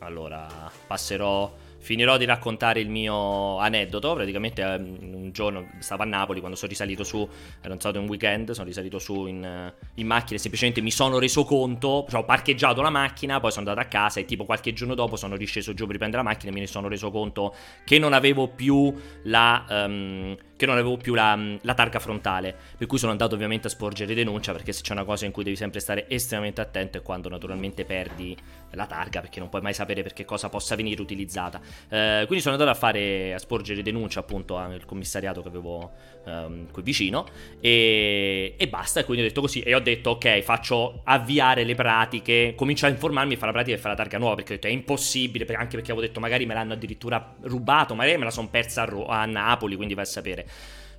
Allora, 0.00 0.48
passerò 0.86 1.52
finirò 1.80 2.18
di 2.18 2.26
raccontare 2.26 2.80
il 2.80 2.88
mio 2.88 3.58
aneddoto. 3.58 4.14
Praticamente 4.14 4.62
ehm, 4.62 5.14
un 5.14 5.30
giorno 5.32 5.68
stavo 5.78 6.02
a 6.02 6.06
Napoli 6.06 6.38
quando 6.38 6.56
sono 6.56 6.70
risalito 6.70 7.02
su, 7.02 7.26
era 7.60 7.74
stato 7.76 7.98
un 7.98 8.06
weekend, 8.06 8.50
sono 8.52 8.66
risalito 8.66 8.98
su 8.98 9.26
in, 9.26 9.72
in 9.94 10.06
macchina 10.06 10.36
e 10.36 10.38
semplicemente 10.38 10.80
mi 10.80 10.90
sono 10.90 11.18
reso 11.18 11.44
conto, 11.44 12.06
cioè 12.08 12.20
ho 12.20 12.24
parcheggiato 12.24 12.82
la 12.82 12.90
macchina, 12.90 13.40
poi 13.40 13.50
sono 13.50 13.68
andato 13.68 13.86
a 13.86 13.90
casa 13.90 14.20
e 14.20 14.24
tipo 14.24 14.44
qualche 14.44 14.72
giorno 14.72 14.94
dopo 14.94 15.16
sono 15.16 15.36
risceso 15.36 15.72
giù 15.74 15.84
per 15.84 15.92
riprendere 15.92 16.22
la 16.22 16.28
macchina 16.28 16.52
e 16.52 16.54
mi 16.54 16.66
sono 16.66 16.88
reso 16.88 17.10
conto 17.10 17.54
che 17.84 17.98
non 17.98 18.12
avevo 18.12 18.48
più 18.48 18.94
la... 19.24 19.64
Um, 19.68 20.36
che 20.60 20.66
non 20.66 20.76
avevo 20.76 20.98
più 20.98 21.14
la, 21.14 21.38
la, 21.62 21.72
targa 21.72 21.98
frontale. 21.98 22.54
Per 22.76 22.86
cui 22.86 22.98
sono 22.98 23.12
andato 23.12 23.34
ovviamente 23.34 23.68
a 23.68 23.70
sporgere 23.70 24.12
denuncia, 24.12 24.52
perché 24.52 24.72
se 24.72 24.82
c'è 24.82 24.92
una 24.92 25.04
cosa 25.04 25.24
in 25.24 25.32
cui 25.32 25.42
devi 25.42 25.56
sempre 25.56 25.80
stare 25.80 26.06
estremamente 26.06 26.60
attento 26.60 26.98
è 26.98 27.02
quando 27.02 27.30
naturalmente 27.30 27.86
perdi 27.86 28.36
la 28.72 28.84
targa, 28.84 29.22
perché 29.22 29.40
non 29.40 29.48
puoi 29.48 29.62
mai 29.62 29.72
sapere 29.72 30.02
per 30.02 30.12
che 30.12 30.26
cosa 30.26 30.50
possa 30.50 30.76
venire 30.76 31.00
utilizzata. 31.00 31.62
Eh, 31.88 32.24
quindi 32.26 32.42
sono 32.42 32.56
andato 32.56 32.70
a 32.70 32.74
fare 32.74 33.32
a 33.32 33.38
sporgere 33.38 33.80
denuncia 33.80 34.20
appunto 34.20 34.58
al 34.58 34.84
commissariato 34.84 35.40
che 35.40 35.48
avevo 35.48 35.92
um, 36.24 36.70
qui 36.70 36.82
vicino 36.82 37.26
e, 37.58 38.54
e, 38.58 38.68
basta. 38.68 39.00
E 39.00 39.04
quindi 39.04 39.24
ho 39.24 39.28
detto 39.28 39.40
così 39.40 39.60
e 39.60 39.74
ho 39.74 39.80
detto 39.80 40.10
ok, 40.10 40.40
faccio 40.40 41.00
avviare 41.04 41.64
le 41.64 41.74
pratiche, 41.74 42.52
comincio 42.54 42.84
a 42.84 42.90
informarmi, 42.90 43.34
fare 43.36 43.46
la 43.46 43.52
pratica 43.52 43.76
e 43.76 43.78
fare 43.78 43.94
la 43.94 44.02
targa 44.02 44.18
nuova 44.18 44.34
perché 44.34 44.52
ho 44.52 44.54
detto 44.56 44.66
è 44.66 44.70
impossibile, 44.70 45.46
anche 45.54 45.76
perché 45.76 45.92
avevo 45.92 46.06
detto 46.06 46.20
magari 46.20 46.44
me 46.44 46.52
l'hanno 46.52 46.74
addirittura 46.74 47.34
rubato, 47.40 47.94
magari 47.94 48.18
me 48.18 48.24
la 48.24 48.30
sono 48.30 48.48
persa 48.48 48.82
a, 48.82 48.84
Ro- 48.84 49.06
a 49.06 49.24
Napoli, 49.24 49.76
quindi 49.76 49.94
vai 49.94 50.04
a 50.04 50.08
sapere. 50.08 50.46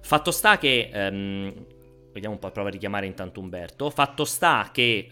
Fatto 0.01 0.31
sta 0.31 0.57
che... 0.57 0.89
Um, 0.93 1.65
vediamo 2.11 2.35
un 2.35 2.39
po', 2.39 2.51
prova 2.51 2.69
a 2.69 2.71
richiamare 2.71 3.05
intanto 3.05 3.39
Umberto. 3.39 3.89
Fatto 3.89 4.25
sta 4.25 4.69
che... 4.71 5.07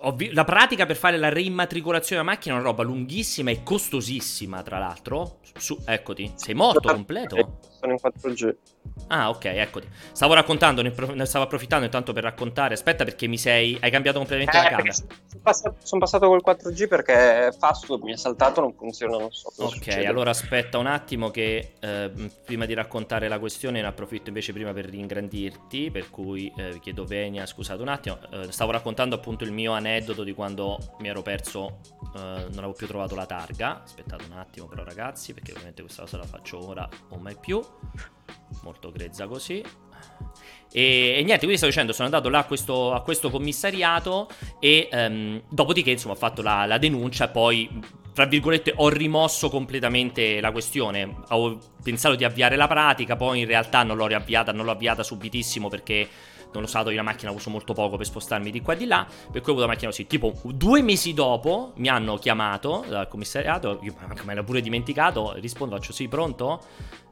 Ovvi- 0.00 0.32
la 0.32 0.44
pratica 0.44 0.86
per 0.86 0.94
fare 0.94 1.16
la 1.16 1.28
reimmatricolazione 1.28 2.22
della 2.22 2.32
macchina 2.32 2.54
è 2.54 2.58
una 2.58 2.66
roba 2.68 2.84
lunghissima 2.84 3.50
e 3.50 3.64
costosissima, 3.64 4.62
tra 4.62 4.78
l'altro. 4.78 5.40
Su, 5.56 5.76
eccoti, 5.84 6.34
sei 6.36 6.54
morto 6.54 6.88
completo? 6.88 7.58
Sono 7.78 7.92
in 7.92 7.98
4G. 8.02 8.54
Ah, 9.08 9.30
ok, 9.30 9.44
eccoti. 9.44 9.88
Stavo 10.12 10.34
raccontando, 10.34 10.82
ne, 10.82 10.90
pro- 10.90 11.14
ne, 11.14 11.24
stavo 11.24 11.44
approfittando 11.44 11.84
intanto 11.84 12.12
per 12.12 12.24
raccontare. 12.24 12.74
Aspetta, 12.74 13.04
perché 13.04 13.26
mi 13.26 13.38
sei. 13.38 13.78
Hai 13.80 13.90
cambiato 13.90 14.18
completamente 14.18 14.58
eh, 14.58 14.62
la 14.62 14.68
camera. 14.68 14.92
Sono 14.92 15.40
passato, 15.42 15.76
sono 15.82 16.00
passato 16.00 16.26
col 16.26 16.42
4G 16.44 16.88
perché 16.88 17.54
Fastweb 17.56 18.02
mi 18.02 18.12
è 18.12 18.16
saltato, 18.16 18.60
non 18.60 18.74
funziona, 18.74 19.16
non 19.16 19.30
so. 19.30 19.50
Ok, 19.56 19.74
succede. 19.74 20.06
allora 20.06 20.30
aspetta 20.30 20.78
un 20.78 20.86
attimo 20.86 21.30
che 21.30 21.74
eh, 21.78 22.10
prima 22.44 22.66
di 22.66 22.74
raccontare 22.74 23.28
la 23.28 23.38
questione 23.38 23.80
ne 23.80 23.86
approfitto 23.86 24.28
invece 24.28 24.52
prima 24.52 24.72
per 24.72 24.86
ringrandirti. 24.86 25.90
Per 25.90 26.10
cui 26.10 26.52
eh, 26.56 26.72
vi 26.72 26.80
chiedo 26.80 27.04
venia, 27.04 27.46
scusate 27.46 27.80
un 27.80 27.88
attimo. 27.88 28.18
Eh, 28.30 28.50
stavo 28.52 28.72
raccontando 28.72 29.14
appunto 29.14 29.44
il 29.44 29.52
mio 29.52 29.72
aneddoto 29.72 30.24
di 30.24 30.32
quando 30.34 30.78
mi 30.98 31.08
ero 31.08 31.22
perso, 31.22 31.78
eh, 32.14 32.18
non 32.18 32.58
avevo 32.58 32.72
più 32.72 32.86
trovato 32.86 33.14
la 33.14 33.26
targa. 33.26 33.82
Aspettate 33.84 34.24
un 34.30 34.36
attimo, 34.36 34.66
però, 34.66 34.84
ragazzi, 34.84 35.32
perché 35.32 35.52
ovviamente 35.52 35.82
questa 35.82 36.02
cosa 36.02 36.18
la 36.18 36.24
faccio 36.24 36.66
ora 36.66 36.86
o 37.10 37.16
mai 37.16 37.36
più 37.38 37.62
molto 38.62 38.90
grezza 38.90 39.26
così. 39.26 39.62
E, 40.70 41.14
e, 41.16 41.22
niente, 41.22 41.38
quindi 41.38 41.56
stavo 41.56 41.72
dicendo, 41.72 41.92
sono 41.92 42.06
andato 42.06 42.28
là 42.28 42.40
a 42.40 42.44
questo, 42.44 42.92
a 42.92 43.02
questo 43.02 43.30
commissariato 43.30 44.28
e 44.60 44.88
um, 44.92 45.42
dopodiché 45.48 45.90
insomma 45.90 46.14
ho 46.14 46.16
fatto 46.16 46.42
la, 46.42 46.66
la 46.66 46.78
denuncia 46.78 47.28
poi, 47.28 47.80
tra 48.12 48.26
virgolette, 48.26 48.74
ho 48.76 48.88
rimosso 48.88 49.48
completamente 49.48 50.40
la 50.40 50.52
questione. 50.52 51.16
Ho 51.28 51.58
pensato 51.82 52.14
di 52.14 52.24
avviare 52.24 52.56
la 52.56 52.66
pratica, 52.66 53.16
poi 53.16 53.40
in 53.40 53.46
realtà 53.46 53.82
non 53.82 53.96
l'ho 53.96 54.06
riavviata, 54.06 54.52
non 54.52 54.66
l'ho 54.66 54.72
avviata 54.72 55.02
subitissimo 55.02 55.68
perché 55.68 56.08
non 56.52 56.62
lo 56.62 56.66
so, 56.66 56.78
io 56.90 56.96
la 56.96 57.02
macchina 57.02 57.30
uso 57.30 57.50
molto 57.50 57.72
poco 57.72 57.96
per 57.96 58.06
spostarmi 58.06 58.50
di 58.50 58.60
qua 58.60 58.74
e 58.74 58.76
di 58.76 58.86
là, 58.86 59.06
per 59.30 59.40
cui 59.40 59.50
ho 59.50 59.54
avuto 59.54 59.60
la 59.60 59.72
macchina 59.72 59.90
così. 59.90 60.06
Tipo 60.06 60.32
due 60.44 60.82
mesi 60.82 61.14
dopo 61.14 61.72
mi 61.76 61.88
hanno 61.88 62.16
chiamato 62.16 62.84
dal 62.88 63.08
commissariato, 63.08 63.80
io 63.82 63.94
me 64.24 64.34
l'ho 64.34 64.44
pure 64.44 64.60
dimenticato, 64.60 65.34
rispondo, 65.34 65.76
faccio 65.76 65.92
sì, 65.92 66.08
pronto? 66.08 66.62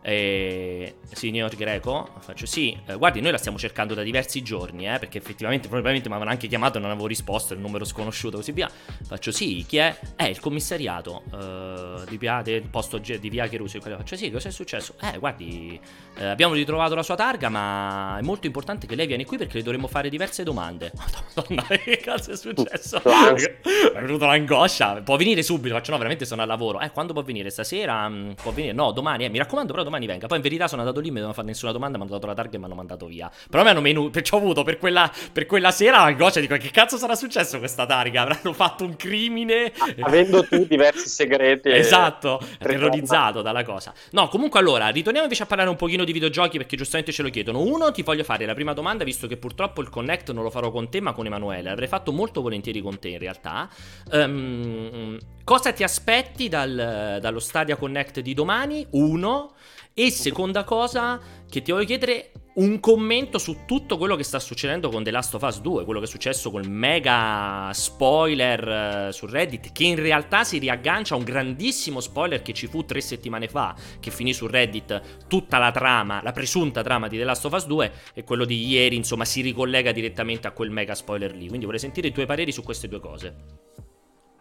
Eh, 0.08 0.98
signor 1.10 1.56
Greco, 1.56 2.08
faccio 2.20 2.46
sì, 2.46 2.78
eh, 2.86 2.94
guardi, 2.94 3.20
noi 3.20 3.32
la 3.32 3.38
stiamo 3.38 3.58
cercando 3.58 3.92
da 3.92 4.04
diversi 4.04 4.40
giorni, 4.40 4.86
eh, 4.86 5.00
perché 5.00 5.18
effettivamente 5.18 5.66
probabilmente 5.66 6.08
mi 6.08 6.14
avevano 6.14 6.32
anche 6.32 6.46
chiamato 6.46 6.78
e 6.78 6.80
non 6.80 6.90
avevo 6.90 7.08
risposto, 7.08 7.54
il 7.54 7.58
numero 7.58 7.84
sconosciuto 7.84 8.36
così 8.36 8.52
via. 8.52 8.70
Faccio 9.04 9.32
sì, 9.32 9.64
chi 9.66 9.78
è? 9.78 9.98
È 10.14 10.22
il 10.22 10.38
commissariato 10.38 11.24
eh, 11.34 12.04
di 12.08 12.18
via 12.18 12.40
del 12.42 12.68
posto 12.68 12.98
di 12.98 13.28
via 13.28 13.48
Cherusi. 13.48 13.80
Faccio 13.80 14.14
sì, 14.14 14.30
cosa 14.30 14.48
è 14.48 14.52
successo? 14.52 14.94
Eh, 15.00 15.18
guardi, 15.18 15.80
eh, 16.18 16.24
abbiamo 16.24 16.54
ritrovato 16.54 16.94
la 16.94 17.02
sua 17.02 17.16
targa, 17.16 17.48
ma 17.48 18.16
è 18.16 18.22
molto 18.22 18.46
importante 18.46 18.86
che 18.86 18.94
lei 18.94 19.08
viene 19.08 19.24
qui 19.26 19.36
perché 19.36 19.58
le 19.58 19.62
dovremmo 19.62 19.88
fare 19.88 20.08
diverse 20.08 20.42
domande. 20.42 20.92
Madonna, 21.34 21.62
che 21.62 21.98
cazzo 21.98 22.30
è 22.32 22.36
successo? 22.36 23.02
è 23.02 24.00
venuta 24.00 24.26
l'angoscia. 24.26 25.02
Può 25.02 25.16
venire 25.16 25.42
subito, 25.42 25.74
faccio 25.74 25.90
no, 25.90 25.98
veramente 25.98 26.24
sono 26.24 26.42
al 26.42 26.48
lavoro. 26.48 26.80
Eh, 26.80 26.90
quando 26.90 27.12
può 27.12 27.22
venire? 27.22 27.50
Stasera? 27.50 28.08
Mm, 28.08 28.32
può 28.32 28.52
venire? 28.52 28.72
No, 28.72 28.92
domani, 28.92 29.24
eh, 29.24 29.28
mi 29.28 29.38
raccomando, 29.38 29.72
però 29.72 29.84
domani 29.84 30.06
venga. 30.06 30.26
Poi 30.26 30.36
in 30.36 30.42
verità 30.42 30.68
sono 30.68 30.80
andato 30.80 31.00
lì, 31.00 31.06
mi 31.08 31.14
dovevano 31.14 31.34
fare 31.34 31.46
nessuna 31.46 31.72
domanda, 31.72 31.98
mi 31.98 32.04
hanno 32.04 32.12
dato 32.12 32.26
la 32.26 32.34
targa 32.34 32.56
e 32.56 32.58
mi 32.58 32.64
hanno 32.64 32.74
mandato 32.74 33.06
via. 33.06 33.30
Però 33.50 33.62
mi 33.62 33.70
hanno 33.70 33.80
menu... 33.80 34.10
Perciò 34.10 34.36
ho 34.36 34.40
avuto 34.40 34.62
per 34.62 34.78
quella, 34.78 35.10
per 35.32 35.46
quella 35.46 35.70
sera 35.70 35.98
l'angoscia, 35.98 36.40
dico 36.40 36.56
che 36.56 36.70
cazzo 36.70 36.96
sarà 36.96 37.14
successo 37.14 37.58
questa 37.58 37.86
targa? 37.86 38.22
Avranno 38.22 38.52
fatto 38.52 38.84
un 38.84 38.96
crimine? 38.96 39.72
Avendo 40.00 40.46
tu 40.46 40.64
diversi 40.66 41.08
segreti. 41.08 41.70
esatto, 41.70 42.40
terrorizzato 42.58 43.42
dalla 43.42 43.64
cosa. 43.64 43.92
No, 44.10 44.28
comunque 44.28 44.60
allora, 44.60 44.88
ritorniamo 44.88 45.24
invece 45.24 45.44
a 45.44 45.46
parlare 45.46 45.68
un 45.68 45.76
pochino 45.76 46.04
di 46.04 46.12
videogiochi 46.12 46.58
perché 46.58 46.76
giustamente 46.76 47.12
ce 47.12 47.22
lo 47.22 47.30
chiedono. 47.30 47.60
Uno, 47.60 47.90
ti 47.92 48.02
voglio 48.02 48.24
fare 48.24 48.44
la 48.46 48.54
prima 48.54 48.72
domanda, 48.72 49.04
visto 49.04 49.15
che 49.20 49.38
purtroppo 49.38 49.80
il 49.80 49.88
connect 49.88 50.32
non 50.32 50.42
lo 50.42 50.50
farò 50.50 50.70
con 50.70 50.90
te 50.90 51.00
ma 51.00 51.12
con 51.12 51.24
Emanuele. 51.24 51.70
L'avrei 51.70 51.88
fatto 51.88 52.12
molto 52.12 52.42
volentieri 52.42 52.80
con 52.82 52.98
te 52.98 53.08
in 53.08 53.18
realtà. 53.18 53.68
Um, 54.12 55.18
cosa 55.44 55.72
ti 55.72 55.82
aspetti 55.82 56.48
dal, 56.48 57.18
dallo 57.20 57.38
Stadia 57.38 57.76
Connect 57.76 58.20
di 58.20 58.34
domani? 58.34 58.86
Uno. 58.90 59.54
E 59.98 60.10
seconda 60.10 60.62
cosa 60.64 61.18
che 61.48 61.62
ti 61.62 61.72
voglio 61.72 61.86
chiedere 61.86 62.32
un 62.56 62.80
commento 62.80 63.38
su 63.38 63.60
tutto 63.64 63.96
quello 63.96 64.14
che 64.14 64.24
sta 64.24 64.38
succedendo 64.38 64.90
con 64.90 65.02
The 65.02 65.10
Last 65.10 65.32
of 65.32 65.40
Us 65.40 65.62
2, 65.62 65.86
quello 65.86 66.00
che 66.00 66.04
è 66.04 66.08
successo 66.08 66.50
col 66.50 66.68
mega 66.68 67.70
spoiler 67.72 69.08
uh, 69.08 69.10
su 69.10 69.24
Reddit, 69.24 69.72
che 69.72 69.84
in 69.84 69.96
realtà 69.96 70.44
si 70.44 70.58
riaggancia 70.58 71.14
a 71.14 71.16
un 71.16 71.24
grandissimo 71.24 72.00
spoiler 72.00 72.42
che 72.42 72.52
ci 72.52 72.66
fu 72.66 72.84
tre 72.84 73.00
settimane 73.00 73.48
fa, 73.48 73.74
che 73.98 74.10
finì 74.10 74.34
su 74.34 74.46
Reddit 74.46 75.26
tutta 75.28 75.56
la 75.56 75.70
trama, 75.70 76.20
la 76.22 76.32
presunta 76.32 76.82
trama 76.82 77.08
di 77.08 77.16
The 77.16 77.24
Last 77.24 77.46
of 77.46 77.54
Us 77.54 77.64
2, 77.64 77.92
e 78.12 78.22
quello 78.22 78.44
di 78.44 78.66
ieri, 78.66 78.96
insomma, 78.96 79.24
si 79.24 79.40
ricollega 79.40 79.92
direttamente 79.92 80.46
a 80.46 80.50
quel 80.50 80.68
mega 80.68 80.94
spoiler 80.94 81.34
lì. 81.34 81.48
Quindi 81.48 81.64
vorrei 81.64 81.80
sentire 81.80 82.08
i 82.08 82.12
tuoi 82.12 82.26
pareri 82.26 82.52
su 82.52 82.62
queste 82.62 82.86
due 82.86 83.00
cose. 83.00 83.95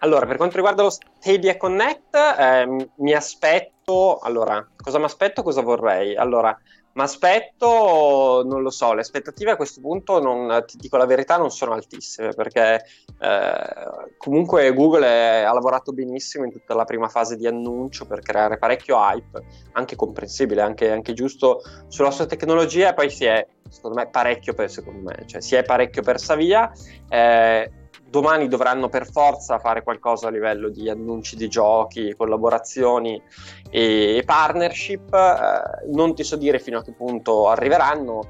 Allora, 0.06 0.28
per 0.28 0.38
quanto 0.38 0.58
riguarda 0.58 0.84
lo 0.84 0.92
Stadia 0.92 1.58
Connect, 1.58 2.16
eh, 2.16 2.90
mi 2.98 3.14
aspetto. 3.14 4.20
Allora, 4.20 4.64
cosa 4.80 5.00
mi 5.00 5.06
aspetto? 5.06 5.42
Cosa 5.42 5.62
vorrei? 5.62 6.16
Allora, 6.16 6.56
mi 6.94 7.02
aspetto, 7.02 8.44
non 8.46 8.62
lo 8.62 8.70
so, 8.70 8.94
le 8.94 9.02
aspettative 9.02 9.50
a 9.50 9.56
questo 9.56 9.82
punto, 9.82 10.22
non, 10.22 10.64
ti 10.68 10.78
dico 10.78 10.98
la 10.98 11.08
verità, 11.08 11.38
non 11.38 11.50
sono 11.50 11.74
altissime 11.74 12.34
perché 12.34 12.86
eh, 13.20 14.14
comunque 14.18 14.72
Google 14.74 15.08
è, 15.08 15.42
ha 15.42 15.54
lavorato 15.54 15.92
benissimo 15.92 16.46
in 16.46 16.52
tutta 16.52 16.76
la 16.76 16.86
prima 16.86 17.10
fase 17.10 17.36
di 17.36 17.48
annuncio 17.48 18.06
per 18.06 18.20
creare 18.20 18.60
parecchio 18.60 18.98
hype, 18.98 19.44
anche 19.72 19.96
comprensibile, 19.96 20.62
anche, 20.62 20.92
anche 20.92 21.14
giusto 21.14 21.62
sulla 21.88 22.12
sua 22.12 22.28
tecnologia 22.28 22.92
e 22.92 22.94
poi 22.94 23.10
si 23.10 23.26
è, 23.26 23.46
secondo 23.70 23.98
me, 23.98 24.08
parecchio 24.08 24.54
per, 24.54 24.70
secondo 24.70 25.10
me, 25.10 25.26
cioè 25.26 25.42
si 25.42 25.56
è 25.56 25.64
parecchio 25.64 26.04
persa 26.04 26.36
via. 26.36 26.72
Eh, 27.10 27.72
domani 28.16 28.48
dovranno 28.48 28.88
per 28.88 29.12
forza 29.12 29.60
fare 29.60 29.84
qualcosa 29.84 30.30
a 30.30 30.32
livello 30.32 30.70
di 30.70 30.90
annunci 30.90 31.36
di 31.36 31.50
giochi, 31.50 32.16
collaborazioni 32.16 33.22
e, 33.70 34.24
partnership. 34.26 35.14
Eh, 35.14 35.92
non 35.92 36.16
ti 36.16 36.24
so 36.24 36.38
dire 36.38 36.60
fino 36.60 36.80
a 36.80 36.82
che 36.82 36.94
punto 36.94 37.50
arriveranno, 37.50 38.22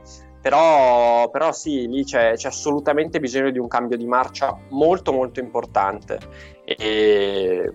però, 0.41 1.29
però 1.29 1.51
sì, 1.51 1.87
lì 1.87 2.03
c'è, 2.03 2.33
c'è, 2.33 2.47
assolutamente 2.47 3.19
bisogno 3.19 3.51
di 3.51 3.59
un 3.59 3.67
cambio 3.67 3.95
di 3.95 4.07
marcia 4.07 4.57
molto 4.69 5.13
molto 5.13 5.39
importante. 5.39 6.17
E, 6.65 7.71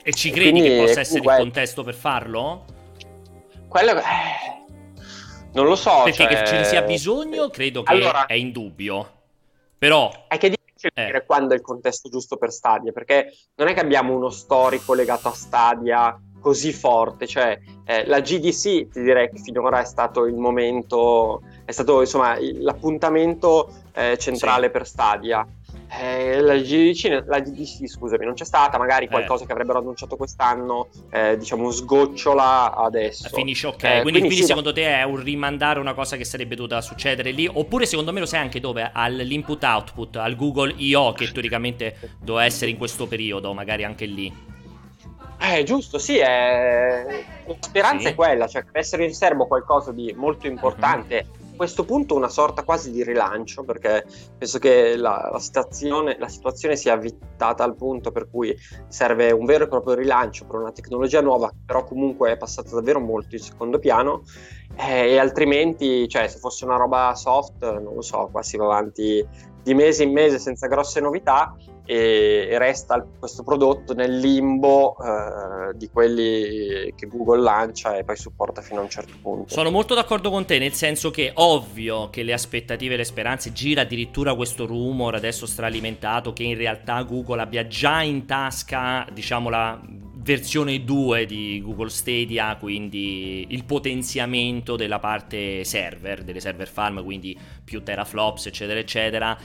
e 0.00 0.12
ci 0.12 0.30
credi 0.30 0.50
quindi, 0.50 0.68
che 0.68 0.76
possa 0.76 1.00
essere 1.00 1.18
comunque, 1.20 1.34
il 1.34 1.50
contesto 1.50 1.82
per 1.82 1.94
farlo? 1.94 2.64
Quello... 3.66 3.98
Eh, 3.98 4.66
non 5.54 5.66
lo 5.66 5.74
so. 5.74 6.02
Perché 6.04 6.22
cioè... 6.22 6.28
che 6.28 6.46
ce 6.46 6.56
ne 6.58 6.64
sia 6.64 6.82
bisogno, 6.82 7.48
credo 7.48 7.82
che 7.82 7.92
allora, 7.92 8.26
è 8.26 8.34
indubbio. 8.34 9.14
Però... 9.76 10.26
È 10.28 10.38
che 10.38 10.57
scegliere 10.78 11.18
eh. 11.18 11.26
quando 11.26 11.54
è 11.54 11.56
il 11.56 11.62
contesto 11.62 12.08
giusto 12.08 12.36
per 12.36 12.52
Stadia, 12.52 12.92
perché 12.92 13.32
non 13.56 13.68
è 13.68 13.74
che 13.74 13.80
abbiamo 13.80 14.14
uno 14.14 14.30
storico 14.30 14.94
legato 14.94 15.28
a 15.28 15.32
Stadia 15.32 16.18
così 16.40 16.72
forte, 16.72 17.26
cioè 17.26 17.58
eh, 17.84 18.06
la 18.06 18.20
GDC 18.20 18.88
ti 18.88 19.02
direi 19.02 19.28
che 19.28 19.38
finora 19.42 19.80
è 19.80 19.84
stato 19.84 20.24
il 20.24 20.36
momento, 20.36 21.42
è 21.64 21.72
stato 21.72 22.00
insomma 22.00 22.36
l'appuntamento 22.38 23.72
eh, 23.92 24.16
centrale 24.18 24.66
sì. 24.66 24.72
per 24.72 24.86
Stadia. 24.86 25.46
Eh, 25.90 26.40
la, 26.42 26.56
GDC, 26.56 27.24
la 27.26 27.40
GDC, 27.40 27.86
scusami, 27.88 28.24
non 28.24 28.34
c'è 28.34 28.44
stata, 28.44 28.76
magari 28.76 29.06
eh. 29.06 29.08
qualcosa 29.08 29.44
eh. 29.44 29.46
che 29.46 29.52
avrebbero 29.52 29.78
annunciato 29.78 30.16
quest'anno, 30.16 30.88
eh, 31.10 31.36
diciamo, 31.38 31.70
sgocciola 31.70 32.74
adesso. 32.74 33.28
Finisce 33.32 33.68
ok, 33.68 33.76
quindi, 33.78 34.00
quindi, 34.02 34.18
quindi 34.20 34.36
sì, 34.36 34.44
secondo 34.44 34.72
te 34.72 34.86
è 34.86 35.02
un 35.04 35.22
rimandare 35.22 35.80
una 35.80 35.94
cosa 35.94 36.16
che 36.16 36.24
sarebbe 36.24 36.54
dovuta 36.56 36.80
succedere 36.82 37.30
lì? 37.30 37.48
Oppure 37.50 37.86
secondo 37.86 38.12
me 38.12 38.20
lo 38.20 38.26
sai 38.26 38.40
anche 38.40 38.60
dove? 38.60 38.90
All'input-output, 38.92 40.16
al 40.16 40.36
Google 40.36 40.74
I.O. 40.76 41.12
che 41.12 41.30
teoricamente 41.32 42.16
doveva 42.20 42.44
essere 42.44 42.70
in 42.70 42.76
questo 42.76 43.06
periodo, 43.06 43.54
magari 43.54 43.84
anche 43.84 44.04
lì. 44.04 44.56
Eh, 45.40 45.62
giusto, 45.62 45.98
sì, 45.98 46.18
è... 46.18 47.24
la 47.46 47.54
speranza 47.60 48.08
sì. 48.08 48.12
è 48.12 48.14
quella, 48.14 48.48
cioè 48.48 48.64
che 48.64 48.76
essere 48.78 49.04
in 49.04 49.14
serbo 49.14 49.46
qualcosa 49.46 49.92
di 49.92 50.12
molto 50.16 50.46
importante. 50.46 51.24
Mm-hmm. 51.24 51.37
Questo 51.58 51.84
punto 51.84 52.14
una 52.14 52.28
sorta 52.28 52.62
quasi 52.62 52.92
di 52.92 53.02
rilancio, 53.02 53.64
perché 53.64 54.06
penso 54.38 54.60
che 54.60 54.96
la, 54.96 55.28
la, 55.32 55.40
situazione, 55.40 56.16
la 56.16 56.28
situazione 56.28 56.76
sia 56.76 56.92
avvitata 56.92 57.64
al 57.64 57.74
punto 57.74 58.12
per 58.12 58.30
cui 58.30 58.56
serve 58.86 59.32
un 59.32 59.44
vero 59.44 59.64
e 59.64 59.68
proprio 59.68 59.94
rilancio 59.94 60.46
per 60.46 60.60
una 60.60 60.70
tecnologia 60.70 61.20
nuova, 61.20 61.48
che 61.48 61.56
però 61.66 61.82
comunque 61.82 62.30
è 62.30 62.36
passata 62.36 62.76
davvero 62.76 63.00
molto 63.00 63.34
in 63.34 63.42
secondo 63.42 63.80
piano, 63.80 64.22
eh, 64.76 65.10
e 65.10 65.18
altrimenti, 65.18 66.08
cioè, 66.08 66.28
se 66.28 66.38
fosse 66.38 66.64
una 66.64 66.76
roba 66.76 67.12
soft, 67.16 67.68
non 67.68 67.92
lo 67.92 68.02
so, 68.02 68.28
qua 68.30 68.40
si 68.40 68.56
va 68.56 68.66
avanti 68.66 69.26
di 69.60 69.74
mese 69.74 70.04
in 70.04 70.12
mese 70.12 70.38
senza 70.38 70.68
grosse 70.68 71.00
novità 71.00 71.56
e, 71.90 72.58
resta 72.58 73.02
questo 73.18 73.42
prodotto 73.42 73.94
nel 73.94 74.18
limbo 74.18 74.94
eh, 74.98 75.74
di 75.74 75.88
quelli 75.88 76.92
che 76.94 77.06
Google 77.06 77.40
lancia 77.40 77.96
e 77.96 78.04
poi 78.04 78.14
supporta 78.14 78.60
fino 78.60 78.80
a 78.80 78.82
un 78.82 78.90
certo 78.90 79.14
punto. 79.22 79.54
Sono 79.54 79.70
molto 79.70 79.94
d'accordo 79.94 80.28
con 80.28 80.44
te, 80.44 80.58
nel 80.58 80.74
senso 80.74 81.10
che 81.10 81.30
ovvio 81.32 82.10
che 82.10 82.22
le 82.22 82.34
aspettative 82.34 82.92
e 82.92 82.96
le 82.98 83.04
speranze 83.04 83.52
gira 83.52 83.80
addirittura 83.80 84.34
questo 84.34 84.66
rumor 84.66 85.14
adesso 85.14 85.46
stralimentato 85.46 86.34
che 86.34 86.42
in 86.42 86.58
realtà 86.58 87.00
Google 87.04 87.40
abbia 87.40 87.66
già 87.66 88.02
in 88.02 88.26
tasca, 88.26 89.06
diciamo, 89.10 89.48
la 89.48 89.80
versione 90.28 90.84
2 90.84 91.24
di 91.24 91.62
Google 91.64 91.88
Stadia, 91.88 92.54
quindi 92.56 93.46
il 93.48 93.64
potenziamento 93.64 94.76
della 94.76 94.98
parte 94.98 95.64
server, 95.64 96.22
delle 96.22 96.40
server 96.40 96.68
farm, 96.68 97.02
quindi 97.02 97.34
più 97.64 97.82
teraflops, 97.82 98.46
eccetera, 98.46 98.78
eccetera. 98.78 99.38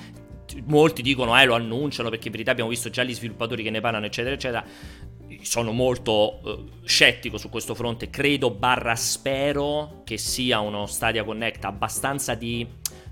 Molti 0.65 1.01
dicono, 1.01 1.39
eh, 1.39 1.45
lo 1.45 1.55
annunciano 1.55 2.09
perché 2.09 2.27
in 2.27 2.33
verità 2.33 2.51
abbiamo 2.51 2.69
visto 2.69 2.89
già 2.89 3.03
gli 3.03 3.13
sviluppatori 3.13 3.63
che 3.63 3.69
ne 3.69 3.81
parlano, 3.81 4.05
eccetera, 4.05 4.35
eccetera. 4.35 4.65
Sono 5.41 5.71
molto 5.71 6.39
uh, 6.43 6.69
scettico 6.85 7.37
su 7.37 7.49
questo 7.49 7.75
fronte. 7.75 8.09
Credo, 8.09 8.51
barra 8.51 8.95
spero, 8.95 10.01
che 10.05 10.17
sia 10.17 10.59
uno 10.59 10.85
Stadia 10.85 11.23
Connect 11.23 11.65
abbastanza 11.65 12.35
di 12.35 12.65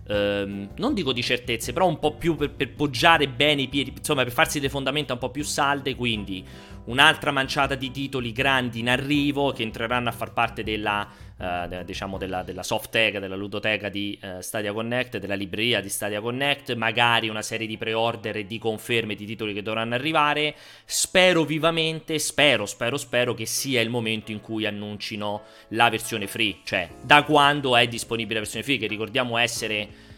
ehm, 0.07 0.69
non 0.75 0.93
dico 0.93 1.13
di 1.13 1.23
certezze, 1.23 1.73
però 1.73 1.87
un 1.87 1.99
po' 1.99 2.15
più 2.15 2.35
per, 2.35 2.51
per, 2.51 2.73
poggiare 2.73 3.27
bene 3.27 3.63
i 3.63 3.67
piedi, 3.67 3.93
insomma 3.95 4.23
per 4.23 4.33
farsi 4.33 4.59
le 4.59 4.69
fondamenta 4.69 5.13
un 5.13 5.19
po' 5.19 5.29
più 5.29 5.43
salde, 5.43 5.95
quindi 5.95 6.45
un'altra 6.85 7.31
manciata 7.31 7.75
di 7.75 7.91
titoli 7.91 8.31
grandi 8.31 8.79
in 8.79 8.89
arrivo 8.89 9.51
che 9.51 9.63
entreranno 9.63 10.09
a 10.09 10.11
far 10.13 10.33
parte 10.33 10.63
della, 10.63 11.07
eh, 11.41 11.83
diciamo 11.85 12.17
della, 12.17 12.43
della 12.43 12.61
softeca, 12.61 13.19
della 13.19 13.35
ludoteca 13.35 13.89
di 13.89 14.17
eh, 14.21 14.41
Stadia 14.41 14.73
Connect, 14.73 15.17
della 15.17 15.33
libreria 15.33 15.81
di 15.81 15.89
Stadia 15.89 16.21
Connect, 16.21 16.75
magari 16.75 17.29
una 17.29 17.41
serie 17.41 17.65
di 17.65 17.77
pre-order 17.77 18.37
e 18.37 18.45
di 18.45 18.59
conferme 18.59 19.15
di 19.15 19.25
titoli 19.25 19.53
che 19.53 19.63
dovranno 19.63 19.95
arrivare. 19.95 20.55
Spero 20.85 21.43
vivamente, 21.43 22.19
spero, 22.19 22.65
spero, 22.65 22.97
spero 22.97 23.33
che 23.33 23.45
sia 23.45 23.81
il 23.81 23.89
momento 23.89 24.31
in 24.31 24.39
cui 24.39 24.65
annuncino 24.65 25.41
la 25.69 25.89
versione 25.89 26.27
free, 26.27 26.57
cioè 26.63 26.87
da 27.01 27.23
quando 27.23 27.75
è 27.75 27.87
disponibile 27.87 28.35
la 28.35 28.41
versione 28.41 28.63
free, 28.63 28.77
che 28.77 28.87
ricordiamo 28.87 29.37
essere 29.37 30.09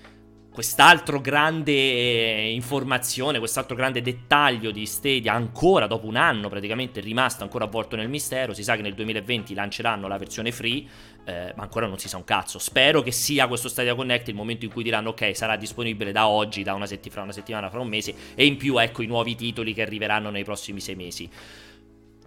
quest'altro 0.53 1.19
grande 1.19 1.71
eh, 1.71 2.51
informazione, 2.53 3.39
quest'altro 3.39 3.75
grande 3.75 4.01
dettaglio 4.01 4.69
di 4.69 4.85
Stadia, 4.85 5.33
ancora 5.33 5.87
dopo 5.87 6.05
un 6.05 6.15
anno 6.15 6.47
praticamente 6.47 7.01
rimasto 7.01 7.43
ancora 7.43 7.65
avvolto 7.65 7.95
nel 7.95 8.07
mistero. 8.07 8.53
Si 8.53 8.63
sa 8.63 8.75
che 8.75 8.83
nel 8.83 8.93
2020 8.93 9.55
lanceranno 9.55 10.07
la 10.07 10.17
versione 10.17 10.51
free, 10.51 10.85
eh, 11.25 11.53
ma 11.55 11.63
ancora 11.63 11.87
non 11.87 11.97
si 11.97 12.07
sa 12.07 12.17
un 12.17 12.23
cazzo. 12.23 12.59
Spero 12.59 13.01
che 13.01 13.11
sia 13.11 13.47
questo 13.47 13.69
Stadia 13.69 13.95
Connect 13.95 14.27
il 14.27 14.35
momento 14.35 14.65
in 14.65 14.71
cui 14.71 14.83
diranno 14.83 15.09
ok, 15.09 15.35
sarà 15.35 15.55
disponibile 15.55 16.11
da 16.11 16.27
oggi, 16.27 16.63
da 16.63 16.73
una 16.73 16.85
settimana, 16.85 17.11
fra 17.13 17.23
una 17.23 17.31
settimana, 17.31 17.69
fra 17.69 17.79
un 17.79 17.87
mese, 17.87 18.15
e 18.35 18.45
in 18.45 18.57
più 18.57 18.77
ecco 18.77 19.01
i 19.01 19.07
nuovi 19.07 19.35
titoli 19.35 19.73
che 19.73 19.81
arriveranno 19.81 20.29
nei 20.29 20.43
prossimi 20.43 20.79
sei 20.79 20.95
mesi. 20.95 21.29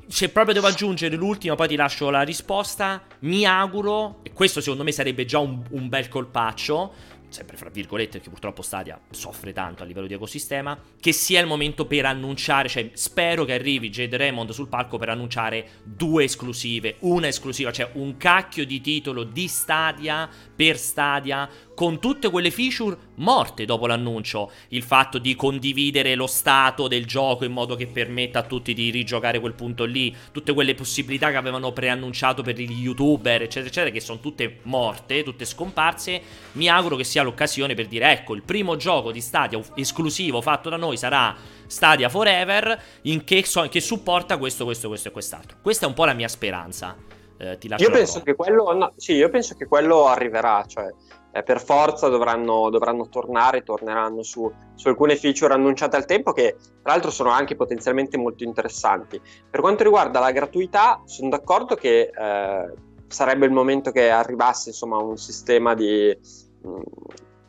Se 0.08 0.28
proprio 0.28 0.54
devo 0.54 0.68
aggiungere 0.68 1.16
l'ultimo, 1.16 1.56
poi 1.56 1.66
ti 1.66 1.74
lascio 1.74 2.10
la 2.10 2.22
risposta. 2.22 3.02
Mi 3.20 3.44
auguro, 3.44 4.20
e 4.22 4.32
questo 4.32 4.60
secondo 4.60 4.84
me 4.84 4.92
sarebbe 4.92 5.24
già 5.24 5.40
un, 5.40 5.60
un 5.70 5.88
bel 5.88 6.08
colpaccio 6.08 6.92
sempre 7.36 7.58
fra 7.58 7.68
virgolette, 7.68 8.12
perché 8.12 8.30
purtroppo 8.30 8.62
Stadia 8.62 8.98
soffre 9.10 9.52
tanto 9.52 9.82
a 9.82 9.86
livello 9.86 10.06
di 10.06 10.14
ecosistema, 10.14 10.78
che 10.98 11.12
sia 11.12 11.40
il 11.40 11.46
momento 11.46 11.84
per 11.84 12.06
annunciare, 12.06 12.68
cioè 12.68 12.90
spero 12.94 13.44
che 13.44 13.52
arrivi 13.52 13.90
Jade 13.90 14.16
Raymond 14.16 14.50
sul 14.50 14.68
palco 14.68 14.96
per 14.96 15.10
annunciare 15.10 15.68
due 15.84 16.24
esclusive, 16.24 16.96
una 17.00 17.26
esclusiva, 17.26 17.70
cioè 17.72 17.90
un 17.94 18.16
cacchio 18.16 18.64
di 18.64 18.80
titolo 18.80 19.22
di 19.24 19.48
Stadia 19.48 20.28
per 20.56 20.78
Stadia 20.78 21.48
con 21.76 22.00
tutte 22.00 22.30
quelle 22.30 22.50
feature 22.50 22.96
morte 23.16 23.66
dopo 23.66 23.86
l'annuncio. 23.86 24.50
Il 24.68 24.82
fatto 24.82 25.18
di 25.18 25.36
condividere 25.36 26.14
lo 26.14 26.26
stato 26.26 26.88
del 26.88 27.04
gioco 27.04 27.44
in 27.44 27.52
modo 27.52 27.76
che 27.76 27.86
permetta 27.86 28.38
a 28.38 28.42
tutti 28.44 28.72
di 28.72 28.88
rigiocare 28.88 29.40
quel 29.40 29.52
punto 29.52 29.84
lì, 29.84 30.16
tutte 30.32 30.54
quelle 30.54 30.74
possibilità 30.74 31.30
che 31.30 31.36
avevano 31.36 31.72
preannunciato 31.72 32.42
per 32.42 32.58
gli 32.58 32.80
youtuber, 32.80 33.42
eccetera, 33.42 33.66
eccetera, 33.66 33.90
che 33.90 34.00
sono 34.00 34.20
tutte 34.20 34.60
morte, 34.62 35.22
tutte 35.22 35.44
scomparse. 35.44 36.22
Mi 36.52 36.66
auguro 36.68 36.96
che 36.96 37.04
sia 37.04 37.22
l'occasione 37.22 37.74
per 37.74 37.88
dire, 37.88 38.10
ecco, 38.10 38.34
il 38.34 38.42
primo 38.42 38.76
gioco 38.76 39.12
di 39.12 39.20
Stadia 39.20 39.60
esclusivo 39.74 40.40
fatto 40.40 40.70
da 40.70 40.76
noi 40.76 40.96
sarà 40.96 41.36
Stadia 41.66 42.08
Forever, 42.08 42.82
che, 43.22 43.44
so, 43.44 43.68
che 43.68 43.80
supporta 43.80 44.38
questo, 44.38 44.64
questo, 44.64 44.88
questo 44.88 45.08
e 45.08 45.10
quest'altro. 45.10 45.58
Questa 45.60 45.84
è 45.84 45.88
un 45.88 45.94
po' 45.94 46.06
la 46.06 46.14
mia 46.14 46.28
speranza. 46.28 47.15
Eh, 47.38 47.58
io 47.76 47.90
penso, 47.90 48.22
quello, 48.34 48.72
no, 48.72 48.92
sì, 48.96 49.14
io 49.14 49.28
penso 49.28 49.54
che 49.54 49.66
quello 49.66 50.06
arriverà, 50.06 50.64
cioè 50.66 50.88
eh, 51.32 51.42
per 51.42 51.60
forza 51.60 52.08
dovranno, 52.08 52.70
dovranno, 52.70 53.08
tornare, 53.08 53.62
torneranno 53.62 54.22
su, 54.22 54.50
su, 54.74 54.88
alcune 54.88 55.16
feature 55.16 55.52
annunciate 55.52 55.96
al 55.96 56.06
tempo 56.06 56.32
che 56.32 56.56
tra 56.82 56.92
l'altro 56.92 57.10
sono 57.10 57.30
anche 57.30 57.56
potenzialmente 57.56 58.16
molto 58.16 58.42
interessanti. 58.42 59.20
Per 59.50 59.60
quanto 59.60 59.82
riguarda 59.82 60.18
la 60.18 60.30
gratuità, 60.30 61.02
sono 61.04 61.28
d'accordo 61.28 61.74
che 61.74 62.10
eh, 62.10 62.72
sarebbe 63.08 63.44
il 63.44 63.52
momento 63.52 63.90
che 63.90 64.08
arrivasse 64.08 64.70
insomma, 64.70 64.96
un 64.96 65.18
sistema 65.18 65.74
di... 65.74 66.18
Mh, 66.62 66.68
mm, 66.68 66.82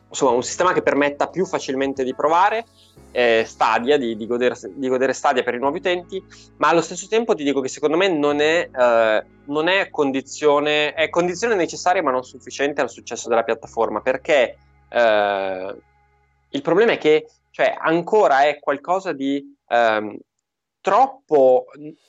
insomma, 0.08 0.32
un 0.32 0.42
sistema 0.42 0.72
che 0.72 0.82
permetta 0.82 1.28
più 1.28 1.44
facilmente 1.44 2.02
di 2.02 2.14
provare 2.14 2.64
eh, 3.18 3.44
Stadia, 3.44 3.98
di, 3.98 4.16
di, 4.16 4.28
godere, 4.28 4.54
di, 4.76 4.86
godere, 4.86 5.12
Stadia 5.12 5.42
per 5.42 5.54
i 5.54 5.58
nuovi 5.58 5.78
utenti, 5.78 6.24
ma 6.58 6.68
allo 6.68 6.80
stesso 6.80 7.08
tempo 7.08 7.34
ti 7.34 7.42
dico 7.42 7.60
che 7.60 7.66
secondo 7.66 7.96
me 7.96 8.06
non 8.06 8.38
è, 8.38 8.70
eh, 8.72 9.24
non 9.46 9.66
è 9.66 9.90
condizione, 9.90 10.94
è 10.94 11.08
condizione 11.08 11.56
necessaria 11.56 12.00
ma 12.00 12.12
non 12.12 12.22
sufficiente 12.22 12.80
al 12.80 12.88
successo 12.88 13.28
della 13.28 13.42
piattaforma, 13.42 14.02
perché 14.02 14.56
eh, 14.88 15.76
il 16.50 16.62
problema 16.62 16.92
è 16.92 16.98
che 16.98 17.28
cioè, 17.50 17.74
ancora 17.76 18.44
è 18.44 18.60
qualcosa 18.60 19.12
di 19.12 19.52
ehm, 19.66 20.16
troppo, 20.80 21.64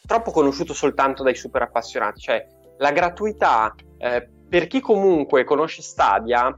troppo 0.05 0.29
conosciuto 0.29 0.75
soltanto 0.75 1.23
dai 1.23 1.33
super 1.33 1.63
appassionati, 1.63 2.19
cioè 2.19 2.45
la 2.77 2.91
gratuità 2.91 3.73
eh, 3.97 4.29
per 4.47 4.67
chi 4.67 4.79
comunque 4.79 5.43
conosce 5.43 5.81
Stadia 5.81 6.55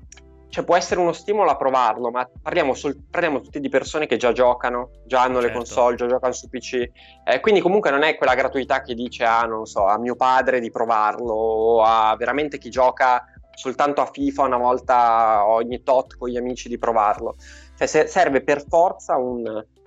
cioè 0.52 0.66
può 0.66 0.76
essere 0.76 0.99
uno 0.99 1.14
stimolo 1.14 1.49
a 1.49 1.56
provarlo, 1.56 2.12
ma 2.12 2.30
parliamo, 2.41 2.74
sol- 2.74 3.06
parliamo 3.10 3.39
tutti 3.39 3.62
di 3.62 3.70
persone 3.70 4.06
che 4.06 4.18
già 4.18 4.34
giocano, 4.34 4.89
già 5.06 5.22
hanno 5.22 5.36
certo. 5.39 5.47
le 5.47 5.54
console, 5.54 5.95
già 5.95 6.08
giocano 6.08 6.34
su 6.34 6.49
PC. 6.49 6.89
Eh, 7.24 7.39
quindi 7.39 7.62
comunque 7.62 7.89
non 7.89 8.04
è 8.04 8.18
quella 8.18 8.36
gratuità 8.36 8.82
che 8.82 8.93
dice 8.93 9.24
a, 9.24 9.43
non 9.43 9.66
so, 9.66 9.86
a 9.86 9.97
mio 9.97 10.18
padre 10.18 10.60
di 10.60 10.70
provarlo, 10.70 11.32
o 11.32 11.84
a 11.84 12.14
veramente 12.18 12.58
chi 12.58 12.70
gioca 12.70 13.24
soltanto 13.54 14.02
a 14.02 14.10
FIFA 14.12 14.43
una 14.43 14.58
volta 14.58 15.47
ogni 15.47 15.84
tot 15.84 16.18
con 16.18 16.28
gli 16.28 16.36
amici 16.38 16.68
di 16.68 16.78
provarlo. 16.78 17.36
Cioè 17.78 17.88
se- 17.88 18.08
serve 18.08 18.43
per 18.43 18.66
forza 18.68 19.16
un, 19.16 19.45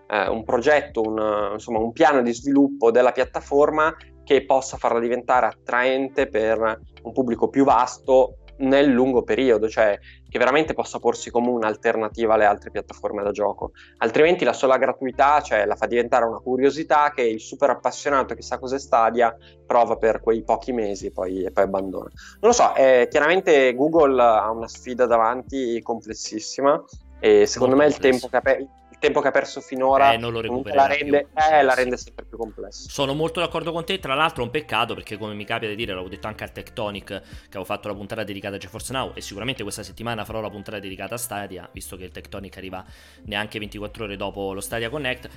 eh, 0.09 0.29
un 0.29 0.45
progetto, 0.45 1.03
un, 1.03 1.51
insomma, 1.53 1.79
un 1.79 1.93
piano 1.93 2.23
di 2.23 2.33
sviluppo 2.33 2.91
della 2.91 3.13
piattaforma 3.13 3.95
che 4.25 4.47
possa 4.47 4.79
farla 4.79 4.99
diventare 4.99 5.45
attraente 5.45 6.27
per 6.27 6.81
un 7.03 7.13
pubblico 7.13 7.49
più 7.49 7.65
vasto 7.65 8.39
nel 8.59 8.89
lungo 8.89 9.23
periodo, 9.23 9.69
cioè 9.69 9.99
che 10.35 10.41
veramente 10.41 10.75
possa 10.75 10.99
porsi 10.99 11.31
come 11.31 11.49
un'alternativa 11.51 12.35
alle 12.35 12.45
altre 12.45 12.73
piattaforme 12.73 13.23
da 13.23 13.31
gioco. 13.31 13.71
Altrimenti 13.99 14.45
la 14.45 14.53
sola 14.53 14.79
gratuità 14.79 15.41
cioè, 15.41 15.65
la 15.65 15.77
fa 15.77 15.87
diventare 15.87 16.25
una 16.25 16.39
curiosità 16.39 17.13
che 17.15 17.23
il 17.23 17.39
super 17.39 17.71
appassionato 17.71 18.35
che 18.35 18.43
sa 18.43 18.59
cos'è 18.59 18.81
Stadia 18.81 19.33
prova 19.65 19.95
per 19.95 20.21
quei 20.21 20.43
pochi 20.43 20.73
mesi 20.73 21.13
poi, 21.13 21.45
e 21.45 21.53
poi 21.53 21.63
abbandona. 21.63 22.11
Non 22.41 22.51
lo 22.51 22.53
so, 22.53 22.75
eh, 22.75 23.07
chiaramente 23.09 23.77
Google 23.77 24.21
ha 24.21 24.51
una 24.51 24.67
sfida 24.67 25.07
davanti 25.07 25.81
complessissima 25.81 26.83
e 27.21 27.47
secondo 27.47 27.77
Molto 27.77 28.01
me 28.01 28.09
il 28.09 28.19
tempo, 28.19 28.29
che, 28.29 28.69
tempo 28.99 29.21
che 29.21 29.29
ha 29.29 29.31
perso 29.31 29.61
finora 29.61 30.15
eh, 30.15 30.19
la 30.19 30.87
rende, 30.89 31.29
eh, 31.53 31.63
la 31.63 31.75
rende 31.75 31.97
sempre 31.97 32.24
più 32.35 32.37
complessa. 32.37 32.89
Sono 32.91 33.15
molto 33.15 33.41
d'accordo 33.41 33.73
con 33.73 33.85
te, 33.85 33.99
tra 33.99 34.15
l'altro 34.15 34.43
è 34.43 34.47
un 34.47 34.51
peccato 34.51 34.95
perché 34.95 35.17
come 35.17 35.35
mi 35.35 35.45
capita 35.45 35.71
di 35.71 35.77
dire, 35.77 35.93
l'avevo 35.93 36.11
detto 36.11 36.27
anche 36.27 36.45
al 36.45 36.53
Tectonic 36.53 37.07
che 37.07 37.49
avevo 37.49 37.65
fatto 37.65 37.89
la 37.89 37.95
puntata 37.95 38.25
dedicata 38.25 38.57
a 38.57 38.59
GeForce 38.59 38.93
Now 38.93 39.13
e 39.15 39.21
sicuramente 39.21 39.63
questa 39.63 39.83
settimana 39.83 40.25
farò 40.25 40.41
la 40.41 40.51
puntata 40.51 40.79
dedicata 40.79 41.15
a 41.15 41.19
Stadia, 41.19 41.69
visto 41.73 41.97
che 41.97 42.05
il 42.05 42.11
Tectonic 42.11 42.57
arriva 42.57 42.85
neanche 43.25 43.59
24 43.59 44.05
ore 44.05 44.17
dopo 44.17 44.53
lo 44.53 44.61
Stadia 44.61 44.91
Connect. 44.91 45.29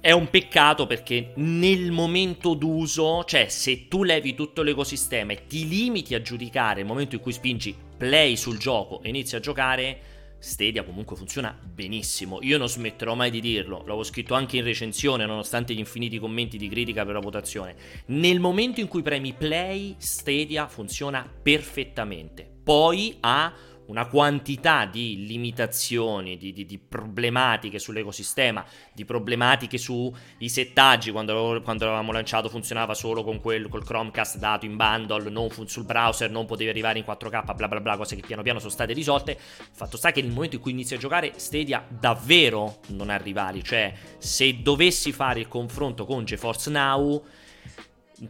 È 0.00 0.12
un 0.12 0.30
peccato 0.30 0.86
perché 0.86 1.32
nel 1.36 1.90
momento 1.90 2.54
d'uso, 2.54 3.22
cioè 3.24 3.48
se 3.48 3.86
tu 3.86 4.02
levi 4.02 4.34
tutto 4.34 4.62
l'ecosistema 4.62 5.32
e 5.32 5.46
ti 5.46 5.68
limiti 5.68 6.14
a 6.14 6.22
giudicare 6.22 6.80
il 6.80 6.86
momento 6.86 7.16
in 7.16 7.20
cui 7.20 7.32
spingi 7.32 7.76
play 7.98 8.34
sul 8.34 8.56
gioco 8.56 9.02
e 9.02 9.10
inizi 9.10 9.36
a 9.36 9.40
giocare, 9.40 10.00
Stadia 10.40 10.82
comunque 10.84 11.16
funziona 11.16 11.56
benissimo. 11.62 12.38
Io 12.40 12.58
non 12.58 12.68
smetterò 12.68 13.14
mai 13.14 13.30
di 13.30 13.40
dirlo, 13.40 13.78
l'avevo 13.80 14.02
scritto 14.02 14.34
anche 14.34 14.56
in 14.56 14.64
recensione, 14.64 15.26
nonostante 15.26 15.74
gli 15.74 15.78
infiniti 15.78 16.18
commenti 16.18 16.56
di 16.56 16.68
critica 16.68 17.04
per 17.04 17.14
la 17.14 17.20
votazione. 17.20 17.76
Nel 18.06 18.40
momento 18.40 18.80
in 18.80 18.88
cui 18.88 19.02
premi 19.02 19.34
play, 19.34 19.94
Stadia 19.98 20.66
funziona 20.66 21.30
perfettamente. 21.42 22.48
Poi 22.62 23.16
ha 23.20 23.52
una 23.90 24.06
quantità 24.06 24.86
di 24.86 25.26
limitazioni, 25.26 26.36
di, 26.36 26.52
di, 26.52 26.64
di, 26.64 26.78
problematiche 26.78 27.80
sull'ecosistema, 27.80 28.64
di 28.92 29.04
problematiche 29.04 29.78
sui 29.78 30.12
settaggi. 30.46 31.10
Quando, 31.10 31.60
quando 31.64 31.84
l'avevamo 31.84 32.12
lanciato 32.12 32.48
funzionava 32.48 32.94
solo 32.94 33.24
con 33.24 33.40
quel, 33.40 33.68
col 33.68 33.84
Chromecast 33.84 34.38
dato 34.38 34.64
in 34.64 34.76
bundle, 34.76 35.28
non 35.28 35.50
fu, 35.50 35.66
sul 35.66 35.84
browser, 35.84 36.30
non 36.30 36.46
potevi 36.46 36.70
arrivare 36.70 37.00
in 37.00 37.04
4K, 37.04 37.54
bla 37.56 37.66
bla 37.68 37.80
bla, 37.80 37.96
cose 37.96 38.14
che 38.14 38.22
piano 38.24 38.42
piano 38.42 38.60
sono 38.60 38.70
state 38.70 38.92
risolte. 38.92 39.36
Fatto 39.38 39.96
sta 39.96 40.12
che 40.12 40.22
nel 40.22 40.30
momento 40.30 40.54
in 40.54 40.62
cui 40.62 40.70
inizi 40.70 40.94
a 40.94 40.98
giocare, 40.98 41.32
Stadia 41.36 41.84
davvero 41.88 42.78
non 42.88 43.10
ha 43.10 43.16
rivali. 43.16 43.64
Cioè, 43.64 43.92
se 44.18 44.62
dovessi 44.62 45.10
fare 45.10 45.40
il 45.40 45.48
confronto 45.48 46.06
con 46.06 46.24
GeForce 46.24 46.70
Now 46.70 47.24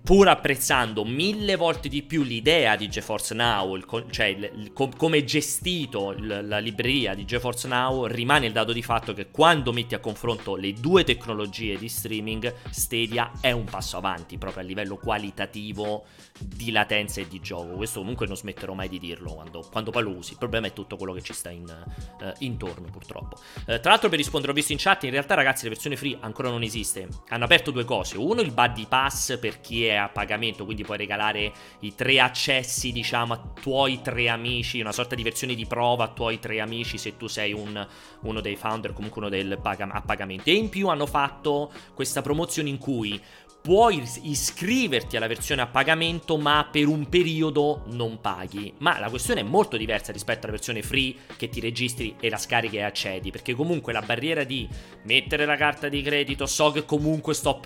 pur 0.02 0.28
apprezzando 0.28 1.04
mille 1.04 1.56
volte 1.56 1.88
di 1.88 2.02
più 2.02 2.22
l'idea 2.22 2.76
di 2.76 2.88
GeForce 2.88 3.34
Now, 3.34 3.74
il, 3.74 3.84
cioè 4.10 4.26
il, 4.26 4.50
il, 4.54 4.72
com, 4.72 4.94
come 4.96 5.18
è 5.18 5.24
gestito 5.24 6.14
la 6.18 6.58
libreria 6.58 7.14
di 7.14 7.24
GeForce 7.24 7.66
Now, 7.66 8.06
rimane 8.06 8.46
il 8.46 8.52
dato 8.52 8.72
di 8.72 8.82
fatto 8.82 9.12
che 9.12 9.30
quando 9.30 9.72
metti 9.72 9.94
a 9.94 9.98
confronto 9.98 10.54
le 10.54 10.72
due 10.74 11.02
tecnologie 11.02 11.76
di 11.76 11.88
streaming, 11.88 12.54
Stadia 12.70 13.32
è 13.40 13.50
un 13.50 13.64
passo 13.64 13.96
avanti 13.96 14.38
proprio 14.38 14.62
a 14.62 14.66
livello 14.66 14.96
qualitativo 14.96 16.04
di 16.42 16.70
latenza 16.70 17.20
e 17.20 17.28
di 17.28 17.40
gioco. 17.40 17.76
Questo 17.76 18.00
comunque 18.00 18.26
non 18.26 18.36
smetterò 18.36 18.72
mai 18.72 18.88
di 18.88 18.98
dirlo 18.98 19.34
quando, 19.34 19.66
quando 19.70 19.90
poi 19.90 20.02
lo 20.02 20.10
usi. 20.10 20.32
Il 20.32 20.38
problema 20.38 20.66
è 20.66 20.72
tutto 20.72 20.96
quello 20.96 21.12
che 21.12 21.22
ci 21.22 21.32
sta 21.32 21.50
in, 21.50 21.64
uh, 21.64 22.32
intorno, 22.38 22.88
purtroppo. 22.90 23.38
Uh, 23.66 23.80
tra 23.80 23.90
l'altro, 23.90 24.08
per 24.08 24.18
rispondere, 24.18 24.52
ho 24.52 24.54
visto 24.54 24.72
in 24.72 24.78
chat, 24.78 25.04
in 25.04 25.10
realtà, 25.10 25.34
ragazzi, 25.34 25.64
la 25.64 25.70
versione 25.70 25.96
free 25.96 26.16
ancora 26.20 26.48
non 26.48 26.62
esiste. 26.62 27.08
Hanno 27.28 27.44
aperto 27.44 27.70
due 27.70 27.84
cose. 27.84 28.16
Uno, 28.16 28.40
il 28.40 28.52
buddy 28.52 28.86
pass 28.86 29.38
per 29.38 29.60
chi 29.60 29.86
è 29.86 29.94
a 29.94 30.08
pagamento, 30.08 30.64
quindi 30.64 30.82
puoi 30.84 30.98
regalare 30.98 31.52
i 31.80 31.94
tre 31.94 32.20
accessi, 32.20 32.92
diciamo, 32.92 33.32
a 33.32 33.42
tuoi 33.60 34.00
tre 34.00 34.28
amici, 34.28 34.80
una 34.80 34.92
sorta 34.92 35.14
di 35.14 35.22
versione 35.22 35.54
di 35.54 35.66
prova 35.66 36.04
a 36.04 36.08
tuoi 36.08 36.38
tre 36.38 36.60
amici 36.60 36.98
se 36.98 37.16
tu 37.16 37.26
sei 37.26 37.52
un, 37.52 37.86
uno 38.20 38.40
dei 38.40 38.56
founder, 38.56 38.92
comunque 38.92 39.20
uno 39.20 39.30
del 39.30 39.58
pag- 39.60 39.88
a 39.90 40.02
pagamento. 40.02 40.50
E 40.50 40.54
in 40.54 40.68
più 40.68 40.88
hanno 40.88 41.06
fatto 41.06 41.70
questa 41.94 42.22
promozione 42.22 42.68
in 42.68 42.78
cui 42.78 43.20
puoi 43.62 44.02
iscriverti 44.22 45.16
alla 45.16 45.26
versione 45.26 45.62
a 45.62 45.66
pagamento 45.66 46.38
ma 46.38 46.66
per 46.70 46.86
un 46.88 47.08
periodo 47.08 47.82
non 47.86 48.20
paghi. 48.20 48.74
Ma 48.78 48.98
la 48.98 49.10
questione 49.10 49.40
è 49.40 49.44
molto 49.44 49.76
diversa 49.76 50.12
rispetto 50.12 50.46
alla 50.46 50.56
versione 50.56 50.82
free 50.82 51.14
che 51.36 51.48
ti 51.48 51.60
registri 51.60 52.16
e 52.20 52.30
la 52.30 52.38
scarichi 52.38 52.76
e 52.76 52.82
accedi, 52.82 53.30
perché 53.30 53.54
comunque 53.54 53.92
la 53.92 54.02
barriera 54.02 54.44
di 54.44 54.68
mettere 55.04 55.44
la 55.44 55.56
carta 55.56 55.88
di 55.88 56.02
credito, 56.02 56.46
so 56.46 56.70
che 56.70 56.84
comunque 56.84 57.34
sto, 57.34 57.60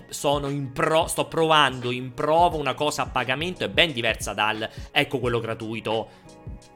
pro, 0.73 1.07
sto 1.07 1.27
provando 1.27 1.91
in 1.91 2.13
prova 2.13 2.57
una 2.57 2.75
cosa 2.75 3.03
a 3.03 3.07
pagamento 3.07 3.65
è 3.65 3.69
ben 3.69 3.93
diversa 3.93 4.33
dal 4.33 4.69
ecco 4.91 5.19
quello 5.19 5.39
gratuito, 5.39 6.09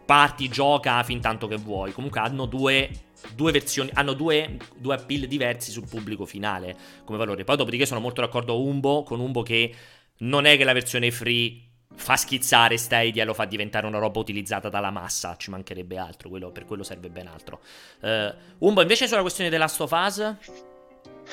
parti, 0.05 0.49
gioca 0.49 1.03
fin 1.03 1.21
tanto 1.21 1.49
che 1.49 1.57
vuoi. 1.57 1.93
Comunque 1.93 2.21
hanno 2.21 2.47
due 2.47 2.91
due 3.35 3.53
versioni, 3.53 3.91
hanno 3.95 4.13
due, 4.13 4.57
due, 4.77 4.95
appeal 4.95 5.27
diversi 5.27 5.71
sul 5.71 5.87
pubblico 5.89 6.25
finale 6.25 6.77
come 7.05 7.19
valore. 7.19 7.45
Poi 7.45 7.57
dopodiché 7.57 7.87
sono 7.87 8.01
molto 8.01 8.21
d'accordo 8.21 8.61
Umbo, 8.63 9.03
con 9.03 9.21
Umbo 9.21 9.43
che 9.43 9.75
non 10.19 10.45
è 10.45 10.57
che 10.57 10.65
la 10.65 10.73
versione 10.73 11.11
free 11.11 11.63
fa 11.95 12.17
schizzare 12.17 12.77
Stadia 12.77 13.25
lo 13.25 13.35
fa 13.35 13.45
diventare 13.45 13.87
una 13.87 13.99
roba 13.99 14.21
utilizzata 14.21 14.69
dalla 14.69 14.91
massa, 14.91 15.37
ci 15.37 15.51
mancherebbe 15.51 15.99
altro, 15.99 16.29
quello, 16.29 16.51
per 16.51 16.65
quello 16.65 16.83
serve 16.83 17.09
ben 17.09 17.27
altro. 17.27 17.61
Uh, 18.01 18.67
Umbo 18.67 18.83
invece 18.83 19.09
sulla 19.09 19.23
questione 19.23 19.51
della 19.51 19.65
Last 19.65 19.81
of 19.81 19.91
Us... 19.91 20.35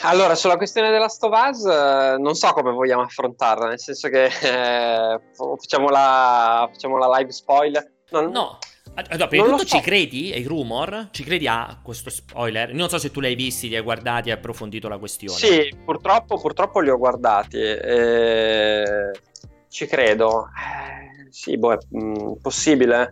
Allora, 0.01 0.35
sulla 0.35 0.57
questione 0.57 0.91
della 0.91 1.05
Us, 1.05 1.65
eh, 1.65 2.17
non 2.19 2.35
so 2.35 2.51
come 2.51 2.71
vogliamo 2.71 3.03
affrontarla, 3.03 3.67
nel 3.67 3.79
senso 3.79 4.09
che 4.09 4.25
eh, 4.25 5.21
facciamo, 5.33 5.87
la, 5.87 6.67
facciamo 6.69 6.97
la 6.97 7.17
live 7.17 7.31
spoiler. 7.31 7.93
Non... 8.09 8.29
No, 8.29 8.57
allora, 8.95 9.27
prima 9.27 9.45
di 9.45 9.51
tutto 9.51 9.67
so. 9.67 9.75
ci 9.75 9.81
credi 9.81 10.31
ai 10.33 10.43
rumor? 10.43 11.09
Ci 11.11 11.23
credi 11.23 11.47
a 11.47 11.79
questo 11.81 12.09
spoiler? 12.09 12.73
Non 12.73 12.89
so 12.89 12.97
se 12.97 13.11
tu 13.11 13.19
l'hai 13.19 13.35
visti, 13.35 13.67
li 13.67 13.75
hai 13.75 13.83
guardati 13.83 14.29
e 14.29 14.31
hai 14.31 14.37
approfondito 14.37 14.87
la 14.87 14.97
questione. 14.97 15.37
Sì, 15.37 15.75
purtroppo, 15.83 16.39
purtroppo 16.39 16.79
li 16.79 16.89
ho 16.89 16.97
guardati. 16.97 17.57
Eh, 17.57 19.11
ci 19.67 19.85
credo. 19.85 20.47
Eh, 20.47 21.29
sì, 21.29 21.57
boh, 21.57 21.73
è 21.73 21.77
mh, 21.89 21.99
mm, 21.99 22.31
possibile. 22.41 23.11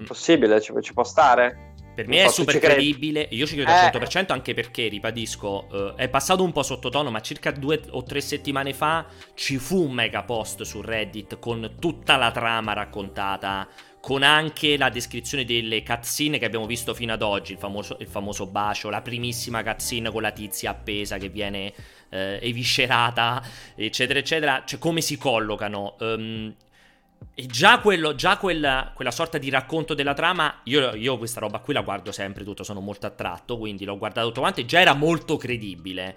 Mm. 0.00 0.04
Possibile, 0.04 0.60
ci, 0.60 0.72
ci 0.80 0.92
può 0.92 1.04
stare. 1.04 1.68
Per 1.94 2.08
me 2.08 2.24
è 2.24 2.28
super 2.28 2.58
credibile, 2.58 3.26
io 3.30 3.46
ci 3.46 3.56
credo 3.56 3.70
al 3.70 3.90
100% 3.92 4.18
eh. 4.18 4.32
anche 4.32 4.54
perché, 4.54 4.88
ribadisco, 4.88 5.66
uh, 5.70 5.94
è 5.96 6.08
passato 6.08 6.42
un 6.42 6.52
po' 6.52 6.62
sottotono, 6.62 7.10
ma 7.10 7.20
circa 7.20 7.50
due 7.50 7.82
o 7.90 8.02
tre 8.04 8.20
settimane 8.20 8.72
fa 8.72 9.06
ci 9.34 9.58
fu 9.58 9.84
un 9.84 9.92
mega 9.92 10.22
post 10.22 10.62
su 10.62 10.80
Reddit 10.80 11.38
con 11.38 11.74
tutta 11.78 12.16
la 12.16 12.30
trama 12.30 12.72
raccontata 12.72 13.68
con 14.00 14.22
anche 14.22 14.78
la 14.78 14.88
descrizione 14.88 15.44
delle 15.44 15.82
cutscene 15.82 16.38
che 16.38 16.46
abbiamo 16.46 16.66
visto 16.66 16.94
fino 16.94 17.12
ad 17.12 17.22
oggi, 17.22 17.52
il 17.52 17.58
famoso, 17.58 17.96
il 18.00 18.06
famoso 18.06 18.46
bacio, 18.46 18.88
la 18.88 19.02
primissima 19.02 19.62
cutscene 19.62 20.10
con 20.10 20.22
la 20.22 20.32
tizia 20.32 20.70
appesa 20.70 21.18
che 21.18 21.28
viene 21.28 21.72
eh, 22.08 22.38
eviscerata, 22.40 23.42
eccetera, 23.76 24.18
eccetera, 24.18 24.62
cioè 24.64 24.78
come 24.78 25.00
si 25.02 25.16
collocano. 25.18 25.96
Um, 26.00 26.54
e 27.34 27.44
già, 27.44 27.80
quello, 27.80 28.14
già 28.14 28.38
quella, 28.38 28.92
quella, 28.94 29.10
sorta 29.10 29.36
di 29.36 29.50
racconto 29.50 29.92
della 29.92 30.14
trama, 30.14 30.60
io, 30.64 30.94
io, 30.94 31.18
questa 31.18 31.40
roba 31.40 31.58
qui 31.58 31.74
la 31.74 31.82
guardo 31.82 32.12
sempre 32.12 32.44
tutto, 32.44 32.64
sono 32.64 32.80
molto 32.80 33.06
attratto, 33.06 33.58
quindi 33.58 33.84
l'ho 33.84 33.98
guardato 33.98 34.28
tutto 34.28 34.40
quanto 34.40 34.60
e 34.60 34.64
già 34.64 34.80
era 34.80 34.94
molto 34.94 35.36
credibile. 35.36 36.16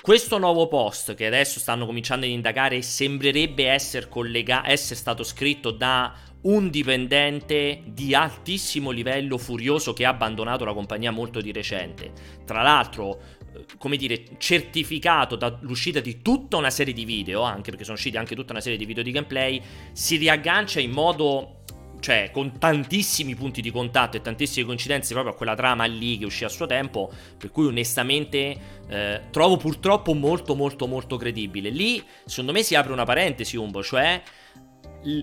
Questo 0.00 0.38
nuovo 0.38 0.68
post 0.68 1.14
che 1.14 1.26
adesso 1.26 1.58
stanno 1.58 1.86
cominciando 1.86 2.26
ad 2.26 2.32
indagare 2.32 2.82
sembrerebbe 2.82 3.68
essere, 3.68 4.08
collega- 4.08 4.62
essere 4.66 4.94
stato 4.96 5.24
scritto 5.24 5.70
da 5.70 6.14
un 6.44 6.70
dipendente 6.70 7.82
di 7.86 8.14
altissimo 8.14 8.90
livello 8.90 9.38
furioso 9.38 9.92
che 9.92 10.04
ha 10.04 10.10
abbandonato 10.10 10.64
la 10.64 10.74
compagnia 10.74 11.10
molto 11.10 11.40
di 11.40 11.52
recente. 11.52 12.12
Tra 12.44 12.62
l'altro, 12.62 13.20
eh, 13.54 13.64
come 13.78 13.96
dire, 13.96 14.24
certificato 14.38 15.36
dall'uscita 15.36 16.00
di 16.00 16.20
tutta 16.20 16.56
una 16.56 16.70
serie 16.70 16.92
di 16.92 17.04
video, 17.04 17.42
anche 17.42 17.70
perché 17.70 17.84
sono 17.84 17.96
usciti 17.96 18.16
anche 18.16 18.34
tutta 18.34 18.52
una 18.52 18.60
serie 18.60 18.78
di 18.78 18.84
video 18.84 19.02
di 19.02 19.10
gameplay, 19.10 19.60
si 19.92 20.16
riaggancia 20.16 20.80
in 20.80 20.90
modo 20.90 21.60
cioè 22.04 22.28
con 22.30 22.58
tantissimi 22.58 23.34
punti 23.34 23.62
di 23.62 23.70
contatto 23.70 24.18
e 24.18 24.20
tantissime 24.20 24.66
coincidenze 24.66 25.14
proprio 25.14 25.32
a 25.32 25.36
quella 25.38 25.54
trama 25.54 25.86
lì 25.86 26.18
che 26.18 26.26
uscì 26.26 26.44
a 26.44 26.50
suo 26.50 26.66
tempo, 26.66 27.10
per 27.38 27.50
cui 27.50 27.64
onestamente 27.64 28.56
eh, 28.86 29.22
trovo 29.30 29.56
purtroppo 29.56 30.12
molto 30.12 30.54
molto 30.54 30.86
molto 30.86 31.16
credibile. 31.16 31.70
Lì 31.70 32.04
secondo 32.26 32.52
me 32.52 32.62
si 32.62 32.74
apre 32.74 32.92
una 32.92 33.04
parentesi 33.04 33.56
Umbo, 33.56 33.82
cioè 33.82 34.20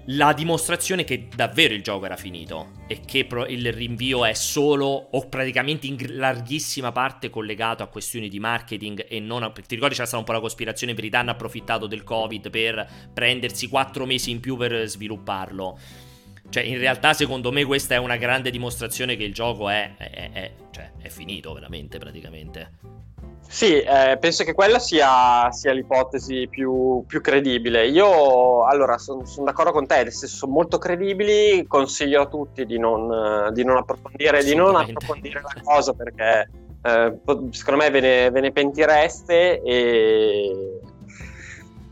la 0.08 0.34
dimostrazione 0.34 1.04
che 1.04 1.28
davvero 1.34 1.74
il 1.74 1.82
gioco 1.82 2.06
era 2.06 2.16
finito 2.16 2.72
e 2.88 3.00
che 3.06 3.28
il 3.48 3.74
rinvio 3.74 4.26
è 4.26 4.34
solo 4.34 4.86
o 4.86 5.28
praticamente 5.28 5.88
in 5.88 5.98
larghissima 6.18 6.92
parte 6.92 7.30
collegato 7.30 7.82
a 7.82 7.88
questioni 7.88 8.30
di 8.30 8.40
marketing 8.40 9.06
e 9.08 9.20
non 9.20 9.44
a... 9.44 9.52
Ti 9.52 9.76
ricordi 9.76 9.96
c'era 9.96 10.06
stata 10.06 10.20
un 10.20 10.26
po' 10.26 10.34
la 10.34 10.40
cospirazione, 10.40 10.92
in 10.92 10.98
verità 10.98 11.20
hanno 11.20 11.32
approfittato 11.32 11.88
del 11.88 12.04
covid 12.04 12.50
per 12.50 12.88
prendersi 13.14 13.68
quattro 13.68 14.06
mesi 14.06 14.32
in 14.32 14.40
più 14.40 14.56
per 14.56 14.88
svilupparlo. 14.88 15.78
Cioè, 16.52 16.64
in 16.64 16.78
realtà, 16.78 17.14
secondo 17.14 17.49
me, 17.49 17.64
questa 17.64 17.95
è 17.95 17.97
una 17.97 18.18
grande 18.18 18.52
dimostrazione 18.52 19.16
che 19.16 19.24
il 19.24 19.34
gioco 19.34 19.70
è, 19.70 19.95
è, 19.97 20.32
è, 20.34 20.52
cioè, 20.72 20.91
è 21.02 21.08
finito 21.08 21.54
veramente, 21.54 21.97
praticamente. 21.97 22.72
Sì, 23.47 23.80
eh, 23.80 24.18
penso 24.20 24.43
che 24.43 24.54
quella 24.54 24.78
sia, 24.78 25.49
sia 25.52 25.72
l'ipotesi 25.72 26.49
più, 26.49 27.06
più, 27.08 27.22
credibile. 27.22 27.88
Io, 27.88 28.66
allora, 28.66 28.97
sono 28.97 29.26
son 29.26 29.45
d'accordo 29.45 29.72
con 29.72 29.88
te, 29.88 30.04
nel 30.04 30.12
senso, 30.12 30.36
sono 30.36 30.52
molto 30.52 30.78
credibili, 30.78 31.66
consiglio 31.68 32.22
a 32.22 32.28
tutti 32.28 32.66
di 32.66 32.78
non, 32.78 33.54
di 33.54 33.64
non 33.64 33.78
approfondire, 33.78 34.43
di 34.43 34.54
non 34.54 34.76
approfondire 34.76 35.41
la 35.41 35.62
cosa 35.64 35.93
perché 35.93 36.49
eh, 36.84 37.20
secondo 37.52 37.84
me 37.84 37.89
ve 37.89 37.99
ne, 38.02 38.30
ve 38.30 38.41
ne 38.41 38.52
pentireste 38.52 39.62
e 39.62 40.80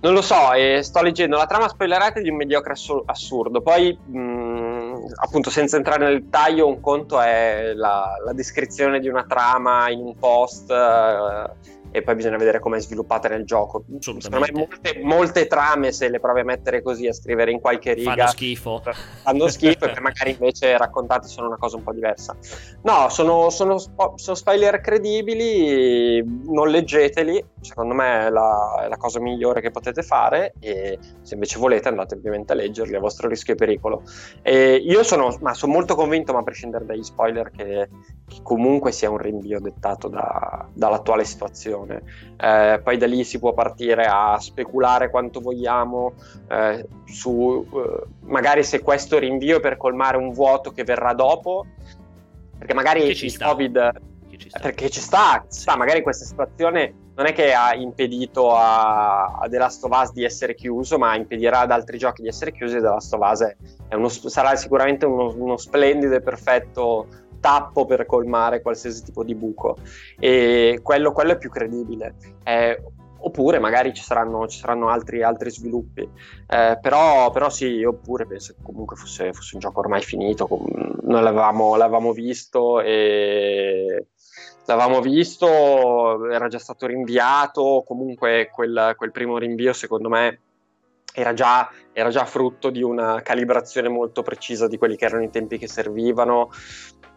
non 0.02 0.14
lo 0.14 0.22
so, 0.22 0.54
e 0.54 0.82
sto 0.82 1.02
leggendo 1.02 1.36
la 1.36 1.46
trama 1.46 1.68
spoilerata 1.68 2.22
di 2.22 2.30
un 2.30 2.38
mediocre 2.38 2.74
assur- 2.74 3.04
assurdo. 3.06 3.62
Poi 3.62 3.98
mh, 4.06 5.14
appunto 5.22 5.50
senza 5.50 5.76
entrare 5.78 6.06
nel 6.06 6.22
dettaglio, 6.22 6.68
un 6.68 6.80
conto 6.80 7.20
è 7.20 7.74
la, 7.74 8.14
la 8.24 8.34
descrizione 8.34 9.00
di 9.00 9.08
una 9.10 9.26
trama 9.28 9.90
in 9.90 10.00
un 10.00 10.16
post. 10.18 10.70
Uh, 10.70 11.79
e 11.92 12.02
poi 12.02 12.16
bisogna 12.16 12.38
vedere 12.38 12.60
come 12.60 12.78
è 12.78 12.80
sviluppata 12.80 13.28
nel 13.28 13.46
gioco. 13.46 13.84
Secondo 14.00 14.40
me 14.40 14.52
molte, 14.54 15.00
molte, 15.02 15.48
trame, 15.48 15.92
se 15.92 16.10
le 16.10 16.20
provi 16.20 16.42
a 16.42 16.44
mettere 16.44 16.82
così, 16.82 17.08
a 17.08 17.14
scrivere 17.14 17.52
in 17.52 17.60
qualche 17.60 17.94
riga, 17.94 18.16
fanno 18.16 18.28
schifo. 18.28 18.82
Fanno 19.24 19.48
schifo 19.48 19.86
e 19.86 19.92
poi 19.92 20.02
magari 20.02 20.32
invece 20.32 20.78
raccontate 20.78 21.28
sono 21.28 21.48
una 21.48 21.58
cosa 21.58 21.78
un 21.78 21.84
po' 21.84 21.94
diversa. 21.94 22.36
No, 22.84 23.10
sono, 23.10 23.50
sono, 23.50 23.78
sono 23.78 24.36
spoiler 24.36 24.82
credibili, 24.82 26.24
non 26.46 26.70
leggeteli, 26.70 27.44
secondo 27.62 27.94
me 27.94 28.28
è 28.28 28.30
la, 28.30 28.84
è 28.84 28.88
la, 28.88 28.98
cosa 28.98 29.20
migliore 29.20 29.62
che 29.62 29.72
potete 29.72 30.04
fare 30.04 30.54
e 30.60 31.00
se 31.22 31.34
invece 31.34 31.58
volete 31.58 31.88
andate 31.88 32.16
ovviamente 32.16 32.54
a 32.54 32.56
leggerli 32.56 32.96
a 32.96 33.00
vostro 33.00 33.28
rischio 33.28 33.54
e 33.54 33.56
pericolo. 33.56 34.04
E 34.42 34.76
io 34.76 35.04
sono, 35.04 35.36
ma 35.42 35.54
sono 35.54 35.74
molto 35.74 35.96
convinto, 35.96 36.34
ma 36.34 36.40
a 36.40 36.44
prescindere 36.44 36.86
dagli 36.86 37.04
spoiler, 37.04 37.50
che, 37.50 37.90
che 38.28 38.40
comunque 38.44 38.92
sia 38.92 39.10
un 39.10 39.18
rinvio 39.18 39.60
dettato 39.60 40.08
da, 40.08 40.68
dall'attuale 40.74 41.24
situazione 41.24 41.79
situazione. 41.80 42.02
Eh, 42.38 42.80
poi 42.82 42.98
da 42.98 43.08
lì 43.08 43.24
si 43.24 43.40
può 43.40 43.54
partire 43.54 44.06
a 44.06 44.38
speculare 44.40 45.10
quanto 45.10 45.40
vogliamo 45.40 46.14
eh, 46.50 46.86
su 47.06 47.66
eh, 47.74 48.04
magari 48.22 48.64
se 48.64 48.82
questo 48.82 49.18
rinvio 49.18 49.58
è 49.58 49.60
per 49.60 49.78
colmare 49.78 50.18
un 50.18 50.32
vuoto 50.32 50.72
che 50.72 50.84
verrà 50.84 51.14
dopo, 51.14 51.66
perché 52.58 52.74
magari 52.74 53.04
il 53.04 53.32
sta. 53.32 53.48
Covid... 53.48 53.92
Ci 54.40 54.50
perché 54.62 54.90
ci 54.90 55.02
sta, 55.02 55.44
ci 55.52 55.60
sta, 55.60 55.76
magari 55.76 56.02
questa 56.02 56.24
situazione 56.24 56.94
non 57.16 57.26
è 57.26 57.34
che 57.34 57.52
ha 57.52 57.76
impedito 57.76 58.56
a, 58.56 59.26
a 59.38 59.50
The 59.50 59.58
Last 59.58 59.84
of 59.84 59.92
Us 59.92 60.14
di 60.14 60.24
essere 60.24 60.56
chiuso, 60.56 60.98
ma 60.98 61.14
impedirà 61.18 61.60
ad 61.60 61.72
altri 61.72 61.98
giochi 61.98 62.22
di 62.22 62.30
essere 62.30 62.54
chiusi. 62.54 62.76
The 62.76 62.84
Last 62.84 63.14
of 63.14 63.30
Us 63.30 63.56
uno, 63.90 64.08
sarà 64.08 64.56
sicuramente 64.56 65.06
uno, 65.06 65.34
uno 65.36 65.58
splendido 65.58 66.16
e 66.16 66.22
perfetto 66.22 67.08
tappo 67.40 67.86
per 67.86 68.06
colmare 68.06 68.62
qualsiasi 68.62 69.04
tipo 69.04 69.24
di 69.24 69.36
buco 69.36 69.78
e 70.20 70.80
quello, 70.82 71.12
quello 71.12 71.32
è 71.34 71.38
più 71.38 71.50
credibile. 71.50 72.16
Eh, 72.44 72.82
oppure 73.22 73.60
magari 73.60 73.94
ci 73.94 74.02
saranno, 74.02 74.48
ci 74.48 74.60
saranno 74.60 74.90
altri, 74.90 75.24
altri, 75.24 75.52
sviluppi. 75.52 76.02
Eh, 76.48 76.78
però, 76.82 77.30
però, 77.32 77.50
sì, 77.50 77.68
io 77.68 77.94
pure 77.94 78.26
penso 78.26 78.54
che 78.54 78.62
comunque 78.64 78.96
fosse, 78.96 79.34
fosse 79.34 79.56
un 79.56 79.62
gioco 79.62 79.80
ormai 79.80 80.02
finito, 80.02 80.48
noi 81.02 81.22
l'avevamo, 81.22 81.76
l'avevamo 81.76 82.12
visto 82.14 82.82
e 82.82 84.08
l'avevamo 84.66 85.02
visto, 85.02 86.30
era 86.30 86.48
già 86.48 86.60
stato 86.60 86.86
rinviato, 86.86 87.84
comunque 87.86 88.50
quel, 88.52 88.94
quel 88.96 89.12
primo 89.12 89.38
rinvio 89.38 89.74
secondo 89.74 90.10
me 90.10 90.40
era 91.14 91.34
già, 91.34 91.70
era 91.92 92.10
già, 92.10 92.24
frutto 92.26 92.70
di 92.70 92.84
una 92.84 93.22
calibrazione 93.22 93.90
molto 93.90 94.22
precisa 94.22 94.68
di 94.68 94.78
quelli 94.78 94.96
che 94.96 95.06
erano 95.06 95.24
i 95.24 95.30
tempi 95.30 95.58
che 95.58 95.68
servivano. 95.68 96.52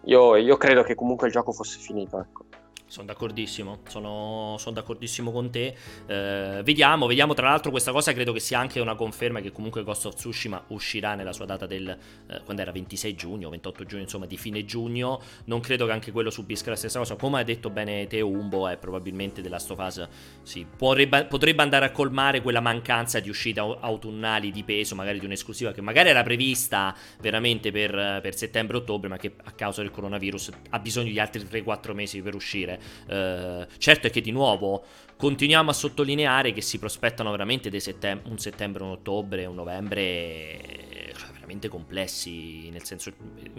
Io, 0.04 0.36
io 0.36 0.56
credo 0.56 0.82
che 0.82 0.94
comunque 0.94 1.26
il 1.28 1.32
gioco 1.32 1.52
fosse 1.52 1.78
finito. 1.78 2.18
Ecco. 2.20 2.44
Sono 2.92 3.06
d'accordissimo, 3.06 3.78
sono, 3.88 4.56
sono, 4.58 4.74
d'accordissimo 4.74 5.32
con 5.32 5.50
te. 5.50 5.74
Eh, 6.06 6.60
vediamo, 6.62 7.06
vediamo 7.06 7.32
tra 7.32 7.48
l'altro 7.48 7.70
questa 7.70 7.90
cosa 7.90 8.12
credo 8.12 8.34
che 8.34 8.40
sia 8.40 8.58
anche 8.58 8.80
una 8.80 8.94
conferma 8.94 9.40
che 9.40 9.50
comunque 9.50 9.82
Ghost 9.82 10.04
of 10.04 10.14
Tsushima 10.14 10.62
uscirà 10.68 11.14
nella 11.14 11.32
sua 11.32 11.46
data 11.46 11.64
del, 11.64 11.88
eh, 11.88 12.42
quando 12.44 12.60
era 12.60 12.70
26 12.70 13.14
giugno, 13.14 13.48
28 13.48 13.84
giugno, 13.86 14.02
insomma 14.02 14.26
di 14.26 14.36
fine 14.36 14.66
giugno. 14.66 15.22
Non 15.46 15.60
credo 15.60 15.86
che 15.86 15.92
anche 15.92 16.12
quello 16.12 16.28
subisca 16.28 16.68
la 16.68 16.76
stessa 16.76 16.98
cosa. 16.98 17.16
Come 17.16 17.40
ha 17.40 17.42
detto 17.44 17.70
bene 17.70 18.06
Teo 18.08 18.28
Umbo, 18.28 18.68
è 18.68 18.76
probabilmente 18.76 19.40
The 19.40 19.48
Last 19.48 19.70
of 19.70 19.78
Us 19.78 20.08
sì, 20.42 20.66
potrebbe, 20.76 21.24
potrebbe 21.24 21.62
andare 21.62 21.86
a 21.86 21.92
colmare 21.92 22.42
quella 22.42 22.60
mancanza 22.60 23.20
di 23.20 23.30
uscite 23.30 23.60
autunnali 23.60 24.50
di 24.50 24.64
peso, 24.64 24.94
magari 24.94 25.18
di 25.18 25.24
un'esclusiva 25.24 25.72
che 25.72 25.80
magari 25.80 26.10
era 26.10 26.22
prevista 26.22 26.94
veramente 27.22 27.70
per, 27.70 28.18
per 28.20 28.36
settembre-ottobre, 28.36 29.08
ma 29.08 29.16
che 29.16 29.32
a 29.44 29.52
causa 29.52 29.80
del 29.80 29.90
coronavirus 29.90 30.50
ha 30.68 30.78
bisogno 30.78 31.10
di 31.10 31.18
altri 31.18 31.42
3-4 31.42 31.94
mesi 31.94 32.20
per 32.20 32.34
uscire. 32.34 32.80
Eh, 33.06 33.66
certo 33.78 34.06
è 34.06 34.10
che 34.10 34.20
di 34.20 34.30
nuovo 34.30 34.84
continuiamo 35.16 35.70
a 35.70 35.72
sottolineare 35.72 36.52
che 36.52 36.60
si 36.60 36.78
prospettano 36.78 37.30
veramente 37.30 37.78
settem- 37.78 38.22
un 38.24 38.38
settembre, 38.38 38.82
un 38.82 38.90
ottobre, 38.90 39.46
un 39.46 39.54
novembre 39.54 41.12
cioè, 41.16 41.30
veramente 41.32 41.68
complessi, 41.68 42.70
nel 42.70 42.82
senso 42.84 43.12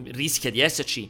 rischia 0.06 0.52
di 0.52 0.60
esserci 0.60 1.10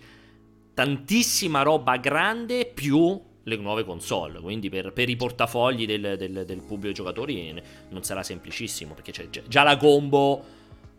tantissima 0.73 1.61
roba 1.61 1.97
grande 1.97 2.65
più 2.65 3.19
le 3.45 3.55
nuove 3.57 3.83
console, 3.83 4.39
quindi 4.39 4.69
per, 4.69 4.93
per 4.93 5.09
i 5.09 5.15
portafogli 5.15 5.85
del, 5.85 6.15
del, 6.17 6.45
del, 6.45 6.61
pubblico 6.61 6.93
giocatori 6.93 7.61
non 7.89 8.03
sarà 8.03 8.23
semplicissimo, 8.23 8.93
perché 8.93 9.11
c'è 9.11 9.27
già 9.47 9.63
la 9.63 9.75
combo 9.75 10.43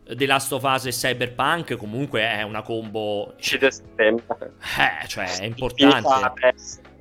The 0.05 0.27
Last 0.27 0.53
of 0.53 0.63
Us 0.63 0.87
e 0.87 0.91
Cyberpunk 0.91 1.77
comunque 1.77 2.21
è 2.21 2.43
una 2.43 2.61
combo... 2.63 3.35
Settembre. 3.39 4.53
Eh, 4.79 5.07
cioè 5.09 5.39
è 5.39 5.45
importante. 5.45 6.53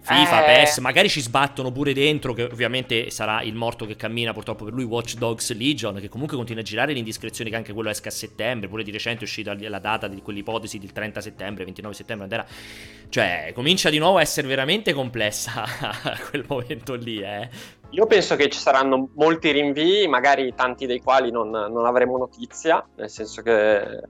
FIFA, 0.03 0.43
eh... 0.43 0.45
PES, 0.45 0.77
magari 0.79 1.07
ci 1.07 1.21
sbattono 1.21 1.71
pure 1.71 1.93
dentro, 1.93 2.33
che 2.33 2.43
ovviamente 2.43 3.09
sarà 3.09 3.41
il 3.41 3.55
morto 3.55 3.85
che 3.85 3.95
cammina 3.95 4.33
purtroppo 4.33 4.65
per 4.65 4.73
lui, 4.73 4.83
Watch 4.83 5.15
Dogs 5.15 5.55
Legion, 5.55 5.95
che 5.95 6.09
comunque 6.09 6.35
continua 6.35 6.61
a 6.61 6.65
girare 6.65 6.91
le 6.91 6.99
indiscrezioni 6.99 7.49
che 7.49 7.55
anche 7.55 7.71
quello 7.71 7.89
esca 7.89 8.09
a 8.09 8.11
settembre, 8.11 8.67
pure 8.67 8.83
di 8.83 8.91
recente 8.91 9.21
è 9.21 9.23
uscita 9.23 9.55
la 9.57 9.79
data 9.79 10.07
di 10.07 10.21
quell'ipotesi 10.21 10.77
del 10.77 10.91
30 10.91 11.21
settembre, 11.21 11.63
29 11.63 11.95
settembre, 11.95 12.27
era... 12.29 12.45
cioè 13.07 13.51
comincia 13.53 13.89
di 13.89 13.97
nuovo 13.97 14.17
a 14.17 14.21
essere 14.21 14.47
veramente 14.47 14.91
complessa 14.91 15.63
quel 16.29 16.43
momento 16.47 16.95
lì, 16.95 17.21
eh. 17.21 17.49
Io 17.91 18.05
penso 18.07 18.35
che 18.35 18.49
ci 18.49 18.57
saranno 18.59 19.09
molti 19.13 19.51
rinvii, 19.51 20.07
magari 20.07 20.53
tanti 20.55 20.85
dei 20.85 20.99
quali 20.99 21.31
non, 21.31 21.49
non 21.49 21.85
avremo 21.85 22.17
notizia, 22.17 22.85
nel 22.95 23.09
senso 23.09 23.43
che 23.43 23.77
eh, 23.77 24.07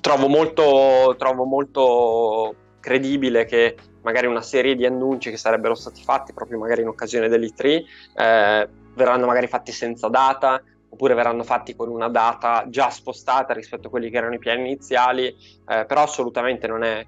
trovo 0.00 0.28
molto, 0.28 1.16
trovo 1.18 1.44
molto 1.44 2.54
credibile 2.78 3.44
che 3.44 3.74
magari 4.04 4.26
una 4.26 4.42
serie 4.42 4.76
di 4.76 4.86
annunci 4.86 5.30
che 5.30 5.36
sarebbero 5.36 5.74
stati 5.74 6.02
fatti 6.02 6.32
proprio 6.32 6.58
magari 6.58 6.82
in 6.82 6.88
occasione 6.88 7.28
dell'E3 7.28 7.84
eh, 8.14 8.68
verranno 8.94 9.26
magari 9.26 9.48
fatti 9.48 9.72
senza 9.72 10.08
data 10.08 10.62
oppure 10.94 11.14
verranno 11.14 11.42
fatti 11.42 11.74
con 11.74 11.88
una 11.88 12.08
data 12.08 12.66
già 12.68 12.88
spostata 12.88 13.52
rispetto 13.52 13.88
a 13.88 13.90
quelli 13.90 14.10
che 14.10 14.16
erano 14.16 14.34
i 14.34 14.38
piani 14.38 14.60
iniziali, 14.60 15.26
eh, 15.26 15.84
però 15.86 16.02
assolutamente 16.02 16.66
non 16.66 16.84
è... 16.84 17.04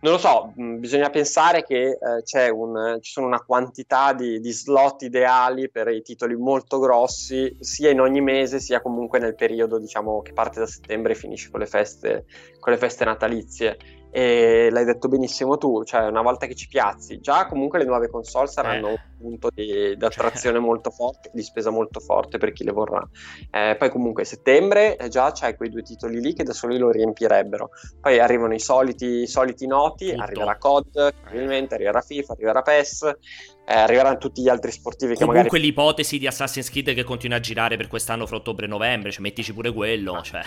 Non 0.00 0.12
lo 0.12 0.18
so, 0.18 0.52
mh, 0.54 0.76
bisogna 0.76 1.10
pensare 1.10 1.64
che 1.64 1.98
eh, 1.98 2.50
un, 2.50 2.98
ci 3.00 3.10
sono 3.10 3.26
una 3.26 3.40
quantità 3.40 4.12
di, 4.12 4.38
di, 4.38 4.52
slot 4.52 5.02
ideali 5.02 5.68
per 5.70 5.88
i 5.88 6.02
titoli 6.02 6.36
molto 6.36 6.78
grossi, 6.78 7.56
sia 7.58 7.90
in 7.90 8.00
ogni 8.00 8.20
mese, 8.20 8.60
sia 8.60 8.80
comunque 8.80 9.18
nel 9.18 9.34
periodo 9.34 9.78
diciamo, 9.78 10.22
che 10.22 10.32
parte 10.32 10.60
da 10.60 10.66
settembre 10.66 11.14
e 11.14 11.16
finisce 11.16 11.50
con 11.50 11.58
le 11.58 11.66
feste, 11.66 12.26
con 12.60 12.72
le 12.72 12.78
feste 12.78 13.04
natalizie 13.04 13.76
e 14.10 14.68
l'hai 14.70 14.84
detto 14.84 15.08
benissimo 15.08 15.58
tu, 15.58 15.84
cioè 15.84 16.06
una 16.06 16.22
volta 16.22 16.46
che 16.46 16.54
ci 16.54 16.68
piazzi, 16.68 17.20
già 17.20 17.46
comunque 17.46 17.78
le 17.78 17.84
nuove 17.84 18.08
console 18.08 18.48
saranno 18.48 18.88
eh. 18.88 18.90
un 18.90 18.98
punto 19.18 19.50
di, 19.52 19.96
di 19.96 20.04
attrazione 20.04 20.56
cioè. 20.56 20.66
molto 20.66 20.90
forte, 20.90 21.30
di 21.32 21.42
spesa 21.42 21.70
molto 21.70 22.00
forte 22.00 22.38
per 22.38 22.52
chi 22.52 22.64
le 22.64 22.72
vorrà. 22.72 23.06
Eh, 23.50 23.76
poi 23.78 23.90
comunque 23.90 24.24
settembre 24.24 24.96
eh, 24.96 25.08
già 25.08 25.32
c'hai 25.32 25.56
quei 25.56 25.68
due 25.68 25.82
titoli 25.82 26.20
lì 26.20 26.32
che 26.32 26.44
da 26.44 26.52
soli 26.52 26.78
lo 26.78 26.90
riempirebbero. 26.90 27.70
Poi 28.00 28.18
arrivano 28.18 28.54
i 28.54 28.60
soliti, 28.60 29.22
i 29.22 29.26
soliti 29.26 29.66
noti, 29.66 30.10
Tutto. 30.10 30.22
arriverà 30.22 30.56
COD, 30.56 31.14
probabilmente 31.20 31.74
arriverà 31.74 32.00
FIFA, 32.00 32.32
arriverà 32.32 32.62
PES, 32.62 33.02
eh, 33.02 33.74
arriveranno 33.74 34.18
tutti 34.18 34.40
gli 34.40 34.48
altri 34.48 34.70
sportivi 34.70 35.12
che 35.12 35.18
Comunque 35.18 35.44
magari... 35.44 35.60
l'ipotesi 35.62 36.18
di 36.18 36.26
Assassin's 36.26 36.70
Creed 36.70 36.94
che 36.94 37.04
continua 37.04 37.36
a 37.36 37.40
girare 37.40 37.76
per 37.76 37.88
quest'anno 37.88 38.26
fra 38.26 38.36
ottobre 38.36 38.64
e 38.64 38.68
novembre, 38.68 39.10
cioè 39.10 39.20
mettici 39.22 39.52
pure 39.52 39.72
quello, 39.72 40.14
ah, 40.14 40.22
cioè... 40.22 40.42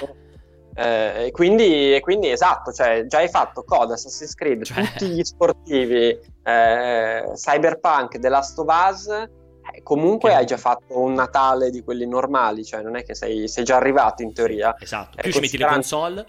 Eh, 0.74 1.26
e, 1.26 1.32
quindi, 1.32 1.96
e, 1.96 2.00
quindi, 2.00 2.30
esatto, 2.30 2.72
cioè, 2.72 3.06
già 3.06 3.20
hai 3.20 3.28
fatto 3.28 3.64
COD, 3.64 3.92
Assassin's 3.92 4.34
Creed, 4.34 4.64
cioè... 4.64 4.84
tutti 4.84 5.08
gli 5.10 5.24
sportivi, 5.24 6.18
eh, 6.44 7.32
Cyberpunk, 7.34 8.20
The 8.20 8.30
Last 8.30 8.58
of 8.60 8.68
Us, 8.68 9.08
eh, 9.08 9.84
comunque 9.84 10.30
che... 10.30 10.36
hai 10.36 10.46
già 10.46 10.58
fatto 10.58 11.00
un 11.00 11.14
Natale 11.14 11.70
di 11.70 11.84
quelli 11.84 12.08
normali, 12.08 12.64
cioè 12.64 12.82
non 12.82 12.96
è 12.96 13.04
che 13.04 13.16
sei, 13.16 13.48
sei 13.48 13.64
già 13.64 13.76
arrivato 13.76 14.24
in 14.24 14.34
teoria. 14.34 14.76
Esatto, 14.80 15.18
più 15.22 15.32
ci 15.32 15.40
metti 15.40 15.58
le 15.58 15.68
console... 15.68 16.26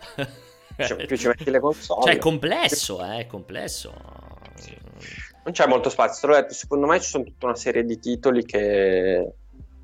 Cioè, 0.75 1.05
più 1.05 1.17
ci 1.17 1.29
metti 1.29 1.51
le 1.51 1.61
console. 1.61 2.03
Cioè 2.03 2.15
è 2.15 2.19
complesso, 2.19 3.05
eh, 3.05 3.19
è 3.19 3.27
complesso. 3.27 3.93
Non 5.45 5.53
c'è 5.53 5.67
molto 5.67 5.91
spazio, 5.91 6.21
te 6.21 6.27
l'ho 6.27 6.41
detto, 6.41 6.55
secondo 6.55 6.87
me 6.87 7.01
ci 7.01 7.11
sono 7.11 7.25
tutta 7.25 7.47
una 7.47 7.57
serie 7.57 7.85
di 7.85 7.99
titoli 7.99 8.45
che 8.45 9.35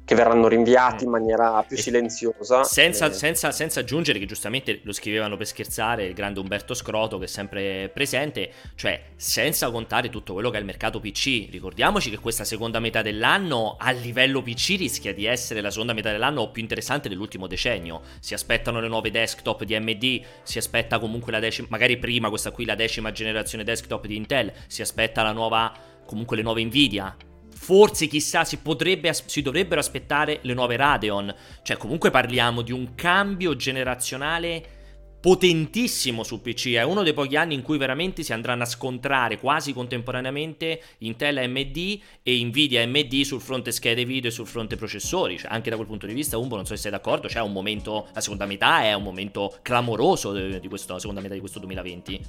che 0.09 0.15
verranno 0.15 0.49
rinviati 0.49 1.05
in 1.05 1.11
maniera 1.11 1.63
più 1.69 1.77
silenziosa. 1.77 2.65
Senza, 2.65 3.11
e... 3.11 3.13
senza, 3.13 3.53
senza, 3.53 3.81
aggiungere 3.81 4.19
che 4.19 4.25
giustamente 4.25 4.81
lo 4.83 4.93
scrivevano 4.93 5.37
per 5.37 5.47
scherzare 5.47 6.07
il 6.07 6.15
grande 6.15 6.41
Umberto 6.41 6.73
Scroto 6.73 7.19
che 7.19 7.27
è 7.27 7.29
sempre 7.29 7.91
presente, 7.93 8.51
cioè 8.75 9.03
senza 9.17 9.71
contare 9.71 10.09
tutto 10.09 10.33
quello 10.33 10.49
che 10.49 10.57
è 10.57 10.61
il 10.61 10.65
mercato 10.65 10.99
PC. 10.99 11.49
Ricordiamoci 11.51 12.09
che 12.09 12.19
questa 12.21 12.45
seconda 12.45 12.81
metà 12.81 13.03
dell'anno 13.03 13.77
a 13.79 13.91
livello 13.91 14.41
PC 14.41 14.77
rischia 14.79 15.13
di 15.13 15.27
essere 15.27 15.61
la 15.61 15.71
seconda 15.71 15.93
metà 15.93 16.11
dell'anno 16.11 16.51
più 16.53 16.63
interessante 16.63 17.11
dell'ultimo 17.11 17.47
decennio. 17.47 18.01
Si 18.21 18.33
aspettano 18.33 18.81
le 18.81 18.89
nuove 18.89 19.11
desktop 19.11 19.65
di 19.65 19.75
AMD, 19.75 20.21
si 20.43 20.57
aspetta 20.57 20.99
comunque 20.99 21.33
la 21.33 21.39
decima, 21.39 21.69
magari 21.69 21.99
prima 21.99 22.31
questa 22.31 22.51
qui 22.51 22.65
la 22.65 22.75
decima 22.75 23.13
generazione 23.13 23.63
desktop 23.63 24.07
di 24.07 24.17
Intel, 24.17 24.55
si 24.69 24.81
aspetta 24.81 25.23
la 25.23 25.33
nuova 25.33 25.71
comunque 26.07 26.37
le 26.37 26.43
nuove 26.43 26.65
Nvidia, 26.65 27.15
Forse 27.61 28.07
chissà 28.07 28.45
si, 28.45 28.59
potrebbe, 28.59 29.13
si 29.27 29.43
dovrebbero 29.43 29.81
aspettare 29.81 30.39
le 30.43 30.55
nuove 30.55 30.77
Radeon. 30.77 31.35
Cioè 31.63 31.77
comunque 31.77 32.11
parliamo 32.11 32.63
di 32.63 32.73
un 32.73 32.95
cambio 32.95 33.57
generazionale 33.57 34.77
potentissimo 35.21 36.23
su 36.23 36.41
PC. 36.41 36.71
È 36.71 36.83
uno 36.83 37.03
dei 37.03 37.13
pochi 37.13 37.37
anni 37.37 37.55
in 37.55 37.63
cui 37.63 37.77
veramente 37.77 38.23
si 38.23 38.33
andranno 38.33 38.63
a 38.63 38.67
scontrare 38.67 39.39
quasi 39.39 39.75
contemporaneamente 39.75 40.81
Intel 40.99 41.39
AMD 41.39 42.01
e 42.23 42.45
Nvidia 42.45 42.83
AMD 42.85 43.21
sul 43.23 43.41
fronte 43.41 43.73
schede 43.73 44.05
video 44.05 44.31
e 44.31 44.33
sul 44.33 44.47
fronte 44.47 44.77
processori. 44.77 45.37
Cioè, 45.37 45.53
anche 45.53 45.69
da 45.69 45.77
quel 45.77 45.89
punto 45.89 46.07
di 46.07 46.15
vista, 46.15 46.39
Umbo, 46.39 46.57
non 46.57 46.65
so 46.65 46.75
se 46.75 46.83
sei 46.83 46.91
d'accordo, 46.93 47.29
c'è 47.29 47.41
un 47.41 47.53
momento, 47.53 48.09
la 48.15 48.21
seconda 48.21 48.47
metà 48.47 48.83
è 48.83 48.95
un 48.95 49.03
momento 49.03 49.59
clamoroso 49.61 50.33
di 50.33 50.69
questo, 50.69 50.95
la 50.95 51.01
seconda 51.01 51.21
metà 51.21 51.35
di 51.35 51.41
questo 51.41 51.59
2020. 51.59 52.21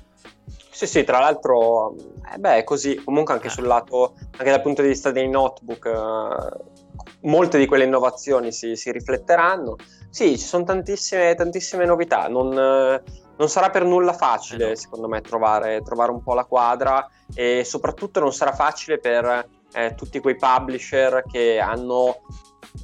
Sì, 0.79 0.87
sì, 0.87 1.03
tra 1.03 1.19
l'altro, 1.19 1.93
eh 2.33 2.37
beh, 2.37 2.59
è 2.59 2.63
così. 2.63 2.95
Comunque 3.03 3.33
anche 3.33 3.47
eh. 3.47 3.49
sul 3.49 3.67
lato, 3.67 4.13
anche 4.37 4.49
dal 4.49 4.61
punto 4.61 4.81
di 4.81 4.87
vista 4.87 5.11
dei 5.11 5.27
notebook, 5.27 5.85
eh, 5.85 7.27
molte 7.27 7.57
di 7.57 7.65
quelle 7.65 7.83
innovazioni 7.83 8.53
si, 8.53 8.77
si 8.77 8.89
rifletteranno. 8.89 9.75
Sì, 10.09 10.37
ci 10.37 10.45
sono 10.45 10.63
tantissime, 10.63 11.35
tantissime 11.35 11.83
novità. 11.83 12.29
Non, 12.29 12.47
non, 12.51 13.49
sarà 13.49 13.69
per 13.71 13.83
nulla 13.83 14.13
facile, 14.13 14.71
eh 14.71 14.75
secondo 14.77 15.09
me, 15.09 15.19
trovare, 15.19 15.81
trovare, 15.81 16.11
un 16.11 16.23
po' 16.23 16.33
la 16.33 16.45
quadra 16.45 17.05
e 17.35 17.65
soprattutto 17.65 18.21
non 18.21 18.31
sarà 18.31 18.53
facile 18.53 18.99
per 18.99 19.49
eh, 19.73 19.95
tutti 19.95 20.21
quei 20.21 20.37
publisher 20.37 21.25
che 21.29 21.59
hanno 21.59 22.21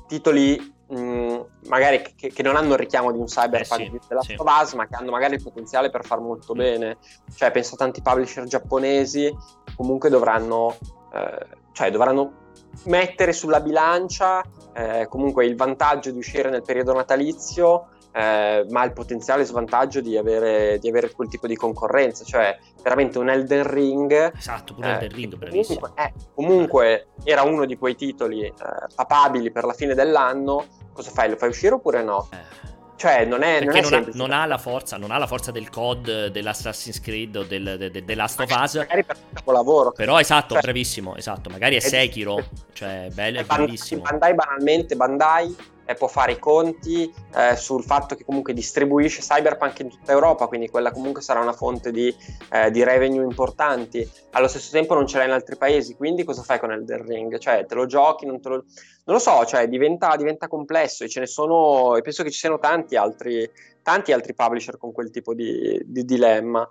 titoli 0.05 0.74
mh, 0.87 0.97
mm, 0.97 1.39
magari 1.67 2.01
che, 2.15 2.29
che, 2.29 2.43
non 2.43 2.55
hanno 2.55 2.73
il 2.73 2.79
richiamo 2.79 3.11
di 3.11 3.19
un 3.19 3.25
cyberpunk 3.25 3.81
eh 3.81 3.85
sì, 3.85 3.99
della 4.07 4.21
sì. 4.21 4.35
Us, 4.37 4.73
ma 4.73 4.87
che 4.87 4.95
hanno 4.95 5.11
magari 5.11 5.35
il 5.35 5.43
potenziale 5.43 5.89
per 5.89 6.05
far 6.05 6.19
molto 6.19 6.53
mm. 6.53 6.57
bene. 6.57 6.97
Cioè, 7.35 7.51
penso 7.51 7.75
a 7.75 7.77
tanti 7.77 8.01
publisher 8.01 8.45
giapponesi, 8.45 9.33
comunque 9.75 10.09
dovranno, 10.09 10.75
eh, 11.13 11.47
cioè, 11.71 11.91
dovranno 11.91 12.43
mettere 12.83 13.31
sulla 13.31 13.61
bilancia 13.61 14.43
eh, 14.73 15.07
comunque 15.07 15.45
il 15.45 15.55
vantaggio 15.55 16.11
di 16.11 16.17
uscire 16.17 16.49
nel 16.49 16.61
periodo 16.61 16.93
natalizio, 16.93 17.87
eh, 18.15 18.65
ma 18.69 18.85
il 18.85 18.93
potenziale 18.93 19.43
svantaggio 19.43 19.99
di 19.99 20.15
avere, 20.15 20.79
di 20.79 20.87
avere, 20.87 21.11
quel 21.11 21.27
tipo 21.27 21.47
di 21.47 21.55
concorrenza, 21.57 22.23
cioè 22.23 22.57
veramente 22.81 23.19
un 23.19 23.29
Elden 23.29 23.69
Ring. 23.69 24.31
Esatto, 24.37 24.73
pure 24.73 24.93
Elden 24.93 25.11
eh, 25.11 25.13
Ring, 25.13 25.35
bravissimo. 25.35 25.79
Comunque, 25.79 26.03
eh, 26.03 26.13
comunque 26.33 27.07
era 27.25 27.41
uno 27.43 27.65
di 27.65 27.77
quei 27.77 27.95
titoli 27.95 28.43
eh, 28.43 28.53
papabili 28.95 29.51
per 29.51 29.65
la 29.65 29.73
fine 29.73 29.93
dell'anno. 29.93 30.65
Cosa 30.93 31.11
fai? 31.11 31.29
Lo 31.29 31.35
fai 31.35 31.49
uscire 31.49 31.73
oppure 31.73 32.03
no? 32.03 32.29
Eh. 32.31 32.63
Cioè, 32.95 33.25
non 33.25 33.43
è, 33.43 33.59
non, 33.61 33.75
è 33.75 33.81
non, 33.81 33.93
ha, 33.93 34.05
non, 34.13 34.31
ha, 34.31 34.45
la 34.45 34.57
forza, 34.57 34.95
non 34.95 35.11
ha 35.11 35.17
la 35.17 35.27
forza 35.27 35.51
del 35.51 35.69
COD, 35.69 36.27
dell'Assassin's 36.27 37.01
Creed 37.01 37.35
o 37.35 37.43
del, 37.43 37.75
de, 37.77 37.91
de, 37.91 38.05
de 38.05 38.15
Last 38.15 38.39
of 38.39 38.49
Us. 38.49 38.75
Magari 38.75 39.03
per 39.03 39.17
capolavoro. 39.33 39.91
Però 39.91 40.17
esatto, 40.17 40.53
cioè, 40.53 40.61
bravissimo, 40.61 41.17
esatto. 41.17 41.49
Magari 41.49 41.75
è, 41.75 41.79
è 41.79 41.81
Sekiro, 41.81 42.41
cioè 42.71 43.09
bello, 43.11 43.39
è 43.39 43.43
bellissimo. 43.43 44.03
Bandai 44.03 44.33
banalmente, 44.33 44.95
Bandai 44.95 45.73
eh, 45.85 45.93
può 45.93 46.07
fare 46.07 46.33
i 46.33 46.39
conti 46.39 47.13
eh, 47.35 47.55
sul 47.55 47.83
fatto 47.83 48.15
che 48.15 48.25
comunque 48.25 48.53
distribuisce 48.53 49.21
Cyberpunk 49.21 49.79
in 49.79 49.89
tutta 49.89 50.11
Europa, 50.11 50.47
quindi 50.47 50.69
quella 50.69 50.91
comunque 50.91 51.21
sarà 51.21 51.39
una 51.39 51.53
fonte 51.53 51.91
di, 51.91 52.13
eh, 52.51 52.71
di 52.71 52.83
revenue 52.83 53.23
importanti. 53.23 54.07
Allo 54.31 54.47
stesso 54.47 54.71
tempo 54.71 54.93
non 54.93 55.07
ce 55.07 55.17
l'hai 55.17 55.27
in 55.27 55.33
altri 55.33 55.55
paesi, 55.57 55.95
quindi 55.95 56.23
cosa 56.23 56.43
fai 56.43 56.59
con 56.59 56.71
Elden 56.71 57.05
Ring? 57.05 57.37
Cioè, 57.37 57.65
te 57.65 57.75
lo 57.75 57.85
giochi, 57.85 58.25
non 58.25 58.41
te 58.41 58.49
lo... 58.49 58.63
Non 59.07 59.17
lo 59.17 59.21
so, 59.21 59.45
cioè 59.45 59.67
diventa, 59.67 60.15
diventa 60.15 60.47
complesso 60.47 61.03
e 61.03 61.09
ce 61.09 61.19
ne 61.19 61.27
sono, 61.27 61.95
e 61.95 62.01
penso 62.01 62.23
che 62.23 62.31
ci 62.31 62.39
siano 62.39 62.57
tanti 62.57 62.95
altri, 62.95 63.47
tanti 63.83 64.11
altri 64.11 64.33
publisher 64.33 64.79
con 64.79 64.91
quel 64.93 65.11
tipo 65.11 65.35
di, 65.35 65.79
di 65.85 66.03
dilemma. 66.03 66.67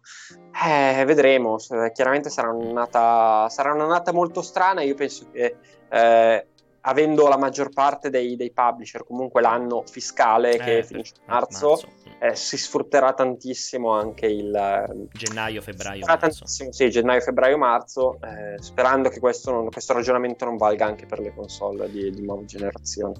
Eh, 0.67 1.05
vedremo, 1.05 1.59
chiaramente 1.93 2.31
sarà 2.31 2.51
un'annata, 2.51 3.49
sarà 3.49 3.73
un'annata 3.73 4.13
molto 4.13 4.43
strana, 4.43 4.83
io 4.83 4.97
penso 4.97 5.31
che 5.31 5.55
eh, 5.89 6.47
avendo 6.87 7.29
la 7.29 7.39
maggior 7.39 7.71
parte 7.71 8.11
dei, 8.11 8.37
dei 8.37 8.53
publisher 8.53 9.05
comunque 9.05 9.41
l'anno 9.41 9.85
fiscale 9.87 10.55
eh, 10.55 10.59
che 10.59 10.83
finisce 10.85 11.15
a 11.27 11.33
marzo, 11.33 11.69
marzo. 11.69 11.89
Eh, 12.19 12.35
si 12.35 12.57
sfrutterà 12.57 13.13
tantissimo 13.13 13.91
anche 13.91 14.27
il 14.27 15.09
gennaio, 15.13 15.61
febbraio, 15.61 16.05
marzo. 16.07 16.47
Sì, 16.47 16.91
gennaio, 16.91 17.21
febbraio, 17.21 17.57
marzo, 17.59 18.19
eh, 18.21 18.61
sperando 18.63 19.09
che 19.09 19.21
questo, 19.21 19.51
non, 19.51 19.71
questo, 19.71 19.93
ragionamento 19.93 20.45
non 20.45 20.57
valga 20.57 20.87
anche 20.87 21.07
per 21.07 21.21
le 21.21 21.35
console 21.35 21.91
di, 21.91 22.11
di 22.11 22.23
nuova 22.23 22.45
generazione. 22.45 23.15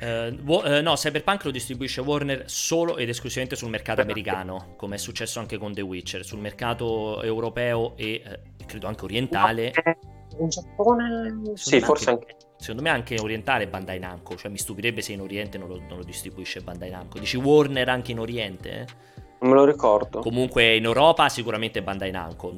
Uh, 0.00 0.34
uh, 0.50 0.82
no, 0.82 0.94
Cyberpunk 0.94 1.44
lo 1.44 1.50
distribuisce 1.50 2.00
Warner 2.00 2.44
solo 2.46 2.96
ed 2.96 3.08
esclusivamente 3.08 3.56
sul 3.56 3.70
mercato 3.70 4.00
americano, 4.00 4.74
come 4.76 4.96
è 4.96 4.98
successo 4.98 5.38
anche 5.38 5.56
con 5.56 5.72
The 5.72 5.82
Witcher. 5.82 6.24
Sul 6.24 6.40
mercato 6.40 7.22
europeo 7.22 7.94
e 7.96 8.22
uh, 8.24 8.64
credo 8.66 8.86
anche 8.86 9.04
orientale. 9.04 9.72
In 10.38 10.48
Giappone? 10.48 11.52
Sì, 11.54 11.80
forse 11.80 12.10
anche, 12.10 12.26
anche 12.32 12.44
secondo 12.56 12.82
me 12.82 12.90
anche 12.90 13.18
orientale 13.20 13.68
Bandai 13.68 13.98
Namco, 13.98 14.36
cioè 14.36 14.50
mi 14.50 14.58
stupirebbe 14.58 15.02
se 15.02 15.12
in 15.12 15.20
Oriente 15.20 15.58
non 15.58 15.68
lo, 15.68 15.78
non 15.88 15.98
lo 15.98 16.04
distribuisce 16.04 16.60
Bandai 16.60 16.90
Namco. 16.90 17.18
Dici 17.18 17.36
Warner 17.36 17.88
anche 17.88 18.12
in 18.12 18.18
Oriente? 18.18 18.70
Eh? 18.70 18.86
Non 19.40 19.50
me 19.50 19.54
lo 19.54 19.64
ricordo. 19.64 20.20
Comunque 20.20 20.74
in 20.74 20.84
Europa 20.84 21.28
sicuramente 21.28 21.82
Bandai 21.82 22.10
Namco. 22.10 22.54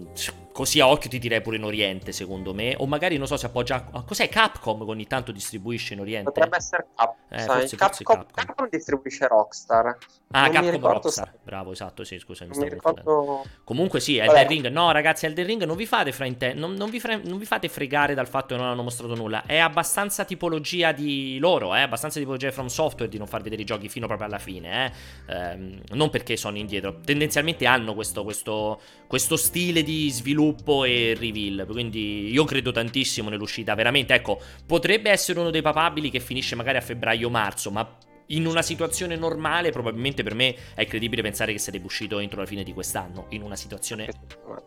Così 0.57 0.81
a 0.81 0.89
occhio 0.89 1.11
ti 1.11 1.19
direi 1.19 1.43
pure 1.43 1.57
in 1.59 1.65
Oriente, 1.65 2.13
secondo 2.13 2.55
me. 2.55 2.75
O 2.79 2.87
magari 2.87 3.19
non 3.19 3.27
so 3.27 3.37
se 3.37 3.45
appoggia. 3.45 3.91
A... 3.93 4.03
Cos'è 4.05 4.27
Capcom 4.31 4.87
che 4.87 4.91
ogni 4.91 5.07
tanto 5.07 5.31
distribuisce 5.31 5.93
in 5.93 6.01
Oriente? 6.01 6.31
Potrebbe 6.31 6.57
essere 6.57 6.87
Capcom. 6.97 7.17
Eh, 7.29 7.41
forse, 7.41 7.77
Capcom, 7.77 7.89
forse 7.89 8.05
Capcom. 8.05 8.27
Capcom 8.33 8.69
distribuisce 8.71 9.29
Rockstar. 9.29 9.99
Ah, 10.31 10.45
non 10.45 10.53
Capcom 10.53 10.81
Rockstar. 10.81 11.27
Se... 11.27 11.39
Bravo, 11.43 11.73
esatto. 11.73 12.05
Sì, 12.05 12.19
scusa, 12.19 12.47
mi 12.47 12.55
stavo 12.55 12.71
ricordo... 12.71 13.45
Comunque 13.65 14.01
sì, 14.01 14.17
Elden 14.17 14.35
Vabbè. 14.35 14.49
Ring. 14.49 14.67
No, 14.69 14.91
ragazzi, 14.93 15.27
Elden 15.27 15.45
Ring 15.45 15.65
non 15.65 15.77
vi 15.77 15.85
fate 15.85 16.11
frainte... 16.13 16.55
non, 16.55 16.73
non, 16.73 16.89
vi 16.89 17.01
fre... 17.01 17.21
non 17.23 17.37
vi 17.37 17.45
fate 17.45 17.69
fregare 17.69 18.15
dal 18.15 18.27
fatto 18.27 18.55
che 18.55 18.61
non 18.63 18.71
hanno 18.71 18.83
mostrato 18.83 19.15
nulla. 19.15 19.45
È 19.45 19.59
abbastanza 19.59 20.25
tipologia 20.25 20.93
di 20.93 21.37
loro, 21.39 21.75
eh? 21.75 21.83
Abbastanza 21.83 22.19
tipologia 22.19 22.49
di 22.49 22.55
From 22.55 22.69
Software 22.69 23.11
di 23.11 23.19
non 23.19 23.27
far 23.27 23.43
vedere 23.43 23.61
i 23.61 23.67
giochi 23.67 23.91
fino 23.91 24.07
proprio 24.07 24.27
alla 24.27 24.39
fine, 24.39 24.87
eh? 25.27 25.35
Ehm, 25.35 25.81
non 25.91 26.09
perché 26.09 26.39
sono 26.39 26.57
indietro. 26.57 27.01
Tendenzialmente 27.05 27.67
hanno 27.67 27.93
questo, 27.93 28.25
questo, 28.25 28.81
questo 29.07 29.37
stile 29.37 29.83
di 29.83 30.09
sviluppo 30.09 30.45
e 30.85 31.17
reveal. 31.19 31.67
Quindi 31.67 32.31
io 32.31 32.45
credo 32.45 32.73
tantissimo 32.73 33.29
nell'uscita. 33.29 33.75
Veramente, 33.75 34.15
ecco, 34.15 34.41
potrebbe 34.67 35.11
essere 35.11 35.41
uno 35.41 35.51
dei 35.51 35.63
papabili 35.63 36.11
che 36.11 36.21
finisce 36.21 36.55
magari 36.55 36.79
a 36.79 36.83
febbraio-marzo, 36.83 37.71
ma 37.71 37.97
in 38.29 38.47
una 38.47 38.63
situazione 38.63 39.17
normale, 39.17 39.71
probabilmente 39.71 40.23
per 40.23 40.35
me 40.35 40.55
è 40.75 40.87
credibile 40.87 41.23
pensare 41.23 41.53
che 41.53 41.59
sarebbe 41.59 41.87
uscito 41.87 42.19
entro 42.19 42.41
la 42.41 42.47
fine 42.47 42.63
di 42.63 42.73
quest'anno. 42.73 43.27
In 43.31 43.43
una 43.43 43.57
situazione 43.57 44.09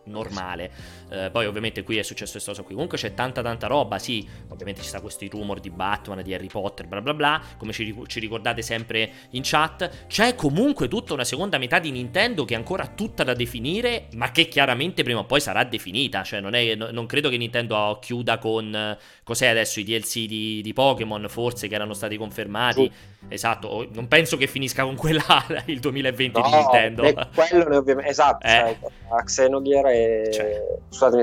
normale. 0.04 0.70
Eh, 1.10 1.30
poi, 1.30 1.46
ovviamente, 1.46 1.82
qui 1.82 1.98
è 1.98 2.02
successo 2.02 2.32
questa 2.32 2.50
cosa 2.50 2.62
qui. 2.62 2.74
Comunque 2.74 2.98
c'è 2.98 3.14
tanta, 3.14 3.42
tanta 3.42 3.66
roba. 3.66 3.98
Sì, 3.98 4.26
ovviamente 4.48 4.82
ci 4.82 4.88
sta 4.88 5.00
questi 5.00 5.28
rumor 5.28 5.60
di 5.60 5.70
Batman, 5.70 6.22
di 6.22 6.32
Harry 6.34 6.46
Potter, 6.46 6.86
bla 6.86 7.00
bla 7.00 7.14
bla. 7.14 7.42
Come 7.58 7.72
ci, 7.72 7.94
ci 8.06 8.20
ricordate 8.20 8.62
sempre 8.62 9.10
in 9.30 9.42
chat. 9.44 10.06
C'è 10.06 10.34
comunque 10.34 10.88
tutta 10.88 11.14
una 11.14 11.24
seconda 11.24 11.58
metà 11.58 11.78
di 11.78 11.90
Nintendo 11.90 12.44
che 12.44 12.54
è 12.54 12.56
ancora 12.56 12.86
tutta 12.86 13.24
da 13.24 13.34
definire, 13.34 14.08
ma 14.14 14.30
che 14.30 14.48
chiaramente 14.48 15.02
prima 15.02 15.20
o 15.20 15.24
poi 15.24 15.40
sarà 15.40 15.64
definita. 15.64 16.22
Cioè, 16.22 16.40
non, 16.40 16.54
è, 16.54 16.74
non 16.74 17.06
credo 17.06 17.28
che 17.28 17.36
Nintendo 17.36 17.98
chiuda 18.00 18.38
con. 18.38 18.96
Cos'è 19.22 19.46
adesso 19.46 19.80
i 19.80 19.84
DLC 19.84 20.26
di, 20.26 20.60
di 20.62 20.72
Pokémon, 20.72 21.26
forse 21.28 21.68
che 21.68 21.74
erano 21.74 21.94
stati 21.94 22.16
confermati. 22.16 22.82
Sì. 22.82 23.19
Esatto, 23.28 23.86
non 23.92 24.08
penso 24.08 24.36
che 24.36 24.46
finisca 24.46 24.82
con 24.84 24.96
quella 24.96 25.22
il 25.66 25.80
2020 25.80 26.40
no, 26.40 26.46
di 26.46 26.54
Nintendo. 26.54 27.02
quello 27.34 27.68
ne 27.68 27.76
ovviamente, 27.76 28.10
esatto, 28.10 28.46
eh. 28.46 28.76
cioè, 28.80 29.22
Xenogear 29.24 29.86
e 29.86 30.30
cioè. 30.32 30.78
scusatemi, 30.88 31.22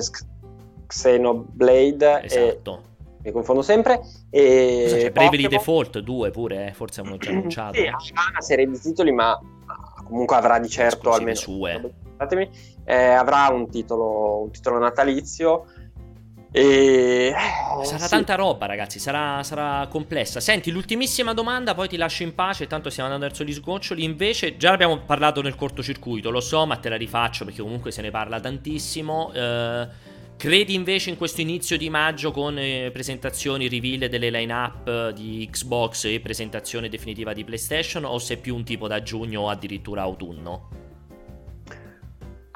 Xenoblade 0.87 2.23
esatto. 2.23 2.81
e 3.21 3.25
mi 3.27 3.31
confondo 3.31 3.61
sempre. 3.61 3.99
E 4.29 4.81
Cosa 4.85 4.97
c'è? 4.97 5.11
Bravely 5.11 5.47
Default 5.47 5.99
2 5.99 6.31
pure, 6.31 6.67
eh? 6.67 6.73
forse 6.73 7.01
hanno 7.01 7.17
già 7.17 7.29
annunciato. 7.31 7.73
sì, 7.73 7.87
ha 7.87 8.29
una 8.29 8.41
serie 8.41 8.69
di 8.69 8.79
titoli, 8.79 9.11
ma 9.11 9.37
comunque 10.05 10.35
avrà 10.35 10.59
di 10.59 10.69
certo 10.69 11.11
almeno 11.11 11.35
sue. 11.35 11.93
Eh, 12.85 12.95
avrà 12.95 13.49
un 13.49 13.69
titolo, 13.69 14.43
un 14.43 14.51
titolo 14.51 14.79
natalizio 14.79 15.65
e... 16.51 17.33
Sarà 17.83 18.03
sì. 18.03 18.09
tanta 18.09 18.35
roba, 18.35 18.65
ragazzi. 18.65 18.99
Sarà, 18.99 19.43
sarà, 19.43 19.87
complessa. 19.87 20.39
Senti, 20.39 20.71
l'ultimissima 20.71 21.33
domanda, 21.33 21.75
poi 21.75 21.87
ti 21.87 21.97
lascio 21.97 22.23
in 22.23 22.33
pace. 22.33 22.67
Tanto 22.67 22.89
stiamo 22.89 23.09
andando 23.09 23.27
verso 23.27 23.43
gli 23.43 23.53
sgoccioli. 23.53 24.03
Invece, 24.03 24.57
già 24.57 24.71
abbiamo 24.71 24.97
parlato 24.99 25.41
nel 25.41 25.55
cortocircuito, 25.55 26.29
lo 26.29 26.41
so, 26.41 26.65
ma 26.65 26.77
te 26.77 26.89
la 26.89 26.95
rifaccio 26.95 27.45
perché 27.45 27.61
comunque 27.61 27.91
se 27.91 28.01
ne 28.01 28.11
parla 28.11 28.39
tantissimo. 28.39 29.31
Eh, 29.33 29.87
credi 30.37 30.73
invece 30.73 31.09
in 31.09 31.17
questo 31.17 31.41
inizio 31.41 31.77
di 31.77 31.89
maggio 31.89 32.31
con 32.31 32.57
eh, 32.57 32.89
presentazioni, 32.91 33.67
reveal 33.67 34.09
delle 34.09 34.29
line-up 34.29 35.11
di 35.11 35.47
Xbox 35.51 36.05
e 36.05 36.19
presentazione 36.19 36.89
definitiva 36.89 37.33
di 37.33 37.43
PlayStation? 37.43 38.05
O 38.05 38.17
sei 38.19 38.37
più 38.37 38.55
un 38.55 38.63
tipo 38.63 38.87
da 38.87 39.01
giugno 39.03 39.41
o 39.41 39.49
addirittura 39.49 40.01
autunno? 40.01 40.86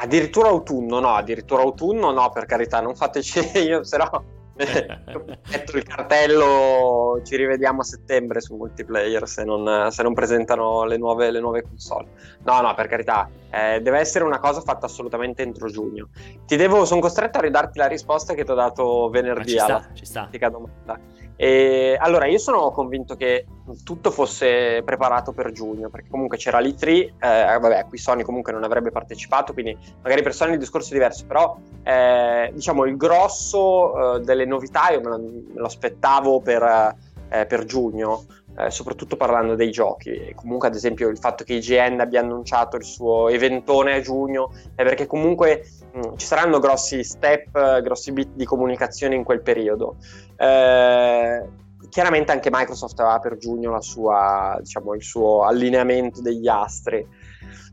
Addirittura 0.01 0.49
autunno, 0.49 0.99
no, 0.99 1.13
addirittura 1.13 1.61
autunno, 1.61 2.11
no, 2.11 2.29
per 2.31 2.45
carità, 2.45 2.81
non 2.81 2.95
fateci 2.95 3.39
io, 3.61 3.83
se 3.83 3.97
no 3.97 4.39
metto 5.49 5.77
il 5.77 5.83
cartello, 5.83 7.21
ci 7.23 7.35
rivediamo 7.35 7.81
a 7.81 7.83
settembre 7.83 8.41
su 8.41 8.55
multiplayer 8.55 9.27
se 9.27 9.43
non, 9.43 9.91
se 9.91 10.03
non 10.03 10.13
presentano 10.13 10.83
le 10.85 10.97
nuove, 10.97 11.31
le 11.31 11.39
nuove, 11.39 11.61
console. 11.61 12.07
No, 12.43 12.61
no, 12.61 12.73
per 12.73 12.87
carità, 12.87 13.29
eh, 13.49 13.79
deve 13.81 13.99
essere 13.99 14.23
una 14.23 14.39
cosa 14.39 14.61
fatta 14.61 14.87
assolutamente 14.87 15.43
entro 15.43 15.67
giugno. 15.67 16.09
Ti 16.45 16.55
devo, 16.55 16.85
sono 16.85 16.99
costretto 16.99 17.37
a 17.37 17.41
ridarti 17.41 17.77
la 17.77 17.87
risposta 17.87 18.33
che 18.33 18.43
ti 18.43 18.51
ho 18.51 18.55
dato 18.55 19.09
venerdì 19.09 19.57
alla 19.57 19.87
ci 19.93 20.05
sta. 20.05 20.29
domanda. 20.49 20.99
E 21.43 21.97
allora 21.99 22.27
io 22.27 22.37
sono 22.37 22.69
convinto 22.69 23.15
che 23.15 23.47
tutto 23.83 24.11
fosse 24.11 24.83
preparato 24.85 25.31
per 25.31 25.51
giugno, 25.51 25.89
perché 25.89 26.07
comunque 26.07 26.37
c'era 26.37 26.59
l'E3, 26.59 26.87
eh, 26.87 27.13
vabbè, 27.17 27.87
qui 27.87 27.97
Sony 27.97 28.21
comunque 28.21 28.51
non 28.53 28.63
avrebbe 28.63 28.91
partecipato, 28.91 29.51
quindi 29.51 29.75
magari 30.03 30.21
per 30.21 30.35
Sony 30.35 30.51
il 30.53 30.59
discorso 30.59 30.91
è 30.91 30.93
diverso, 30.93 31.25
però 31.25 31.57
eh, 31.81 32.51
diciamo 32.53 32.85
il 32.85 32.95
grosso 32.95 34.17
eh, 34.17 34.19
delle 34.19 34.45
novità 34.45 34.91
io 34.91 35.01
me 35.01 35.09
lo, 35.09 35.17
me 35.17 35.59
lo 35.59 35.65
aspettavo 35.65 36.41
per, 36.41 36.95
eh, 37.29 37.45
per 37.47 37.65
giugno. 37.65 38.23
Eh, 38.57 38.69
soprattutto 38.69 39.15
parlando 39.15 39.55
dei 39.55 39.71
giochi. 39.71 40.33
Comunque, 40.35 40.67
ad 40.67 40.75
esempio, 40.75 41.07
il 41.07 41.17
fatto 41.17 41.43
che 41.45 41.53
IGN 41.53 42.01
abbia 42.01 42.19
annunciato 42.19 42.75
il 42.75 42.83
suo 42.83 43.29
eventone 43.29 43.95
a 43.95 44.01
giugno 44.01 44.51
è 44.75 44.83
perché 44.83 45.07
comunque 45.07 45.65
mh, 45.93 45.99
mm, 45.99 46.15
ci 46.17 46.25
saranno 46.25 46.59
grossi 46.59 47.03
step, 47.03 47.81
grossi 47.81 48.11
bit 48.11 48.29
di 48.33 48.45
comunicazione 48.45 49.15
in 49.15 49.23
quel 49.23 49.41
periodo. 49.41 49.95
Eh, 50.35 51.47
chiaramente 51.89 52.31
anche 52.31 52.49
Microsoft 52.51 52.99
aveva 52.99 53.19
per 53.19 53.37
giugno 53.37 53.79
sua, 53.81 54.57
diciamo, 54.59 54.95
il 54.95 55.03
suo 55.03 55.43
allineamento 55.43 56.21
degli 56.21 56.47
astri. 56.47 57.07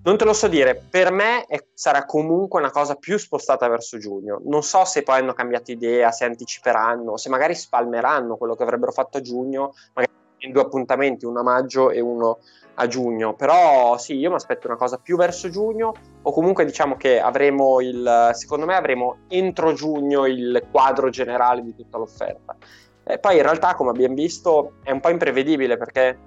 Non 0.05 0.17
te 0.17 0.25
lo 0.25 0.33
so 0.33 0.47
dire, 0.47 0.77
per 0.77 1.11
me 1.11 1.45
è, 1.47 1.59
sarà 1.75 2.05
comunque 2.05 2.61
una 2.61 2.71
cosa 2.71 2.95
più 2.95 3.19
spostata 3.19 3.69
verso 3.69 3.99
giugno. 3.99 4.41
Non 4.45 4.63
so 4.63 4.85
se 4.85 5.03
poi 5.03 5.19
hanno 5.19 5.35
cambiato 5.35 5.73
idea, 5.73 6.13
se 6.13 6.25
anticiperanno, 6.25 7.17
se 7.17 7.29
magari 7.29 7.57
spalmeranno 7.57 8.37
quello 8.37 8.55
che 8.55 8.63
avrebbero 8.63 8.93
fatto 8.93 9.19
a 9.19 9.21
giugno, 9.21 9.75
magari 9.93 10.17
in 10.39 10.53
due 10.53 10.63
appuntamenti, 10.63 11.25
uno 11.25 11.41
a 11.41 11.43
maggio 11.43 11.91
e 11.91 12.01
uno 12.01 12.39
a 12.75 12.87
giugno. 12.87 13.35
Però 13.35 13.97
sì, 13.99 14.17
io 14.17 14.31
mi 14.31 14.37
aspetto 14.37 14.67
una 14.67 14.77
cosa 14.77 14.99
più 14.99 15.17
verso 15.17 15.49
giugno, 15.49 15.93
o 16.23 16.33
comunque 16.33 16.65
diciamo 16.65 16.97
che 16.97 17.21
avremo 17.21 17.81
il, 17.81 18.31
secondo 18.33 18.67
me 18.67 18.75
avremo 18.75 19.19
entro 19.29 19.73
giugno 19.73 20.27
il 20.27 20.65
quadro 20.71 21.11
generale 21.11 21.63
di 21.63 21.75
tutta 21.75 21.99
l'offerta. 21.99 22.57
E 23.05 23.19
poi 23.19 23.37
in 23.37 23.43
realtà, 23.43 23.75
come 23.75 23.91
abbiamo 23.91 24.15
visto, 24.15 24.73
è 24.83 24.91
un 24.91 25.01
po' 25.01 25.09
imprevedibile 25.09 25.77
perché 25.77 26.19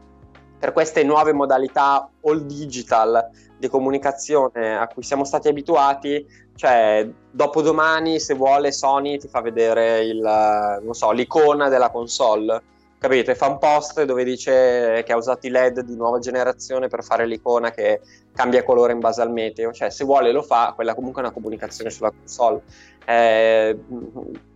per 0.58 0.74
queste 0.74 1.04
nuove 1.04 1.34
modalità 1.34 2.08
all 2.24 2.42
digital 2.46 3.30
di 3.58 3.68
comunicazione 3.68 4.78
a 4.78 4.88
cui 4.88 5.04
siamo 5.04 5.24
stati 5.24 5.48
abituati, 5.48 6.26
cioè 6.56 7.08
dopodomani 7.32 8.20
se 8.20 8.34
vuole 8.34 8.72
Sony 8.72 9.18
ti 9.18 9.28
fa 9.28 9.42
vedere 9.42 10.04
il, 10.04 10.80
so, 10.92 11.12
l'icona 11.12 11.70
della 11.70 11.90
console 11.90 12.62
capito? 13.02 13.32
E 13.32 13.36
fa 13.36 13.48
un 13.48 13.58
post 13.58 14.04
dove 14.04 14.24
dice 14.24 15.02
che 15.04 15.12
ha 15.12 15.16
usato 15.16 15.48
i 15.48 15.50
LED 15.50 15.82
di 15.82 15.96
nuova 15.96 16.20
generazione 16.20 16.88
per 16.88 17.04
fare 17.04 17.26
l'icona 17.26 17.72
che 17.72 18.00
cambia 18.32 18.64
colore 18.64 18.94
in 18.94 19.00
base 19.00 19.24
al 19.24 19.32
meteo. 19.32 19.72
Cioè, 19.72 19.90
se 19.90 20.06
vuole 20.06 20.32
lo 20.32 20.44
fa, 20.44 20.74
quella 20.76 20.94
comunque 20.94 21.24
è 21.24 21.26
una 21.26 21.34
comunicazione 21.34 21.90
sulla 21.90 22.12
console. 22.12 22.62
Eh, 23.04 23.76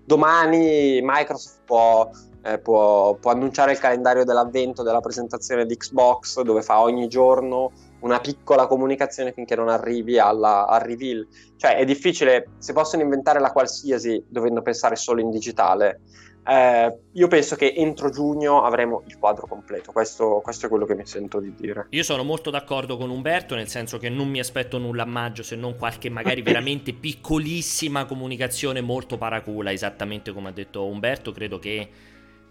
domani 0.06 1.00
Microsoft 1.02 1.62
può, 1.66 2.08
eh, 2.43 2.60
può, 2.60 3.16
può, 3.16 3.32
annunciare 3.32 3.72
il 3.72 3.80
calendario 3.80 4.24
dell'avvento 4.24 4.84
della 4.84 5.02
presentazione 5.02 5.66
di 5.66 5.76
Xbox, 5.76 6.39
dove 6.41 6.62
fa 6.62 6.82
ogni 6.82 7.08
giorno 7.08 7.72
una 8.02 8.20
piccola 8.20 8.68
comunicazione 8.68 9.34
finché 9.34 9.56
non 9.56 9.70
arrivi 9.70 10.20
alla, 10.20 10.68
al 10.68 10.82
reveal. 10.82 11.28
Cioè, 11.58 11.78
è 11.78 11.84
difficile, 11.84 12.50
se 12.60 12.74
possono 12.74 13.02
inventare 13.02 13.39
la 13.39 13.52
qualsiasi 13.52 14.24
dovendo 14.28 14.62
pensare 14.62 14.96
solo 14.96 15.20
in 15.20 15.32
digitale 15.32 16.02
eh, 16.48 16.98
io 17.12 17.28
penso 17.28 17.56
che 17.56 17.74
entro 17.76 18.12
giugno 18.12 18.62
avremo 18.64 19.04
il 19.08 19.18
quadro 19.18 19.48
completo, 19.48 19.91
questo, 19.91 20.41
questo, 20.43 20.68
è 20.68 20.70
quello 20.70 20.86
che 20.86 20.93
mi 20.93 21.06
sento 21.06 21.39
di 21.39 21.54
dire. 21.56 21.88
Io 21.89 22.04
sono 22.04 22.24
molto 22.24 22.52
d'accordo 22.52 22.98
con 22.98 23.10
Umberto, 23.10 23.56
nel 23.56 23.68
senso 23.68 23.98
che 23.98 24.10
non 24.10 24.30
mi 24.30 24.39
aspetto 24.39 24.78
nulla 24.78 25.04
a 25.04 25.08
maggio 25.08 25.41
se 25.41 25.56
non 25.56 25.76
qualche 25.76 26.10
magari 26.10 26.41
veramente 26.43 26.93
piccolissima 26.93 28.06
comunicazione 28.06 28.82
molto 28.82 29.18
paracula, 29.18 29.72
esattamente 29.72 30.32
come 30.34 30.50
ha 30.50 30.52
detto 30.52 30.86
Umberto, 30.86 31.32
credo 31.32 31.58
che 31.58 31.89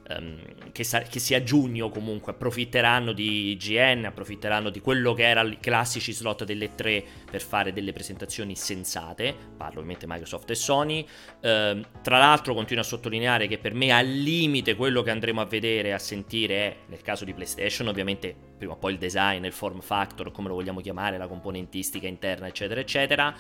um, 0.09 0.73
che, 0.73 0.85
sa- 0.85 1.03
che, 1.03 1.19
sia 1.19 1.43
giugno 1.43 1.89
comunque 1.89 2.33
approfitteranno 2.33 3.13
di 3.13 3.51
IGN, 3.53 4.05
approfitteranno 4.07 4.71
di 4.71 4.81
quello 4.81 5.15
che 5.15 5.27
erano 5.27 5.51
i 5.51 5.59
classici 5.61 6.13
slot 6.13 6.45
delle 6.45 6.75
tre 6.75 7.05
per 7.31 7.43
fare 7.43 7.73
delle 7.73 7.93
presentazioni 7.93 8.57
sensate, 8.57 9.35
parlo 9.57 9.81
ovviamente 9.81 10.07
Microsoft 10.07 10.51
e 10.51 10.55
Sony, 10.55 11.01
uh, 11.01 11.81
tra 12.03 12.19
l'altro 12.19 12.55
continuo 12.55 12.83
a 12.83 12.87
sottolineare 12.87 13.47
che 13.47 13.59
per 13.59 13.75
me 13.75 13.93
al 13.93 14.07
limite 14.07 14.75
quello 14.75 15.03
che 15.03 15.11
andremo 15.11 15.41
a 15.41 15.47
vedere 15.47 15.89
e 15.89 15.93
a 15.93 15.99
sentire 15.99 16.55
è, 16.55 16.77
nel 16.89 17.03
caso 17.03 17.25
di 17.25 17.33
PlayStation 17.33 17.89
ovviamente 17.89 18.35
prima 18.57 18.73
o 18.73 18.77
poi 18.77 18.93
il 18.93 18.99
design, 18.99 19.45
il 19.45 19.53
form 19.53 19.81
factor, 19.81 20.31
come 20.33 20.49
lo 20.49 20.55
vogliamo 20.55 20.81
chiamare, 20.81 21.19
la 21.19 21.27
componentistica 21.27 22.07
interna 22.07 22.47
eccetera 22.47 22.81
eccetera, 22.81 23.35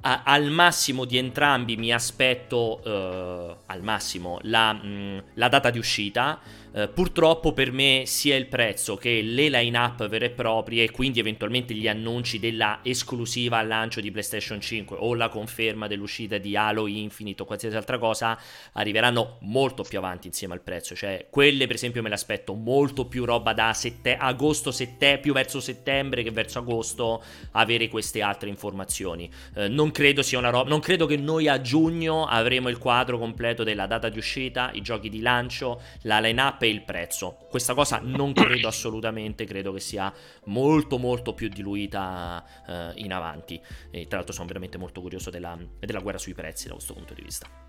a, 0.00 0.22
al 0.24 0.50
massimo 0.50 1.04
di 1.04 1.16
entrambi 1.16 1.76
mi 1.76 1.92
aspetto 1.92 2.80
uh, 2.84 3.56
al 3.66 3.82
massimo 3.82 4.38
la, 4.42 4.72
mh, 4.72 4.86
mm, 4.86 5.18
la, 5.34 5.48
data 5.48 5.70
di 5.70 5.78
uscita 5.78 6.38
eh, 6.78 6.86
purtroppo 6.86 7.52
per 7.52 7.72
me 7.72 8.04
sia 8.06 8.36
il 8.36 8.46
prezzo 8.46 8.96
che 8.96 9.20
le 9.20 9.48
line-up 9.48 10.06
vere 10.06 10.26
e 10.26 10.30
proprie 10.30 10.84
e 10.84 10.90
quindi 10.92 11.18
eventualmente 11.18 11.74
gli 11.74 11.88
annunci 11.88 12.38
della 12.38 12.78
esclusiva 12.84 13.58
al 13.58 13.66
lancio 13.66 14.00
di 14.00 14.12
PlayStation 14.12 14.60
5 14.60 14.96
o 15.00 15.14
la 15.14 15.28
conferma 15.28 15.88
dell'uscita 15.88 16.38
di 16.38 16.54
Halo 16.56 16.86
Infinite 16.86 17.42
o 17.42 17.46
qualsiasi 17.46 17.74
altra 17.74 17.98
cosa 17.98 18.38
arriveranno 18.74 19.38
molto 19.40 19.82
più 19.82 19.98
avanti 19.98 20.28
insieme 20.28 20.54
al 20.54 20.60
prezzo. 20.60 20.94
Cioè, 20.94 21.26
quelle 21.30 21.66
per 21.66 21.74
esempio 21.74 22.00
me 22.00 22.10
le 22.10 22.14
aspetto 22.14 22.54
molto 22.54 23.06
più 23.06 23.24
roba 23.24 23.52
da 23.54 23.72
sette- 23.72 24.16
agosto, 24.16 24.70
sette- 24.70 25.18
più 25.18 25.32
verso 25.32 25.58
settembre 25.58 26.22
che 26.22 26.30
verso 26.30 26.60
agosto 26.60 27.22
avere 27.52 27.88
queste 27.88 28.22
altre 28.22 28.50
informazioni. 28.50 29.28
Eh, 29.56 29.66
non 29.66 29.90
credo 29.90 30.22
sia 30.22 30.38
una 30.38 30.50
roba, 30.50 30.68
non 30.68 30.78
credo 30.78 31.06
che 31.06 31.16
noi 31.16 31.48
a 31.48 31.60
giugno 31.60 32.24
avremo 32.26 32.68
il 32.68 32.78
quadro 32.78 33.18
completo 33.18 33.64
della 33.64 33.86
data 33.86 34.08
di 34.08 34.18
uscita, 34.18 34.70
i 34.74 34.80
giochi 34.80 35.08
di 35.08 35.20
lancio, 35.20 35.80
la 36.02 36.20
line-up 36.20 36.66
il 36.68 36.82
prezzo. 36.82 37.46
Questa 37.48 37.74
cosa 37.74 38.00
non 38.02 38.32
credo 38.32 38.68
assolutamente, 38.68 39.44
credo 39.44 39.72
che 39.72 39.80
sia 39.80 40.12
molto 40.44 40.98
molto 40.98 41.34
più 41.34 41.48
diluita 41.48 42.44
eh, 42.66 42.92
in 42.96 43.12
avanti. 43.12 43.60
E 43.90 44.06
tra 44.06 44.16
l'altro 44.16 44.34
sono 44.34 44.46
veramente 44.46 44.78
molto 44.78 45.00
curioso 45.00 45.30
della, 45.30 45.58
della 45.78 46.00
guerra 46.00 46.18
sui 46.18 46.34
prezzi 46.34 46.68
da 46.68 46.74
questo 46.74 46.94
punto 46.94 47.14
di 47.14 47.22
vista. 47.22 47.67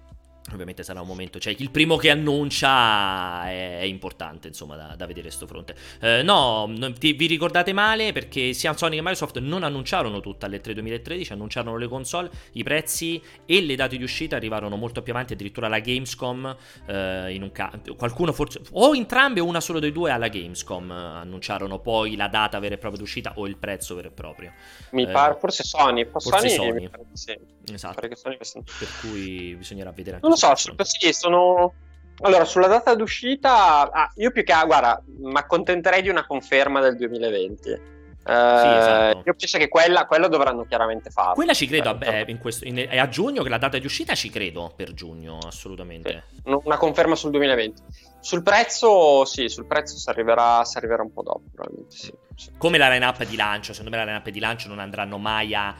Ovviamente 0.53 0.83
sarà 0.83 1.01
un 1.01 1.07
momento, 1.07 1.39
cioè 1.39 1.55
il 1.57 1.71
primo 1.71 1.97
che 1.97 2.09
annuncia 2.09 3.47
è, 3.47 3.79
è 3.79 3.83
importante 3.83 4.47
insomma 4.47 4.75
da, 4.75 4.95
da 4.95 5.05
vedere 5.05 5.29
sto 5.31 5.47
fronte. 5.47 5.75
Eh, 5.99 6.21
no, 6.23 6.71
ti, 6.97 7.13
vi 7.13 7.27
ricordate 7.27 7.73
male 7.73 8.11
perché 8.11 8.53
sia 8.53 8.75
Sony 8.75 8.95
che 8.95 9.01
Microsoft 9.01 9.39
non 9.39 9.63
annunciarono 9.63 10.19
tutta 10.19 10.45
alle 10.45 10.61
3 10.61 10.73
2013, 10.73 11.33
annunciarono 11.33 11.77
le 11.77 11.87
console, 11.87 12.29
i 12.53 12.63
prezzi 12.63 13.21
e 13.45 13.61
le 13.61 13.75
date 13.75 13.97
di 13.97 14.03
uscita 14.03 14.35
arrivarono 14.35 14.75
molto 14.75 15.01
più 15.01 15.13
avanti, 15.13 15.33
addirittura 15.33 15.67
la 15.67 15.79
Gamescom, 15.79 16.55
eh, 16.87 17.33
in 17.33 17.43
un 17.43 17.51
ca- 17.51 17.71
qualcuno 17.97 18.31
forse, 18.31 18.61
o 18.71 18.95
entrambe 18.95 19.39
o 19.39 19.45
una 19.45 19.61
solo 19.61 19.79
dei 19.79 19.91
due 19.91 20.11
alla 20.11 20.27
Gamescom 20.27 20.91
annunciarono 20.91 21.79
poi 21.79 22.15
la 22.15 22.27
data 22.27 22.59
vera 22.59 22.75
e 22.75 22.77
propria 22.77 23.01
d'uscita 23.01 23.33
o 23.35 23.47
il 23.47 23.57
prezzo 23.57 23.95
vero 23.95 24.07
e 24.07 24.11
proprio. 24.11 24.53
Mi 24.91 25.03
eh, 25.03 25.11
pare, 25.11 25.37
forse 25.39 25.63
Sony, 25.63 26.05
forse 26.05 26.29
Sony, 26.29 26.49
Sony. 26.49 26.89
Pare 26.89 27.05
sì. 27.13 27.37
Esatto, 27.71 28.07
Sony... 28.15 28.37
per 28.37 28.87
cui 29.01 29.55
bisognerà 29.55 29.91
vedere 29.91 30.15
anche 30.15 30.27
Non 30.27 30.37
so, 30.39 30.83
sì, 30.83 31.13
sono... 31.13 31.73
Allora, 32.21 32.43
sulla 32.43 32.67
data 32.67 32.95
d'uscita, 32.95 33.89
ah, 33.91 34.11
io 34.15 34.31
più 34.31 34.43
che 34.43 34.53
guarda, 34.65 35.01
mi 35.19 35.37
accontenterei 35.37 36.01
di 36.01 36.09
una 36.09 36.25
conferma 36.25 36.81
del 36.81 36.97
2020. 36.97 37.69
Eh, 37.69 38.59
sì, 38.59 38.67
esatto. 38.67 39.21
Io 39.25 39.33
penso 39.33 39.57
che 39.57 39.67
quella, 39.69 40.05
quella, 40.05 40.27
dovranno 40.27 40.65
chiaramente 40.65 41.09
fare. 41.09 41.33
Quella 41.33 41.53
ci 41.53 41.67
credo, 41.67 41.97
cioè, 41.99 42.25
in 42.27 42.37
questo, 42.37 42.65
in, 42.65 42.77
è 42.77 42.97
a 42.97 43.07
giugno 43.07 43.41
che 43.41 43.49
la 43.49 43.57
data 43.57 43.77
di 43.77 43.85
uscita 43.85 44.13
ci 44.13 44.29
credo 44.29 44.71
per 44.75 44.93
giugno, 44.93 45.39
assolutamente. 45.39 46.25
Sì, 46.31 46.41
una 46.45 46.77
conferma 46.77 47.15
sul 47.15 47.31
2020. 47.31 47.81
Sul 48.19 48.43
prezzo, 48.43 49.25
sì, 49.25 49.47
sul 49.47 49.65
prezzo 49.65 49.97
si 49.97 50.09
arriverà, 50.09 50.63
si 50.65 50.77
arriverà 50.77 51.01
un 51.01 51.13
po' 51.13 51.23
dopo, 51.23 51.43
probabilmente 51.53 51.95
sì, 51.95 52.13
sì. 52.35 52.51
Come 52.57 52.77
la 52.77 52.89
line-up 52.89 53.23
di 53.23 53.37
lancio, 53.37 53.71
secondo 53.71 53.95
me 53.95 54.03
la 54.03 54.11
line-up 54.11 54.29
di 54.29 54.39
lancio 54.39 54.67
non 54.67 54.79
andranno 54.79 55.17
mai 55.17 55.55
a 55.55 55.73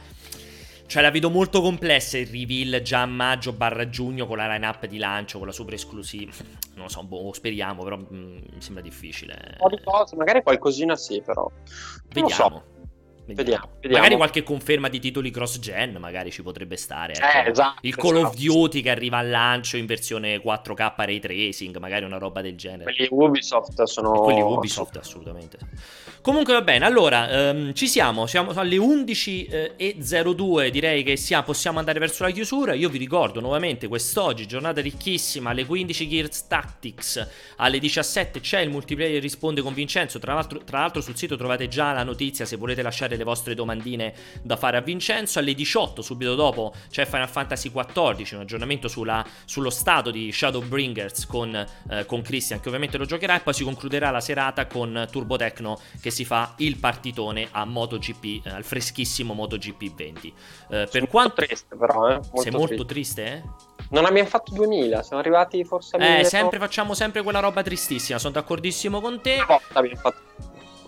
cioè 0.90 1.02
la 1.02 1.12
vedo 1.12 1.30
molto 1.30 1.60
complessa 1.60 2.18
il 2.18 2.26
reveal 2.26 2.82
già 2.82 3.02
a 3.02 3.06
maggio 3.06 3.52
barra 3.52 3.88
giugno 3.88 4.26
con 4.26 4.38
la 4.38 4.48
line-up 4.48 4.86
di 4.86 4.98
lancio, 4.98 5.38
con 5.38 5.46
la 5.46 5.52
super 5.52 5.74
esclusiva. 5.74 6.32
Non 6.74 6.86
lo 6.86 6.88
so, 6.88 7.04
boh, 7.04 7.32
speriamo, 7.32 7.84
però 7.84 7.96
mh, 7.96 8.06
mm, 8.12 8.36
mi 8.54 8.60
sembra 8.60 8.82
difficile. 8.82 9.34
Un 9.52 9.56
po' 9.56 9.68
di 9.68 9.80
cose, 9.84 10.16
magari 10.16 10.42
qualcosina 10.42 10.96
sì, 10.96 11.22
però. 11.24 11.48
Vediamo. 12.08 12.32
So. 12.32 12.79
Vediamo. 13.34 13.68
Vediamo, 13.74 13.96
Magari 13.96 14.16
qualche 14.16 14.42
conferma 14.42 14.88
di 14.88 14.98
titoli 14.98 15.30
cross-gen, 15.30 15.96
magari 15.96 16.30
ci 16.30 16.42
potrebbe 16.42 16.76
stare. 16.76 17.14
Ecco. 17.14 17.46
Eh, 17.46 17.50
esatto, 17.50 17.78
il 17.82 17.96
Call 17.96 18.16
esatto. 18.16 18.28
of 18.28 18.34
Duty 18.36 18.82
che 18.82 18.90
arriva 18.90 19.18
al 19.18 19.28
lancio 19.28 19.76
in 19.76 19.86
versione 19.86 20.42
4K 20.42 20.92
ray 20.96 21.18
tracing, 21.18 21.76
magari 21.78 22.04
una 22.04 22.18
roba 22.18 22.40
del 22.40 22.56
genere. 22.56 22.84
Quelli 22.84 23.08
Ubisoft 23.10 23.82
sono... 23.84 24.14
E 24.14 24.18
quelli 24.18 24.40
Ubisoft, 24.40 24.96
assolutamente. 24.96 25.58
Comunque 26.22 26.52
va 26.52 26.60
bene, 26.60 26.84
allora 26.84 27.50
um, 27.50 27.72
ci 27.72 27.88
siamo, 27.88 28.26
siamo 28.26 28.50
alle 28.50 28.76
11.02, 28.76 30.62
eh, 30.62 30.70
direi 30.70 31.02
che 31.02 31.16
sia, 31.16 31.42
possiamo 31.42 31.78
andare 31.78 31.98
verso 31.98 32.24
la 32.24 32.30
chiusura. 32.30 32.74
Io 32.74 32.90
vi 32.90 32.98
ricordo 32.98 33.40
nuovamente 33.40 33.88
quest'oggi, 33.88 34.46
giornata 34.46 34.82
ricchissima, 34.82 35.48
alle 35.48 35.64
15 35.64 36.08
Gears 36.08 36.46
Tactics, 36.46 37.28
alle 37.56 37.78
17 37.78 38.40
c'è 38.40 38.60
il 38.60 38.68
multiplayer 38.68 39.22
risponde 39.22 39.62
con 39.62 39.72
Vincenzo, 39.72 40.18
tra 40.18 40.34
l'altro, 40.34 40.62
tra 40.62 40.80
l'altro 40.80 41.00
sul 41.00 41.16
sito 41.16 41.36
trovate 41.36 41.68
già 41.68 41.92
la 41.92 42.02
notizia 42.02 42.44
se 42.44 42.56
volete 42.56 42.82
lasciare 42.82 43.16
le 43.20 43.24
vostre 43.24 43.54
domandine 43.54 44.12
da 44.42 44.56
fare 44.56 44.76
a 44.76 44.80
Vincenzo. 44.80 45.38
Alle 45.38 45.54
18, 45.54 46.02
subito 46.02 46.34
dopo, 46.34 46.72
c'è 46.90 47.06
Final 47.06 47.28
Fantasy 47.28 47.70
XIV, 47.70 48.34
un 48.34 48.40
aggiornamento 48.40 48.88
sulla, 48.88 49.24
sullo 49.44 49.70
stato 49.70 50.10
di 50.10 50.32
Shadowbringers 50.32 51.26
con, 51.26 51.54
eh, 51.54 52.06
con 52.06 52.22
Christian, 52.22 52.60
che 52.60 52.68
ovviamente 52.68 52.98
lo 52.98 53.04
giocherà. 53.04 53.36
E 53.36 53.40
poi 53.40 53.54
si 53.54 53.64
concluderà 53.64 54.10
la 54.10 54.20
serata 54.20 54.66
con 54.66 55.06
Turbo 55.10 55.36
Tecno 55.36 55.78
che 56.00 56.10
si 56.10 56.24
fa 56.24 56.54
il 56.56 56.78
partitone 56.78 57.48
a 57.50 57.64
MotoGP, 57.64 58.46
eh, 58.46 58.50
al 58.50 58.64
freschissimo 58.64 59.34
MotoGP 59.34 59.94
20. 59.94 60.34
Eh, 60.70 60.88
per 60.90 61.08
quanto 61.08 61.42
triste, 61.42 61.76
però, 61.76 62.08
eh? 62.08 62.14
Molto 62.14 62.40
sei 62.40 62.52
molto 62.52 62.84
triste, 62.84 63.26
eh? 63.26 63.42
Non 63.90 64.04
abbiamo 64.04 64.28
fatto 64.28 64.52
2000, 64.54 65.02
siamo 65.02 65.20
arrivati 65.20 65.64
forse 65.64 65.96
a 65.96 65.98
1000. 65.98 66.20
Eh, 66.20 66.24
sempre 66.24 66.58
facciamo 66.58 66.94
sempre 66.94 67.22
quella 67.22 67.40
roba 67.40 67.62
tristissima, 67.62 68.18
sono 68.18 68.34
d'accordissimo 68.34 69.00
con 69.00 69.20
te. 69.20 69.34
Una 69.34 69.46
volta 69.46 69.78
abbiamo 69.78 69.96
fatto 69.96 70.18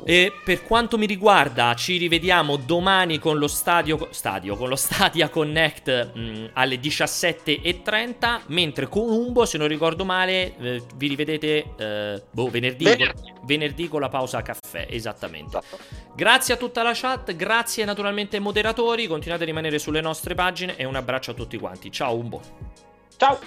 e 0.05 0.33
per 0.45 0.65
quanto 0.65 0.99
mi 0.99 1.07
riguarda, 1.07 1.75
ci 1.75 1.97
rivediamo 1.97 2.57
domani 2.57 3.19
con 3.19 3.39
lo 3.39 3.47
stadio, 3.47 4.09
stadio 4.11 4.57
con 4.57 4.69
lo 4.69 4.77
Stadia 4.77 5.29
Connect 5.29 6.13
mh, 6.15 6.21
mm, 6.21 6.45
alle 6.55 6.77
17.30. 6.77 8.41
Mentre 8.47 8.89
con 8.89 9.09
Umbo, 9.09 9.45
se 9.45 9.59
non 9.59 9.69
ricordo 9.69 10.05
male, 10.05 10.57
eh, 10.59 10.83
vi 10.97 11.09
rivedete 11.09 11.75
eh, 11.77 12.23
boh, 12.31 12.51
venerdì, 12.51 12.85
venerdì. 12.85 13.33
Con, 13.33 13.47
venerdì, 13.47 13.89
con, 13.89 14.01
la 14.01 14.09
pausa 14.09 14.43
caffè. 14.43 14.87
Esattamente. 14.91 15.59
Esatto. 15.59 15.79
Grazie 16.15 16.55
a 16.55 16.57
tutta 16.57 16.83
la 16.83 16.93
chat, 16.95 17.35
grazie 17.35 17.85
naturalmente 17.85 18.37
ai 18.37 18.43
moderatori. 18.43 19.07
Continuate 19.07 19.45
a 19.45 19.47
rimanere 19.47 19.79
sulle 19.79 20.01
nostre 20.01 20.35
pagine 20.35 20.77
e 20.77 20.85
un 20.85 20.97
abbraccio 20.97 21.31
a 21.31 21.35
tutti 21.35 21.59
quanti. 21.59 21.91
Ciao 21.91 22.17
Umbo. 22.17 22.41
Ciao. 23.17 23.39